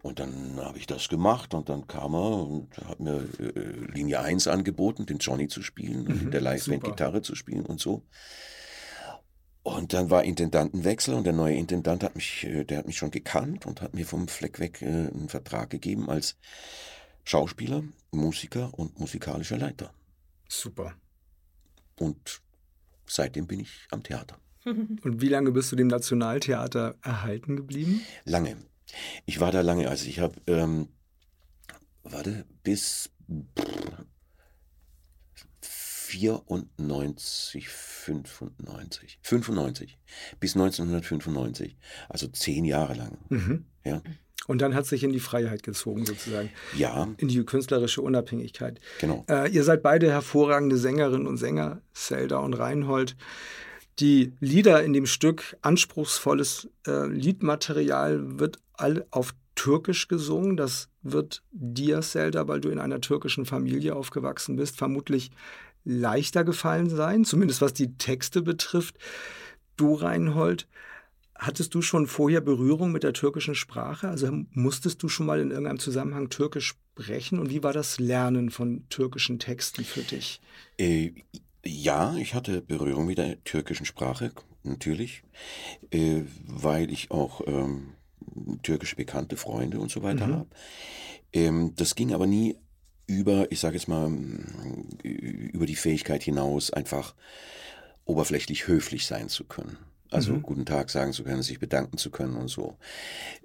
Und 0.02 0.18
dann 0.18 0.60
habe 0.60 0.78
ich 0.78 0.86
das 0.86 1.08
gemacht 1.08 1.54
und 1.54 1.68
dann 1.68 1.86
kam 1.86 2.14
er 2.14 2.46
und 2.46 2.76
hat 2.88 2.98
mir 2.98 3.24
äh, 3.38 3.92
Linie 3.92 4.20
1 4.20 4.48
angeboten, 4.48 5.06
den 5.06 5.18
Johnny 5.18 5.46
zu 5.46 5.62
spielen 5.62 6.08
und 6.08 6.16
mhm, 6.16 6.22
in 6.22 6.30
der 6.32 6.40
Liveband 6.40 6.82
Gitarre 6.82 7.22
zu 7.22 7.36
spielen 7.36 7.64
und 7.64 7.80
so. 7.80 8.02
Und 9.62 9.92
dann 9.92 10.10
war 10.10 10.24
Intendantenwechsel 10.24 11.14
und 11.14 11.24
der 11.24 11.32
neue 11.32 11.54
Intendant 11.54 12.02
hat 12.02 12.16
mich, 12.16 12.44
äh, 12.44 12.64
der 12.64 12.78
hat 12.78 12.86
mich 12.86 12.96
schon 12.96 13.12
gekannt 13.12 13.64
und 13.64 13.80
hat 13.80 13.94
mir 13.94 14.06
vom 14.06 14.26
Fleck 14.26 14.58
weg 14.58 14.82
äh, 14.82 14.86
einen 14.86 15.28
Vertrag 15.28 15.70
gegeben 15.70 16.10
als 16.10 16.36
Schauspieler, 17.24 17.84
Musiker 18.10 18.76
und 18.76 18.98
musikalischer 18.98 19.56
Leiter. 19.56 19.94
Super. 20.48 20.94
Und 21.98 22.40
seitdem 23.06 23.46
bin 23.46 23.60
ich 23.60 23.86
am 23.90 24.02
Theater. 24.02 24.38
Und 24.64 25.20
wie 25.20 25.28
lange 25.28 25.50
bist 25.50 25.72
du 25.72 25.76
dem 25.76 25.88
Nationaltheater 25.88 26.94
erhalten 27.02 27.56
geblieben? 27.56 28.02
Lange. 28.24 28.56
Ich 29.26 29.40
war 29.40 29.50
da 29.50 29.60
lange. 29.60 29.88
Also 29.88 30.08
ich 30.08 30.20
habe, 30.20 30.36
ähm, 30.46 30.88
warte, 32.04 32.44
bis 32.62 33.10
94, 36.12 37.68
95, 37.68 39.18
95, 39.22 39.98
bis 40.40 40.54
1995. 40.54 41.76
Also 42.08 42.28
zehn 42.28 42.64
Jahre 42.64 42.94
lang. 42.94 43.18
Mhm. 43.30 43.64
Ja. 43.84 44.02
Und 44.46 44.60
dann 44.60 44.74
hat 44.74 44.86
sich 44.86 45.04
in 45.04 45.12
die 45.12 45.20
Freiheit 45.20 45.62
gezogen, 45.62 46.04
sozusagen. 46.04 46.50
Ja. 46.76 47.08
In 47.16 47.28
die 47.28 47.42
künstlerische 47.44 48.02
Unabhängigkeit. 48.02 48.80
Genau. 49.00 49.24
Äh, 49.28 49.50
ihr 49.50 49.64
seid 49.64 49.82
beide 49.82 50.10
hervorragende 50.10 50.76
Sängerinnen 50.76 51.26
und 51.26 51.38
Sänger, 51.38 51.80
Zelda 51.94 52.38
und 52.38 52.54
Reinhold. 52.54 53.16
Die 53.98 54.32
Lieder 54.40 54.82
in 54.82 54.92
dem 54.92 55.06
Stück, 55.06 55.56
anspruchsvolles 55.62 56.68
äh, 56.86 57.06
Liedmaterial, 57.06 58.38
wird 58.38 58.58
all 58.74 59.06
auf 59.10 59.34
Türkisch 59.54 60.08
gesungen. 60.08 60.56
Das 60.56 60.88
wird 61.02 61.42
dir, 61.52 62.02
Zelda, 62.02 62.48
weil 62.48 62.60
du 62.60 62.68
in 62.68 62.78
einer 62.78 63.00
türkischen 63.00 63.46
Familie 63.46 63.94
aufgewachsen 63.94 64.56
bist, 64.56 64.76
vermutlich 64.76 65.30
leichter 65.84 66.44
gefallen 66.44 66.90
sein, 66.90 67.24
zumindest 67.24 67.60
was 67.60 67.74
die 67.74 67.96
Texte 67.96 68.42
betrifft. 68.42 68.98
Du, 69.76 69.94
Reinhold, 69.94 70.68
Hattest 71.42 71.74
du 71.74 71.82
schon 71.82 72.06
vorher 72.06 72.40
Berührung 72.40 72.92
mit 72.92 73.02
der 73.02 73.14
türkischen 73.14 73.56
Sprache? 73.56 74.08
Also 74.08 74.30
musstest 74.52 75.02
du 75.02 75.08
schon 75.08 75.26
mal 75.26 75.40
in 75.40 75.50
irgendeinem 75.50 75.80
Zusammenhang 75.80 76.28
Türkisch 76.28 76.76
sprechen? 76.94 77.40
Und 77.40 77.50
wie 77.50 77.64
war 77.64 77.72
das 77.72 77.98
Lernen 77.98 78.50
von 78.50 78.88
türkischen 78.90 79.40
Texten 79.40 79.84
für 79.84 80.02
dich? 80.02 80.40
Äh, 80.78 81.10
ja, 81.64 82.14
ich 82.14 82.34
hatte 82.34 82.62
Berührung 82.62 83.06
mit 83.06 83.18
der 83.18 83.42
türkischen 83.42 83.86
Sprache, 83.86 84.30
natürlich, 84.62 85.24
äh, 85.90 86.22
weil 86.46 86.92
ich 86.92 87.10
auch 87.10 87.40
ähm, 87.44 87.94
türkische 88.62 88.94
bekannte 88.94 89.36
Freunde 89.36 89.80
und 89.80 89.90
so 89.90 90.04
weiter 90.04 90.28
mhm. 90.28 90.34
habe. 90.34 90.50
Ähm, 91.32 91.72
das 91.74 91.96
ging 91.96 92.14
aber 92.14 92.28
nie 92.28 92.56
über, 93.06 93.50
ich 93.50 93.60
sage 93.60 93.76
jetzt 93.76 93.88
mal, 93.88 94.10
über 95.02 95.66
die 95.66 95.76
Fähigkeit 95.76 96.22
hinaus, 96.22 96.70
einfach 96.70 97.14
oberflächlich 98.04 98.66
höflich 98.66 99.06
sein 99.06 99.28
zu 99.28 99.44
können. 99.44 99.78
Also 100.10 100.34
mhm. 100.34 100.42
guten 100.42 100.66
Tag 100.66 100.90
sagen 100.90 101.12
zu 101.12 101.24
können, 101.24 101.42
sich 101.42 101.58
bedanken 101.58 101.96
zu 101.96 102.10
können 102.10 102.36
und 102.36 102.48
so. 102.48 102.76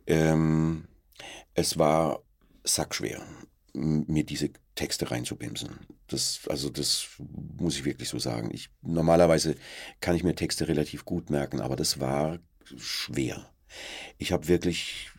Ähm, 0.06 0.88
es 1.54 1.78
war 1.78 2.22
sackschwer, 2.64 3.24
mir 3.74 4.26
diese 4.26 4.52
Texte 4.76 5.10
reinzubimsen. 5.10 5.80
Das, 6.08 6.42
also 6.50 6.70
das 6.70 7.08
muss 7.60 7.78
ich 7.78 7.86
wirklich 7.86 8.10
so 8.10 8.20
sagen. 8.20 8.50
Ich, 8.54 8.70
normalerweise 8.82 9.56
kann 10.02 10.16
ich 10.16 10.24
mir 10.24 10.36
Texte 10.36 10.68
relativ 10.68 11.06
gut 11.06 11.30
merken, 11.30 11.62
aber 11.62 11.76
das 11.76 12.00
war 12.00 12.40
schwer. 12.76 13.50
Ich 14.18 14.32
habe 14.32 14.48
wirklich 14.48 15.10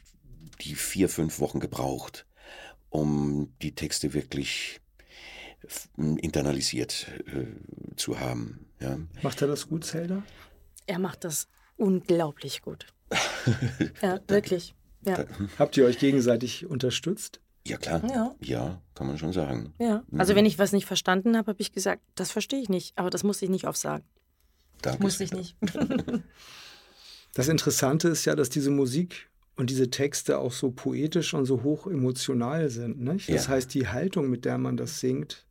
die 0.60 0.74
vier, 0.74 1.08
fünf 1.08 1.40
Wochen 1.40 1.60
gebraucht, 1.60 2.26
um 2.90 3.52
die 3.62 3.74
Texte 3.74 4.14
wirklich 4.14 4.80
internalisiert 5.96 7.08
äh, 7.26 7.96
zu 7.96 8.20
haben. 8.20 8.66
Ja. 8.80 8.98
Macht 9.22 9.42
er 9.42 9.48
das 9.48 9.68
gut, 9.68 9.84
Zelda? 9.84 10.22
Er 10.86 10.98
macht 10.98 11.24
das 11.24 11.48
unglaublich 11.76 12.62
gut. 12.62 12.86
ja, 14.02 14.20
wirklich. 14.28 14.74
Ja. 15.04 15.24
Habt 15.58 15.76
ihr 15.76 15.84
euch 15.84 15.98
gegenseitig 15.98 16.66
unterstützt? 16.66 17.40
Ja, 17.66 17.76
klar. 17.76 18.02
Ja. 18.08 18.34
ja, 18.40 18.82
kann 18.94 19.06
man 19.06 19.18
schon 19.18 19.32
sagen. 19.32 19.74
Ja. 19.78 20.02
Also, 20.16 20.34
wenn 20.34 20.46
ich 20.46 20.58
was 20.58 20.72
nicht 20.72 20.86
verstanden 20.86 21.36
habe, 21.36 21.48
habe 21.48 21.60
ich 21.60 21.72
gesagt, 21.72 22.02
das 22.14 22.30
verstehe 22.30 22.60
ich 22.60 22.68
nicht. 22.68 22.96
Aber 22.96 23.10
das 23.10 23.24
musste 23.24 23.44
ich 23.44 23.50
nicht 23.50 23.66
aufsagen. 23.66 24.04
Danke. 24.80 25.02
Musste 25.02 25.24
ich 25.24 25.32
nicht. 25.32 25.56
das 27.34 27.48
Interessante 27.48 28.08
ist 28.08 28.24
ja, 28.24 28.34
dass 28.34 28.48
diese 28.48 28.70
Musik 28.70 29.28
und 29.58 29.70
diese 29.70 29.90
Texte 29.90 30.38
auch 30.38 30.52
so 30.52 30.70
poetisch 30.70 31.34
und 31.34 31.44
so 31.44 31.64
hoch 31.64 31.88
emotional 31.88 32.68
sind. 32.68 33.00
Nicht? 33.00 33.28
Das 33.28 33.46
ja. 33.46 33.54
heißt, 33.54 33.74
die 33.74 33.88
Haltung, 33.88 34.30
mit 34.30 34.44
der 34.44 34.56
man 34.56 34.76
das 34.76 35.00
singt, 35.00 35.46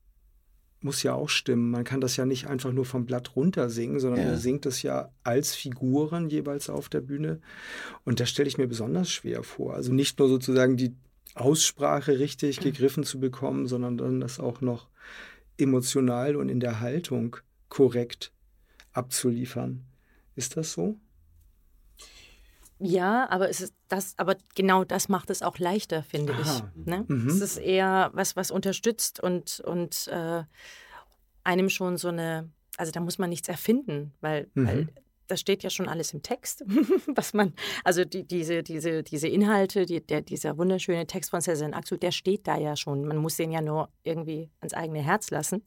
muss 0.79 1.03
ja 1.03 1.13
auch 1.13 1.27
stimmen. 1.27 1.71
Man 1.71 1.83
kann 1.83 1.99
das 1.99 2.15
ja 2.15 2.25
nicht 2.25 2.47
einfach 2.47 2.71
nur 2.71 2.85
vom 2.85 3.05
Blatt 3.05 3.35
runter 3.35 3.69
singen, 3.69 3.99
sondern 3.99 4.21
ja. 4.21 4.27
er 4.27 4.37
singt 4.37 4.65
es 4.65 4.81
ja 4.81 5.11
als 5.25 5.55
Figuren 5.55 6.29
jeweils 6.29 6.69
auf 6.69 6.87
der 6.87 7.01
Bühne. 7.01 7.41
Und 8.05 8.21
das 8.21 8.29
stelle 8.29 8.47
ich 8.47 8.57
mir 8.57 8.67
besonders 8.67 9.11
schwer 9.11 9.43
vor. 9.43 9.73
Also 9.73 9.91
nicht 9.91 10.17
nur 10.19 10.29
sozusagen 10.29 10.77
die 10.77 10.95
Aussprache 11.35 12.17
richtig 12.17 12.61
gegriffen 12.61 13.03
zu 13.03 13.19
bekommen, 13.19 13.67
sondern 13.67 13.97
dann 13.97 14.21
das 14.21 14.39
auch 14.39 14.61
noch 14.61 14.87
emotional 15.57 16.37
und 16.37 16.47
in 16.47 16.61
der 16.61 16.79
Haltung 16.79 17.35
korrekt 17.67 18.31
abzuliefern. 18.93 19.83
Ist 20.37 20.55
das 20.55 20.71
so? 20.71 20.95
Ja, 22.79 23.29
aber 23.29 23.49
es 23.49 23.61
ist 23.61 23.73
das, 23.87 24.13
aber 24.17 24.35
genau 24.55 24.83
das 24.83 25.09
macht 25.09 25.29
es 25.29 25.41
auch 25.41 25.57
leichter, 25.57 26.03
finde 26.03 26.33
Aha. 26.33 26.41
ich. 26.75 26.85
Ne? 26.85 27.05
Mhm. 27.07 27.27
Es 27.27 27.41
ist 27.41 27.57
eher 27.57 28.11
was, 28.13 28.35
was 28.35 28.51
unterstützt 28.51 29.19
und, 29.19 29.59
und 29.61 30.07
äh, 30.07 30.43
einem 31.43 31.69
schon 31.69 31.97
so 31.97 32.09
eine, 32.09 32.49
also 32.77 32.91
da 32.91 32.99
muss 32.99 33.17
man 33.17 33.29
nichts 33.29 33.47
erfinden, 33.47 34.13
weil, 34.21 34.47
mhm. 34.53 34.67
weil 34.67 34.87
das 35.27 35.39
steht 35.39 35.63
ja 35.63 35.69
schon 35.69 35.89
alles 35.89 36.13
im 36.13 36.21
Text, 36.21 36.63
was 37.15 37.33
man, 37.33 37.53
also 37.83 38.05
die, 38.05 38.23
diese, 38.23 38.63
diese, 38.63 39.03
diese 39.03 39.27
Inhalte, 39.27 39.85
die, 39.85 40.05
der, 40.05 40.21
dieser 40.21 40.57
wunderschöne 40.57 41.07
Text 41.07 41.31
von 41.31 41.41
Cezanne 41.41 41.75
Axel, 41.75 41.97
der 41.97 42.11
steht 42.11 42.47
da 42.47 42.57
ja 42.57 42.75
schon. 42.75 43.05
Man 43.05 43.17
muss 43.17 43.37
den 43.37 43.51
ja 43.51 43.61
nur 43.61 43.89
irgendwie 44.03 44.49
ans 44.59 44.73
eigene 44.73 45.01
Herz 45.01 45.31
lassen. 45.31 45.63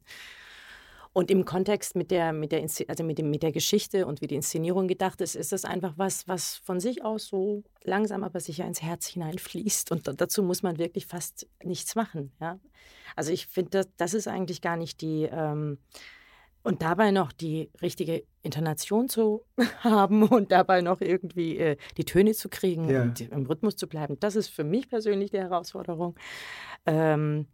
Und 1.13 1.29
im 1.29 1.43
Kontext 1.43 1.95
mit 1.95 2.09
der, 2.09 2.31
mit 2.31 2.53
der, 2.53 2.61
also 2.61 3.03
mit, 3.03 3.17
dem, 3.17 3.29
mit 3.29 3.43
der 3.43 3.51
Geschichte 3.51 4.05
und 4.05 4.21
wie 4.21 4.27
die 4.27 4.35
Inszenierung 4.35 4.87
gedacht 4.87 5.19
ist, 5.19 5.35
ist 5.35 5.51
das 5.51 5.65
einfach 5.65 5.93
was, 5.97 6.25
was 6.27 6.55
von 6.55 6.79
sich 6.79 7.03
aus 7.03 7.27
so 7.27 7.63
langsam 7.83 8.23
aber 8.23 8.39
sicher 8.39 8.65
ins 8.65 8.81
Herz 8.81 9.07
hineinfließt. 9.07 9.91
Und 9.91 10.09
dazu 10.21 10.41
muss 10.41 10.63
man 10.63 10.77
wirklich 10.77 11.07
fast 11.07 11.47
nichts 11.63 11.95
machen. 11.95 12.31
Ja? 12.39 12.59
Also 13.17 13.33
ich 13.33 13.47
finde, 13.47 13.71
das, 13.71 13.89
das 13.97 14.13
ist 14.13 14.29
eigentlich 14.29 14.61
gar 14.61 14.77
nicht 14.77 15.01
die. 15.01 15.23
Ähm, 15.23 15.79
und 16.63 16.83
dabei 16.83 17.09
noch 17.09 17.31
die 17.31 17.71
richtige 17.81 18.23
Intonation 18.43 19.09
zu 19.09 19.43
haben 19.79 20.23
und 20.23 20.51
dabei 20.51 20.81
noch 20.81 21.01
irgendwie 21.01 21.57
äh, 21.57 21.77
die 21.97 22.05
Töne 22.05 22.33
zu 22.33 22.49
kriegen 22.49 22.87
ja. 22.87 23.01
und 23.01 23.19
im 23.19 23.47
Rhythmus 23.47 23.75
zu 23.75 23.87
bleiben, 23.87 24.19
das 24.19 24.35
ist 24.35 24.49
für 24.49 24.63
mich 24.63 24.87
persönlich 24.87 25.31
die 25.31 25.39
Herausforderung. 25.39 26.15
Ähm, 26.85 27.47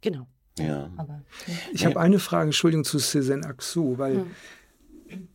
genau. 0.00 0.26
Ja. 0.58 0.90
Aber, 0.96 1.22
ja. 1.46 1.54
Ich 1.72 1.86
habe 1.86 1.98
eine 2.00 2.18
Frage, 2.18 2.46
Entschuldigung, 2.46 2.84
zu 2.84 2.98
Cézanne 2.98 3.46
Axou, 3.46 3.98
weil, 3.98 4.24
hm. 5.08 5.28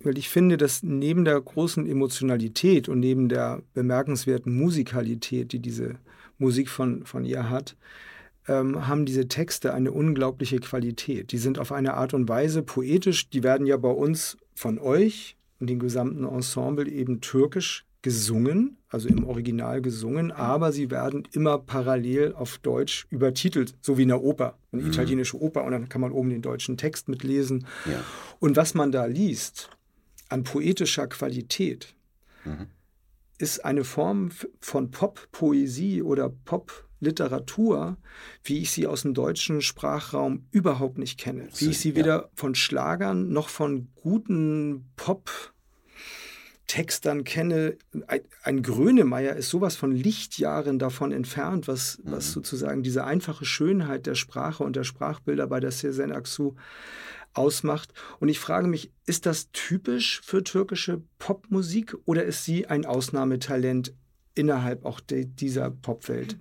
weil 0.00 0.18
ich 0.18 0.28
finde, 0.28 0.56
dass 0.56 0.82
neben 0.82 1.24
der 1.24 1.40
großen 1.40 1.86
Emotionalität 1.86 2.88
und 2.88 3.00
neben 3.00 3.28
der 3.28 3.62
bemerkenswerten 3.74 4.56
Musikalität, 4.56 5.52
die 5.52 5.60
diese 5.60 5.96
Musik 6.38 6.68
von, 6.68 7.04
von 7.04 7.24
ihr 7.24 7.50
hat, 7.50 7.76
ähm, 8.48 8.86
haben 8.86 9.06
diese 9.06 9.28
Texte 9.28 9.72
eine 9.72 9.92
unglaubliche 9.92 10.58
Qualität. 10.58 11.32
Die 11.32 11.38
sind 11.38 11.58
auf 11.58 11.72
eine 11.72 11.94
Art 11.94 12.14
und 12.14 12.28
Weise 12.28 12.62
poetisch, 12.62 13.30
die 13.30 13.42
werden 13.42 13.66
ja 13.66 13.76
bei 13.76 13.90
uns 13.90 14.36
von 14.54 14.78
euch 14.78 15.36
und 15.60 15.70
dem 15.70 15.78
gesamten 15.78 16.24
Ensemble 16.24 16.88
eben 16.88 17.20
türkisch 17.20 17.86
gesungen, 18.04 18.76
also 18.90 19.08
im 19.08 19.24
Original 19.24 19.80
gesungen, 19.80 20.30
aber 20.30 20.72
sie 20.72 20.90
werden 20.90 21.26
immer 21.32 21.56
parallel 21.56 22.34
auf 22.34 22.58
Deutsch 22.58 23.06
übertitelt, 23.08 23.74
so 23.80 23.96
wie 23.96 24.02
in 24.02 24.08
der 24.08 24.22
Oper, 24.22 24.58
eine 24.72 24.82
mhm. 24.82 24.88
italienische 24.88 25.40
Oper, 25.40 25.64
und 25.64 25.72
dann 25.72 25.88
kann 25.88 26.02
man 26.02 26.12
oben 26.12 26.28
den 26.28 26.42
deutschen 26.42 26.76
Text 26.76 27.08
mitlesen. 27.08 27.66
Ja. 27.86 28.04
Und 28.40 28.56
was 28.56 28.74
man 28.74 28.92
da 28.92 29.06
liest 29.06 29.70
an 30.28 30.42
poetischer 30.42 31.06
Qualität, 31.06 31.94
mhm. 32.44 32.66
ist 33.38 33.64
eine 33.64 33.84
Form 33.84 34.32
von 34.60 34.90
Pop-Poesie 34.90 36.02
oder 36.02 36.28
Pop-Literatur, 36.28 37.96
wie 38.42 38.58
ich 38.58 38.70
sie 38.70 38.86
aus 38.86 39.00
dem 39.00 39.14
deutschen 39.14 39.62
Sprachraum 39.62 40.44
überhaupt 40.50 40.98
nicht 40.98 41.18
kenne. 41.18 41.48
Wie 41.56 41.70
ich 41.70 41.78
sie 41.78 41.96
weder 41.96 42.28
von 42.34 42.54
Schlagern 42.54 43.32
noch 43.32 43.48
von 43.48 43.88
guten 43.94 44.90
Pop- 44.96 45.53
Textern 46.66 47.24
kenne. 47.24 47.76
Ein, 48.06 48.20
ein 48.42 48.62
Grönemeyer 48.62 49.36
ist 49.36 49.50
sowas 49.50 49.76
von 49.76 49.92
Lichtjahren 49.92 50.78
davon 50.78 51.12
entfernt, 51.12 51.68
was, 51.68 51.98
mhm. 51.98 52.12
was 52.12 52.32
sozusagen 52.32 52.82
diese 52.82 53.04
einfache 53.04 53.44
Schönheit 53.44 54.06
der 54.06 54.14
Sprache 54.14 54.64
und 54.64 54.76
der 54.76 54.84
Sprachbilder 54.84 55.46
bei 55.46 55.60
der 55.60 55.72
Sezen 55.72 56.12
Aksu 56.12 56.54
ausmacht. 57.34 57.92
Und 58.20 58.28
ich 58.28 58.38
frage 58.38 58.66
mich, 58.68 58.92
ist 59.06 59.26
das 59.26 59.50
typisch 59.52 60.20
für 60.24 60.42
türkische 60.42 61.02
Popmusik 61.18 61.96
oder 62.04 62.24
ist 62.24 62.44
sie 62.44 62.66
ein 62.66 62.86
Ausnahmetalent 62.86 63.92
innerhalb 64.34 64.84
auch 64.84 65.00
de, 65.00 65.24
dieser 65.24 65.70
Popwelt? 65.70 66.38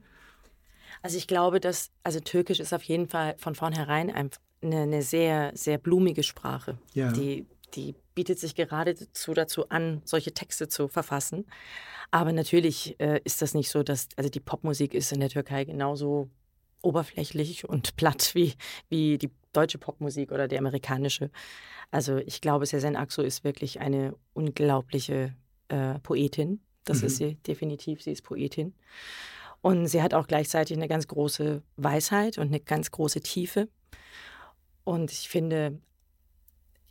Also 1.01 1.17
ich 1.17 1.27
glaube, 1.27 1.59
dass, 1.59 1.91
also 2.03 2.19
Türkisch 2.19 2.59
ist 2.59 2.73
auf 2.73 2.83
jeden 2.83 3.09
Fall 3.09 3.35
von 3.37 3.55
vornherein 3.55 4.09
eine, 4.09 4.29
eine 4.61 5.01
sehr, 5.01 5.51
sehr 5.53 5.77
blumige 5.77 6.23
Sprache, 6.23 6.77
ja. 6.93 7.11
die, 7.11 7.45
die 7.75 7.95
bietet 8.15 8.39
sich 8.39 8.55
geradezu 8.55 9.33
dazu 9.33 9.69
an, 9.69 10.01
solche 10.05 10.33
Texte 10.33 10.67
zu 10.67 10.87
verfassen. 10.87 11.45
Aber 12.11 12.31
natürlich 12.31 12.99
äh, 12.99 13.21
ist 13.23 13.41
das 13.41 13.53
nicht 13.53 13.69
so, 13.69 13.83
dass, 13.83 14.07
also 14.17 14.29
die 14.29 14.39
Popmusik 14.39 14.93
ist 14.93 15.11
in 15.11 15.19
der 15.19 15.29
Türkei 15.29 15.63
genauso 15.65 16.29
oberflächlich 16.81 17.67
und 17.67 17.95
platt 17.95 18.31
wie, 18.35 18.53
wie 18.89 19.17
die 19.17 19.31
deutsche 19.53 19.77
Popmusik 19.77 20.31
oder 20.31 20.47
die 20.47 20.57
amerikanische. 20.57 21.31
Also 21.91 22.17
ich 22.17 22.41
glaube, 22.41 22.65
Sezen 22.65 22.95
Aksu 22.95 23.21
ist 23.21 23.43
wirklich 23.43 23.79
eine 23.79 24.15
unglaubliche 24.33 25.35
äh, 25.69 25.99
Poetin. 25.99 26.61
Das 26.85 27.01
mhm. 27.01 27.07
ist 27.07 27.17
sie 27.17 27.35
definitiv, 27.47 28.01
sie 28.01 28.11
ist 28.11 28.23
Poetin. 28.23 28.73
Und 29.61 29.87
sie 29.87 30.01
hat 30.01 30.13
auch 30.13 30.27
gleichzeitig 30.27 30.75
eine 30.75 30.89
ganz 30.89 31.07
große 31.07 31.63
Weisheit 31.77 32.37
und 32.37 32.47
eine 32.47 32.59
ganz 32.59 32.91
große 32.91 33.21
Tiefe. 33.21 33.69
Und 34.83 35.11
ich 35.11 35.29
finde, 35.29 35.79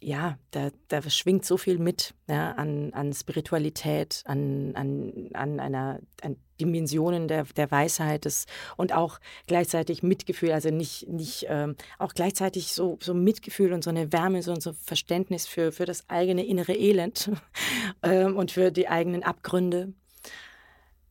ja, 0.02 0.36
da, 0.50 0.70
da 0.88 1.08
schwingt 1.08 1.44
so 1.44 1.56
viel 1.56 1.78
mit 1.78 2.14
ja, 2.28 2.52
an, 2.52 2.92
an 2.92 3.12
Spiritualität, 3.12 4.22
an, 4.26 4.74
an, 4.74 5.30
an 5.32 5.60
einer 5.60 6.00
an 6.22 6.36
Dimensionen 6.60 7.28
der, 7.28 7.44
der 7.44 7.70
Weisheit 7.70 8.24
des, 8.24 8.46
und 8.76 8.92
auch 8.92 9.20
gleichzeitig 9.46 10.02
Mitgefühl, 10.02 10.52
also 10.52 10.70
nicht, 10.70 11.08
nicht 11.08 11.46
ähm, 11.48 11.76
auch 11.98 12.14
gleichzeitig 12.14 12.72
so, 12.72 12.98
so 13.00 13.14
Mitgefühl 13.14 13.72
und 13.72 13.84
so 13.84 13.90
eine 13.90 14.12
Wärme, 14.12 14.42
so, 14.42 14.54
so 14.58 14.72
Verständnis 14.72 15.46
für, 15.46 15.72
für 15.72 15.86
das 15.86 16.08
eigene 16.08 16.44
innere 16.44 16.74
Elend 16.74 17.30
ähm, 18.02 18.36
und 18.36 18.50
für 18.50 18.70
die 18.70 18.88
eigenen 18.88 19.22
Abgründe. 19.22 19.92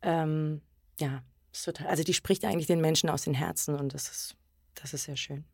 Ähm, 0.01 0.61
ja, 0.99 1.23
total, 1.63 1.87
also 1.87 2.03
die 2.03 2.13
spricht 2.13 2.45
eigentlich 2.45 2.67
den 2.67 2.81
Menschen 2.81 3.09
aus 3.09 3.23
den 3.23 3.33
Herzen 3.33 3.75
und 3.75 3.93
das 3.93 4.09
ist, 4.09 4.35
das 4.75 4.93
ist 4.93 5.03
sehr 5.05 5.17
schön. 5.17 5.45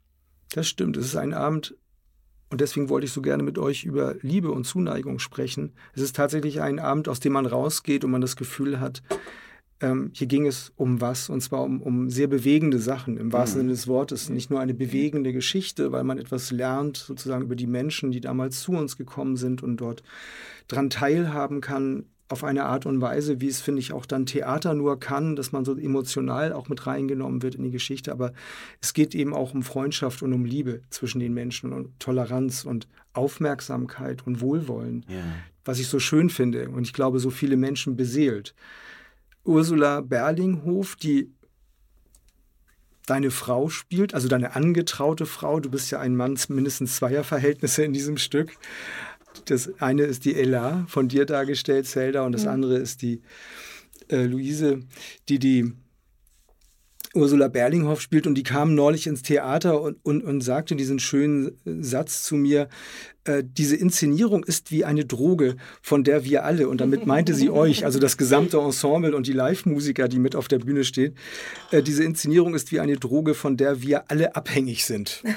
Das 0.53 0.67
stimmt. 0.67 0.97
Es 0.97 1.07
ist 1.07 1.15
ein 1.15 1.33
Abend, 1.33 1.75
und 2.49 2.61
deswegen 2.61 2.89
wollte 2.89 3.05
ich 3.05 3.11
so 3.11 3.21
gerne 3.21 3.43
mit 3.43 3.57
euch 3.57 3.83
über 3.83 4.15
Liebe 4.21 4.51
und 4.51 4.65
Zuneigung 4.65 5.19
sprechen. 5.19 5.73
Es 5.93 6.01
ist 6.01 6.15
tatsächlich 6.15 6.61
ein 6.61 6.79
Abend, 6.79 7.09
aus 7.09 7.19
dem 7.19 7.33
man 7.33 7.45
rausgeht 7.45 8.05
und 8.05 8.11
man 8.11 8.21
das 8.21 8.35
Gefühl 8.35 8.79
hat, 8.79 9.01
ähm, 9.79 10.11
hier 10.13 10.27
ging 10.27 10.47
es 10.47 10.71
um 10.75 11.01
was, 11.01 11.29
und 11.29 11.41
zwar 11.41 11.63
um, 11.63 11.81
um 11.81 12.09
sehr 12.09 12.27
bewegende 12.27 12.79
Sachen, 12.79 13.17
im 13.17 13.31
wahrsten 13.31 13.59
mhm. 13.59 13.65
Sinne 13.65 13.73
des 13.73 13.87
Wortes. 13.87 14.29
Nicht 14.29 14.49
nur 14.49 14.59
eine 14.59 14.73
bewegende 14.73 15.33
Geschichte, 15.33 15.91
weil 15.91 16.03
man 16.03 16.17
etwas 16.17 16.51
lernt, 16.51 16.97
sozusagen 16.97 17.43
über 17.43 17.55
die 17.55 17.67
Menschen, 17.67 18.11
die 18.11 18.21
damals 18.21 18.61
zu 18.61 18.71
uns 18.71 18.97
gekommen 18.97 19.35
sind 19.35 19.61
und 19.61 19.77
dort 19.77 20.03
dran 20.67 20.89
teilhaben 20.89 21.61
kann, 21.61 22.05
auf 22.29 22.43
eine 22.43 22.65
Art 22.65 22.85
und 22.85 22.99
Weise, 22.99 23.39
wie 23.39 23.47
es, 23.47 23.61
finde 23.61 23.79
ich, 23.79 23.93
auch 23.93 24.05
dann 24.05 24.25
Theater 24.25 24.73
nur 24.73 24.99
kann, 24.99 25.35
dass 25.35 25.51
man 25.51 25.63
so 25.63 25.75
emotional 25.77 26.51
auch 26.51 26.67
mit 26.67 26.85
reingenommen 26.85 27.41
wird 27.41 27.55
in 27.55 27.63
die 27.63 27.71
Geschichte. 27.71 28.11
Aber 28.11 28.33
es 28.81 28.93
geht 28.93 29.15
eben 29.15 29.33
auch 29.33 29.53
um 29.53 29.63
Freundschaft 29.63 30.21
und 30.21 30.33
um 30.33 30.43
Liebe 30.43 30.81
zwischen 30.89 31.19
den 31.19 31.33
Menschen 31.33 31.71
und 31.71 31.97
Toleranz 31.99 32.65
und 32.65 32.87
Aufmerksamkeit 33.13 34.27
und 34.27 34.41
Wohlwollen, 34.41 35.05
ja. 35.07 35.23
was 35.63 35.79
ich 35.79 35.87
so 35.87 35.99
schön 35.99 36.29
finde 36.29 36.69
und 36.69 36.83
ich 36.83 36.93
glaube, 36.93 37.19
so 37.19 37.29
viele 37.29 37.57
Menschen 37.57 37.95
beseelt. 37.95 38.53
Ursula 39.43 40.01
Berlinghof, 40.01 40.97
die 40.97 41.31
deine 43.05 43.31
Frau 43.31 43.69
spielt, 43.69 44.13
also 44.13 44.27
deine 44.27 44.55
angetraute 44.55 45.25
Frau, 45.25 45.61
du 45.61 45.71
bist 45.71 45.89
ja 45.91 45.99
ein 45.99 46.15
Mann 46.15 46.37
mindestens 46.49 46.97
zweier 46.97 47.23
Verhältnisse 47.23 47.83
in 47.83 47.93
diesem 47.93 48.17
Stück, 48.17 48.51
das 49.45 49.79
eine 49.79 50.03
ist 50.03 50.25
die 50.25 50.35
Ella 50.35 50.85
von 50.87 51.07
dir 51.07 51.25
dargestellt, 51.25 51.87
Zelda, 51.87 52.25
und 52.25 52.31
das 52.31 52.43
mhm. 52.43 52.49
andere 52.49 52.77
ist 52.77 53.01
die 53.01 53.21
äh, 54.09 54.23
Luise, 54.23 54.81
die 55.29 55.39
die 55.39 55.73
Ursula 57.17 57.47
Berlinghoff 57.47 58.01
spielt 58.01 58.27
und 58.27 58.35
die 58.35 58.43
kam 58.43 58.75
neulich 58.75 59.07
ins 59.07 59.23
Theater 59.23 59.81
und, 59.81 59.97
und, 60.03 60.23
und 60.23 60.41
sagte 60.41 60.75
diesen 60.75 60.99
schönen 60.99 61.57
Satz 61.65 62.23
zu 62.23 62.35
mir, 62.35 62.69
äh, 63.25 63.43
diese 63.43 63.75
Inszenierung 63.75 64.43
ist 64.43 64.71
wie 64.71 64.85
eine 64.85 65.05
Droge, 65.05 65.55
von 65.81 66.03
der 66.03 66.23
wir 66.23 66.45
alle, 66.45 66.69
und 66.69 66.79
damit 66.79 67.05
meinte 67.05 67.33
sie 67.33 67.49
euch, 67.51 67.85
also 67.85 67.99
das 67.99 68.17
gesamte 68.17 68.59
Ensemble 68.59 69.15
und 69.15 69.27
die 69.27 69.33
Live-Musiker, 69.33 70.07
die 70.07 70.19
mit 70.19 70.35
auf 70.35 70.47
der 70.47 70.59
Bühne 70.59 70.83
stehen, 70.83 71.15
äh, 71.71 71.81
diese 71.81 72.03
Inszenierung 72.03 72.55
ist 72.55 72.71
wie 72.71 72.79
eine 72.79 72.97
Droge, 72.97 73.33
von 73.33 73.57
der 73.57 73.81
wir 73.81 74.09
alle 74.09 74.35
abhängig 74.35 74.85
sind. 74.85 75.23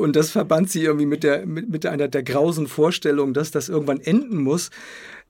Und 0.00 0.16
das 0.16 0.30
verband 0.30 0.70
sie 0.70 0.82
irgendwie 0.82 1.06
mit, 1.06 1.22
der, 1.22 1.46
mit, 1.46 1.68
mit 1.68 1.86
einer 1.86 2.08
der 2.08 2.22
grausen 2.22 2.66
Vorstellung, 2.66 3.34
dass 3.34 3.50
das 3.50 3.68
irgendwann 3.68 4.00
enden 4.00 4.38
muss. 4.38 4.70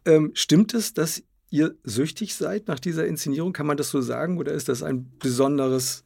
Ähm, 0.05 0.31
stimmt 0.35 0.75
es, 0.75 0.95
dass 0.95 1.23
ihr 1.51 1.75
süchtig 1.83 2.35
seid 2.35 2.69
nach 2.69 2.79
dieser 2.79 3.07
Inszenierung? 3.07 3.53
Kann 3.53 3.67
man 3.67 3.77
das 3.77 3.91
so 3.91 4.01
sagen? 4.01 4.39
Oder 4.39 4.53
ist 4.53 4.69
das 4.69 4.83
ein 4.83 5.11
besonderes, 5.19 6.05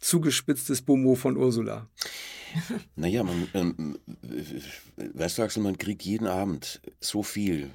zugespitztes 0.00 0.82
Bomo 0.82 1.14
von 1.14 1.36
Ursula? 1.36 1.88
Naja, 2.94 3.24
man, 3.24 3.48
ähm, 3.54 3.98
weißt 4.96 5.38
du, 5.38 5.42
Axel, 5.42 5.60
man 5.60 5.76
kriegt 5.76 6.02
jeden 6.02 6.28
Abend 6.28 6.80
so 7.00 7.24
viel 7.24 7.70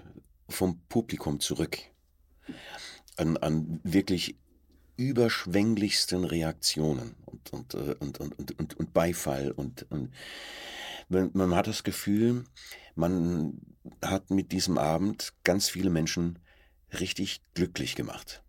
vom 0.48 0.80
Publikum 0.88 1.42
zurück. 1.42 1.80
An, 3.18 3.36
an 3.36 3.82
wirklich 3.84 4.38
überschwänglichsten 5.00 6.26
Reaktionen 6.26 7.16
und, 7.26 7.54
und, 7.54 7.74
äh, 7.74 7.96
und, 8.00 8.20
und, 8.20 8.60
und, 8.60 8.78
und 8.78 8.94
Beifall. 8.94 9.52
Und, 9.52 9.86
und 9.90 10.12
man 11.08 11.56
hat 11.56 11.68
das 11.68 11.84
Gefühl, 11.84 12.44
man 12.96 13.62
hat 14.04 14.30
mit 14.30 14.52
diesem 14.52 14.78
Abend 14.78 15.34
ganz 15.44 15.70
viele 15.70 15.90
Menschen 15.90 16.40
richtig 17.00 17.42
glücklich 17.54 17.96
gemacht. 17.96 18.44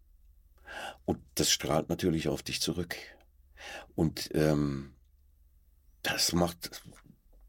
Und 1.04 1.18
das 1.36 1.52
strahlt 1.52 1.88
natürlich 1.88 2.28
auf 2.28 2.42
dich 2.42 2.60
zurück. 2.60 2.96
Und 3.94 4.30
ähm, 4.34 4.94
das 6.02 6.32
macht, 6.32 6.82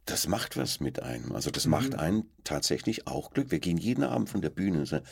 das 0.05 0.27
macht 0.27 0.57
was 0.57 0.79
mit 0.79 1.01
einem. 1.01 1.31
Also 1.31 1.49
das 1.49 1.65
mhm. 1.65 1.71
macht 1.71 1.95
einen 1.95 2.29
tatsächlich 2.43 3.07
auch 3.07 3.31
Glück. 3.31 3.49
Wir 3.49 3.59
gehen 3.59 3.77
jeden 3.77 4.03
Abend 4.03 4.29
von 4.29 4.41
der 4.41 4.49
Bühne 4.51 4.79
und 4.79 4.85
sagen, 4.85 5.05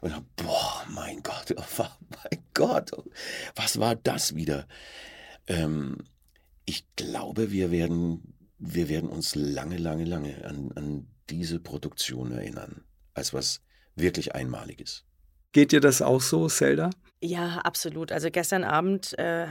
und 0.00 0.12
dann, 0.12 0.26
boah, 0.36 0.84
mein 0.90 1.22
Gott, 1.22 1.54
oh, 1.56 1.86
mein 2.10 2.44
Gott, 2.54 2.90
was 3.54 3.78
war 3.78 3.96
das 3.96 4.34
wieder? 4.34 4.66
Ähm, 5.46 5.98
ich 6.64 6.84
glaube, 6.96 7.50
wir 7.50 7.70
werden, 7.70 8.34
wir 8.58 8.88
werden 8.88 9.08
uns 9.08 9.34
lange, 9.34 9.78
lange, 9.78 10.04
lange 10.04 10.44
an, 10.44 10.70
an 10.74 11.06
diese 11.30 11.60
Produktion 11.60 12.32
erinnern, 12.32 12.84
als 13.14 13.32
was 13.32 13.62
wirklich 13.94 14.34
Einmaliges. 14.34 15.04
Geht 15.52 15.72
dir 15.72 15.80
das 15.80 16.02
auch 16.02 16.20
so, 16.20 16.48
Zelda? 16.48 16.90
Ja, 17.20 17.58
absolut. 17.58 18.12
Also 18.12 18.30
gestern 18.30 18.64
Abend 18.64 19.18
äh, 19.18 19.46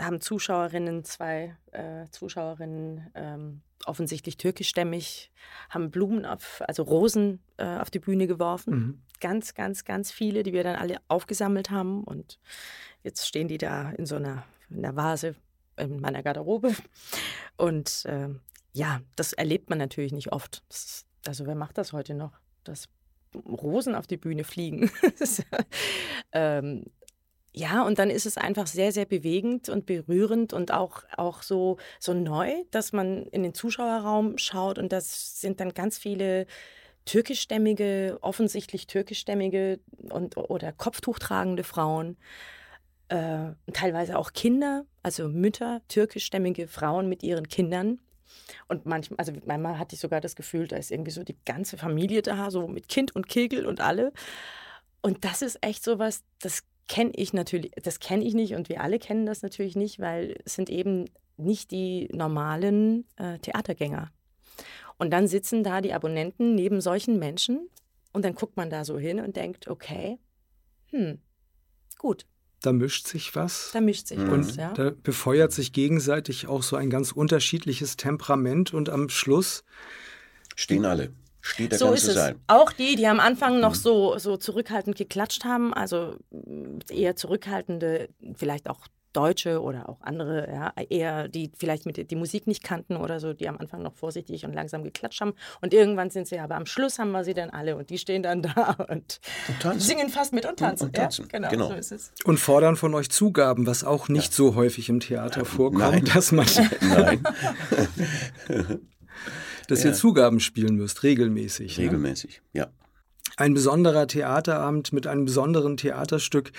haben 0.00 0.20
Zuschauerinnen, 0.20 1.04
zwei 1.04 1.56
äh, 1.72 2.06
Zuschauerinnen, 2.10 3.10
ähm, 3.14 3.62
offensichtlich 3.86 4.36
türkischstämmig, 4.36 5.30
haben 5.68 5.90
Blumen 5.90 6.26
auf, 6.26 6.62
also 6.66 6.82
Rosen 6.82 7.40
äh, 7.56 7.78
auf 7.78 7.90
die 7.90 7.98
Bühne 7.98 8.26
geworfen. 8.26 8.74
Mhm. 8.74 9.02
Ganz, 9.20 9.54
ganz, 9.54 9.84
ganz 9.84 10.10
viele, 10.10 10.42
die 10.42 10.52
wir 10.52 10.64
dann 10.64 10.76
alle 10.76 10.98
aufgesammelt 11.08 11.70
haben. 11.70 12.04
Und 12.04 12.38
jetzt 13.02 13.26
stehen 13.26 13.48
die 13.48 13.58
da 13.58 13.90
in 13.90 14.06
so 14.06 14.16
einer, 14.16 14.44
in 14.70 14.78
einer 14.78 14.96
Vase 14.96 15.34
in 15.76 16.00
meiner 16.00 16.22
Garderobe. 16.22 16.74
Und 17.56 18.04
äh, 18.06 18.28
ja, 18.72 19.00
das 19.16 19.32
erlebt 19.32 19.70
man 19.70 19.78
natürlich 19.78 20.12
nicht 20.12 20.32
oft. 20.32 20.62
Ist, 20.68 21.06
also 21.26 21.46
wer 21.46 21.54
macht 21.54 21.78
das 21.78 21.92
heute 21.92 22.14
noch? 22.14 22.32
Dass 22.64 22.88
Rosen 23.34 23.94
auf 23.94 24.06
die 24.06 24.16
Bühne 24.16 24.44
fliegen. 24.44 24.90
ähm, 26.32 26.84
ja, 27.52 27.82
und 27.82 27.98
dann 27.98 28.10
ist 28.10 28.26
es 28.26 28.36
einfach 28.36 28.66
sehr, 28.66 28.92
sehr 28.92 29.06
bewegend 29.06 29.68
und 29.68 29.86
berührend 29.86 30.52
und 30.52 30.72
auch, 30.72 31.02
auch 31.16 31.42
so, 31.42 31.78
so 31.98 32.14
neu, 32.14 32.52
dass 32.70 32.92
man 32.92 33.26
in 33.26 33.42
den 33.42 33.54
Zuschauerraum 33.54 34.38
schaut 34.38 34.78
und 34.78 34.92
das 34.92 35.40
sind 35.40 35.58
dann 35.60 35.74
ganz 35.74 35.98
viele 35.98 36.46
türkischstämmige, 37.06 38.18
offensichtlich 38.20 38.86
türkischstämmige 38.86 39.80
und, 40.10 40.36
oder 40.36 40.72
Kopftuch 40.72 41.18
tragende 41.18 41.64
Frauen, 41.64 42.16
äh, 43.08 43.50
teilweise 43.72 44.16
auch 44.16 44.32
Kinder, 44.32 44.84
also 45.02 45.28
Mütter, 45.28 45.80
türkischstämmige 45.88 46.68
Frauen 46.68 47.08
mit 47.08 47.24
ihren 47.24 47.48
Kindern. 47.48 48.00
Und 48.68 48.86
manchmal, 48.86 49.18
also 49.18 49.32
manchmal 49.44 49.78
hatte 49.78 49.96
ich 49.96 50.00
sogar 50.00 50.20
das 50.20 50.36
Gefühl, 50.36 50.68
da 50.68 50.76
ist 50.76 50.92
irgendwie 50.92 51.10
so 51.10 51.24
die 51.24 51.36
ganze 51.44 51.76
Familie 51.76 52.22
da, 52.22 52.52
so 52.52 52.68
mit 52.68 52.88
Kind 52.88 53.16
und 53.16 53.28
Kegel 53.28 53.66
und 53.66 53.80
alle. 53.80 54.12
Und 55.02 55.24
das 55.24 55.42
ist 55.42 55.58
echt 55.62 55.82
so 55.82 55.98
was, 55.98 56.22
das 56.38 56.62
kenne 56.88 57.12
ich 57.14 57.32
natürlich, 57.32 57.72
das 57.82 58.00
kenne 58.00 58.24
ich 58.24 58.34
nicht 58.34 58.54
und 58.54 58.68
wir 58.68 58.80
alle 58.80 58.98
kennen 58.98 59.26
das 59.26 59.42
natürlich 59.42 59.76
nicht, 59.76 60.00
weil 60.00 60.36
es 60.44 60.54
sind 60.54 60.70
eben 60.70 61.06
nicht 61.36 61.70
die 61.70 62.08
normalen 62.12 63.06
äh, 63.16 63.38
Theatergänger. 63.38 64.10
Und 64.98 65.10
dann 65.10 65.26
sitzen 65.26 65.62
da 65.62 65.80
die 65.80 65.94
Abonnenten 65.94 66.54
neben 66.54 66.80
solchen 66.80 67.18
Menschen 67.18 67.68
und 68.12 68.24
dann 68.24 68.34
guckt 68.34 68.56
man 68.56 68.70
da 68.70 68.84
so 68.84 68.98
hin 68.98 69.20
und 69.20 69.36
denkt, 69.36 69.68
okay, 69.68 70.18
hm, 70.90 71.18
gut. 71.98 72.26
Da 72.60 72.72
mischt 72.72 73.06
sich 73.06 73.34
was. 73.34 73.70
Da 73.72 73.80
mischt 73.80 74.08
sich 74.08 74.18
mhm. 74.18 74.30
was, 74.30 74.56
ja. 74.56 74.72
Da 74.74 74.90
befeuert 74.90 75.52
sich 75.52 75.72
gegenseitig 75.72 76.46
auch 76.48 76.62
so 76.62 76.76
ein 76.76 76.90
ganz 76.90 77.12
unterschiedliches 77.12 77.96
Temperament 77.96 78.74
und 78.74 78.90
am 78.90 79.08
Schluss 79.08 79.64
stehen 80.56 80.84
alle 80.84 81.14
steht 81.40 81.72
der 81.72 81.78
so 81.78 81.86
ganze 81.86 82.02
ist 82.02 82.08
es. 82.08 82.14
Saal. 82.14 82.36
Auch 82.46 82.72
die, 82.72 82.96
die 82.96 83.06
am 83.06 83.20
Anfang 83.20 83.60
noch 83.60 83.74
mhm. 83.74 83.78
so, 83.78 84.18
so 84.18 84.36
zurückhaltend 84.36 84.96
geklatscht 84.96 85.44
haben, 85.44 85.72
also 85.74 86.16
eher 86.88 87.16
zurückhaltende, 87.16 88.08
vielleicht 88.34 88.68
auch 88.68 88.86
Deutsche 89.12 89.60
oder 89.60 89.88
auch 89.88 90.00
andere, 90.02 90.48
ja, 90.48 90.72
eher 90.88 91.28
die 91.28 91.50
vielleicht 91.56 91.84
mit 91.84 92.10
die 92.10 92.16
Musik 92.16 92.46
nicht 92.46 92.62
kannten 92.62 92.96
oder 92.96 93.18
so, 93.18 93.32
die 93.32 93.48
am 93.48 93.58
Anfang 93.58 93.82
noch 93.82 93.94
vorsichtig 93.94 94.44
und 94.44 94.52
langsam 94.52 94.84
geklatscht 94.84 95.20
haben. 95.20 95.34
Und 95.60 95.74
irgendwann 95.74 96.10
sind 96.10 96.28
sie 96.28 96.38
aber 96.38 96.54
am 96.54 96.66
Schluss 96.66 96.98
haben 96.98 97.10
wir 97.10 97.24
sie 97.24 97.34
dann 97.34 97.50
alle 97.50 97.76
und 97.76 97.90
die 97.90 97.98
stehen 97.98 98.22
dann 98.22 98.42
da 98.54 98.76
und, 98.88 99.20
und 99.64 99.82
singen 99.82 100.08
fast 100.10 100.32
mit 100.32 100.46
und 100.46 100.58
tanzen. 100.58 100.84
Und, 100.84 100.88
und 100.90 100.96
tanzen. 100.96 101.22
Ja, 101.24 101.28
genau, 101.28 101.48
genau, 101.50 101.68
so 101.68 101.74
ist 101.74 101.92
es. 101.92 102.12
Und 102.24 102.38
fordern 102.38 102.76
von 102.76 102.94
euch 102.94 103.10
Zugaben, 103.10 103.66
was 103.66 103.84
auch 103.84 104.08
nicht 104.08 104.30
ja. 104.30 104.36
so 104.36 104.54
häufig 104.54 104.88
im 104.88 105.00
Theater 105.00 105.44
vorkommt, 105.44 105.80
Nein. 105.80 106.04
dass 106.04 106.32
man. 106.32 106.46
Nein. 106.80 107.22
dass 109.70 109.82
ja. 109.82 109.90
ihr 109.90 109.94
Zugaben 109.94 110.40
spielen 110.40 110.76
müsst, 110.76 111.02
regelmäßig. 111.02 111.78
Regelmäßig, 111.78 112.42
ja. 112.52 112.64
ja. 112.64 112.70
Ein 113.36 113.54
besonderer 113.54 114.06
Theaterabend 114.06 114.92
mit 114.92 115.06
einem 115.06 115.24
besonderen 115.24 115.76
Theaterstück. 115.76 116.50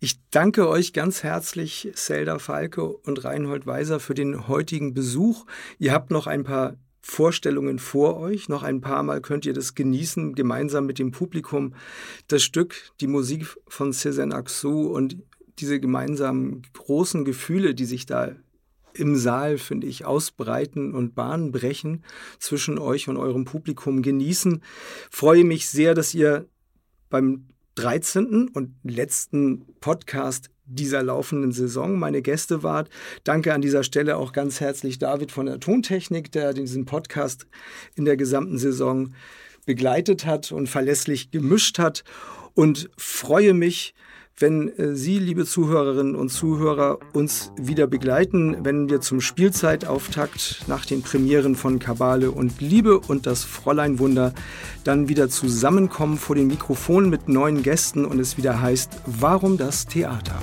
Ich 0.00 0.18
danke 0.30 0.68
euch 0.68 0.92
ganz 0.92 1.22
herzlich, 1.22 1.90
Zelda 1.94 2.38
Falke 2.38 2.86
und 2.86 3.24
Reinhold 3.24 3.66
Weiser, 3.66 4.00
für 4.00 4.14
den 4.14 4.48
heutigen 4.48 4.94
Besuch. 4.94 5.44
Ihr 5.78 5.92
habt 5.92 6.10
noch 6.10 6.26
ein 6.26 6.44
paar 6.44 6.76
Vorstellungen 7.02 7.78
vor 7.80 8.16
euch. 8.18 8.48
Noch 8.48 8.62
ein 8.62 8.80
paar 8.80 9.02
Mal 9.02 9.20
könnt 9.20 9.44
ihr 9.44 9.52
das 9.52 9.74
genießen, 9.74 10.34
gemeinsam 10.34 10.86
mit 10.86 10.98
dem 10.98 11.10
Publikum. 11.10 11.74
Das 12.28 12.42
Stück, 12.42 12.92
die 13.00 13.08
Musik 13.08 13.46
von 13.66 13.92
Cézanne 13.92 14.32
Axou 14.32 14.86
und 14.86 15.16
diese 15.58 15.80
gemeinsamen 15.80 16.62
großen 16.72 17.24
Gefühle, 17.24 17.74
die 17.74 17.84
sich 17.84 18.06
da 18.06 18.32
im 18.94 19.16
Saal, 19.16 19.58
finde 19.58 19.86
ich, 19.86 20.04
ausbreiten 20.04 20.94
und 20.94 21.14
Bahnen 21.14 21.52
brechen 21.52 22.04
zwischen 22.38 22.78
euch 22.78 23.08
und 23.08 23.16
eurem 23.16 23.44
Publikum 23.44 24.02
genießen. 24.02 24.62
Freue 25.10 25.44
mich 25.44 25.68
sehr, 25.68 25.94
dass 25.94 26.14
ihr 26.14 26.46
beim 27.10 27.46
13. 27.74 28.48
und 28.48 28.74
letzten 28.82 29.64
Podcast 29.80 30.50
dieser 30.66 31.02
laufenden 31.02 31.52
Saison 31.52 31.98
meine 31.98 32.22
Gäste 32.22 32.62
wart. 32.62 32.88
Danke 33.24 33.52
an 33.52 33.62
dieser 33.62 33.82
Stelle 33.82 34.16
auch 34.16 34.32
ganz 34.32 34.60
herzlich 34.60 34.98
David 34.98 35.32
von 35.32 35.46
der 35.46 35.60
Tontechnik, 35.60 36.32
der 36.32 36.52
diesen 36.52 36.84
Podcast 36.84 37.46
in 37.94 38.04
der 38.04 38.16
gesamten 38.16 38.58
Saison 38.58 39.14
begleitet 39.66 40.26
hat 40.26 40.52
und 40.52 40.68
verlässlich 40.68 41.30
gemischt 41.30 41.78
hat 41.78 42.04
und 42.54 42.90
freue 42.96 43.54
mich, 43.54 43.94
wenn 44.38 44.76
äh, 44.78 44.94
Sie, 44.94 45.18
liebe 45.18 45.44
Zuhörerinnen 45.44 46.14
und 46.14 46.30
Zuhörer, 46.30 46.98
uns 47.12 47.52
wieder 47.56 47.86
begleiten, 47.86 48.64
wenn 48.64 48.88
wir 48.88 49.00
zum 49.00 49.20
Spielzeitauftakt 49.20 50.64
nach 50.66 50.84
den 50.84 51.02
Premieren 51.02 51.54
von 51.54 51.78
Kabale 51.78 52.30
und 52.30 52.60
Liebe 52.60 52.98
und 52.98 53.26
das 53.26 53.44
Fräulein 53.44 53.98
Wunder 53.98 54.34
dann 54.84 55.08
wieder 55.08 55.28
zusammenkommen 55.28 56.18
vor 56.18 56.36
dem 56.36 56.48
Mikrofon 56.48 57.08
mit 57.08 57.28
neuen 57.28 57.62
Gästen 57.62 58.04
und 58.04 58.18
es 58.18 58.36
wieder 58.36 58.60
heißt, 58.60 58.90
warum 59.06 59.58
das 59.58 59.86
Theater? 59.86 60.38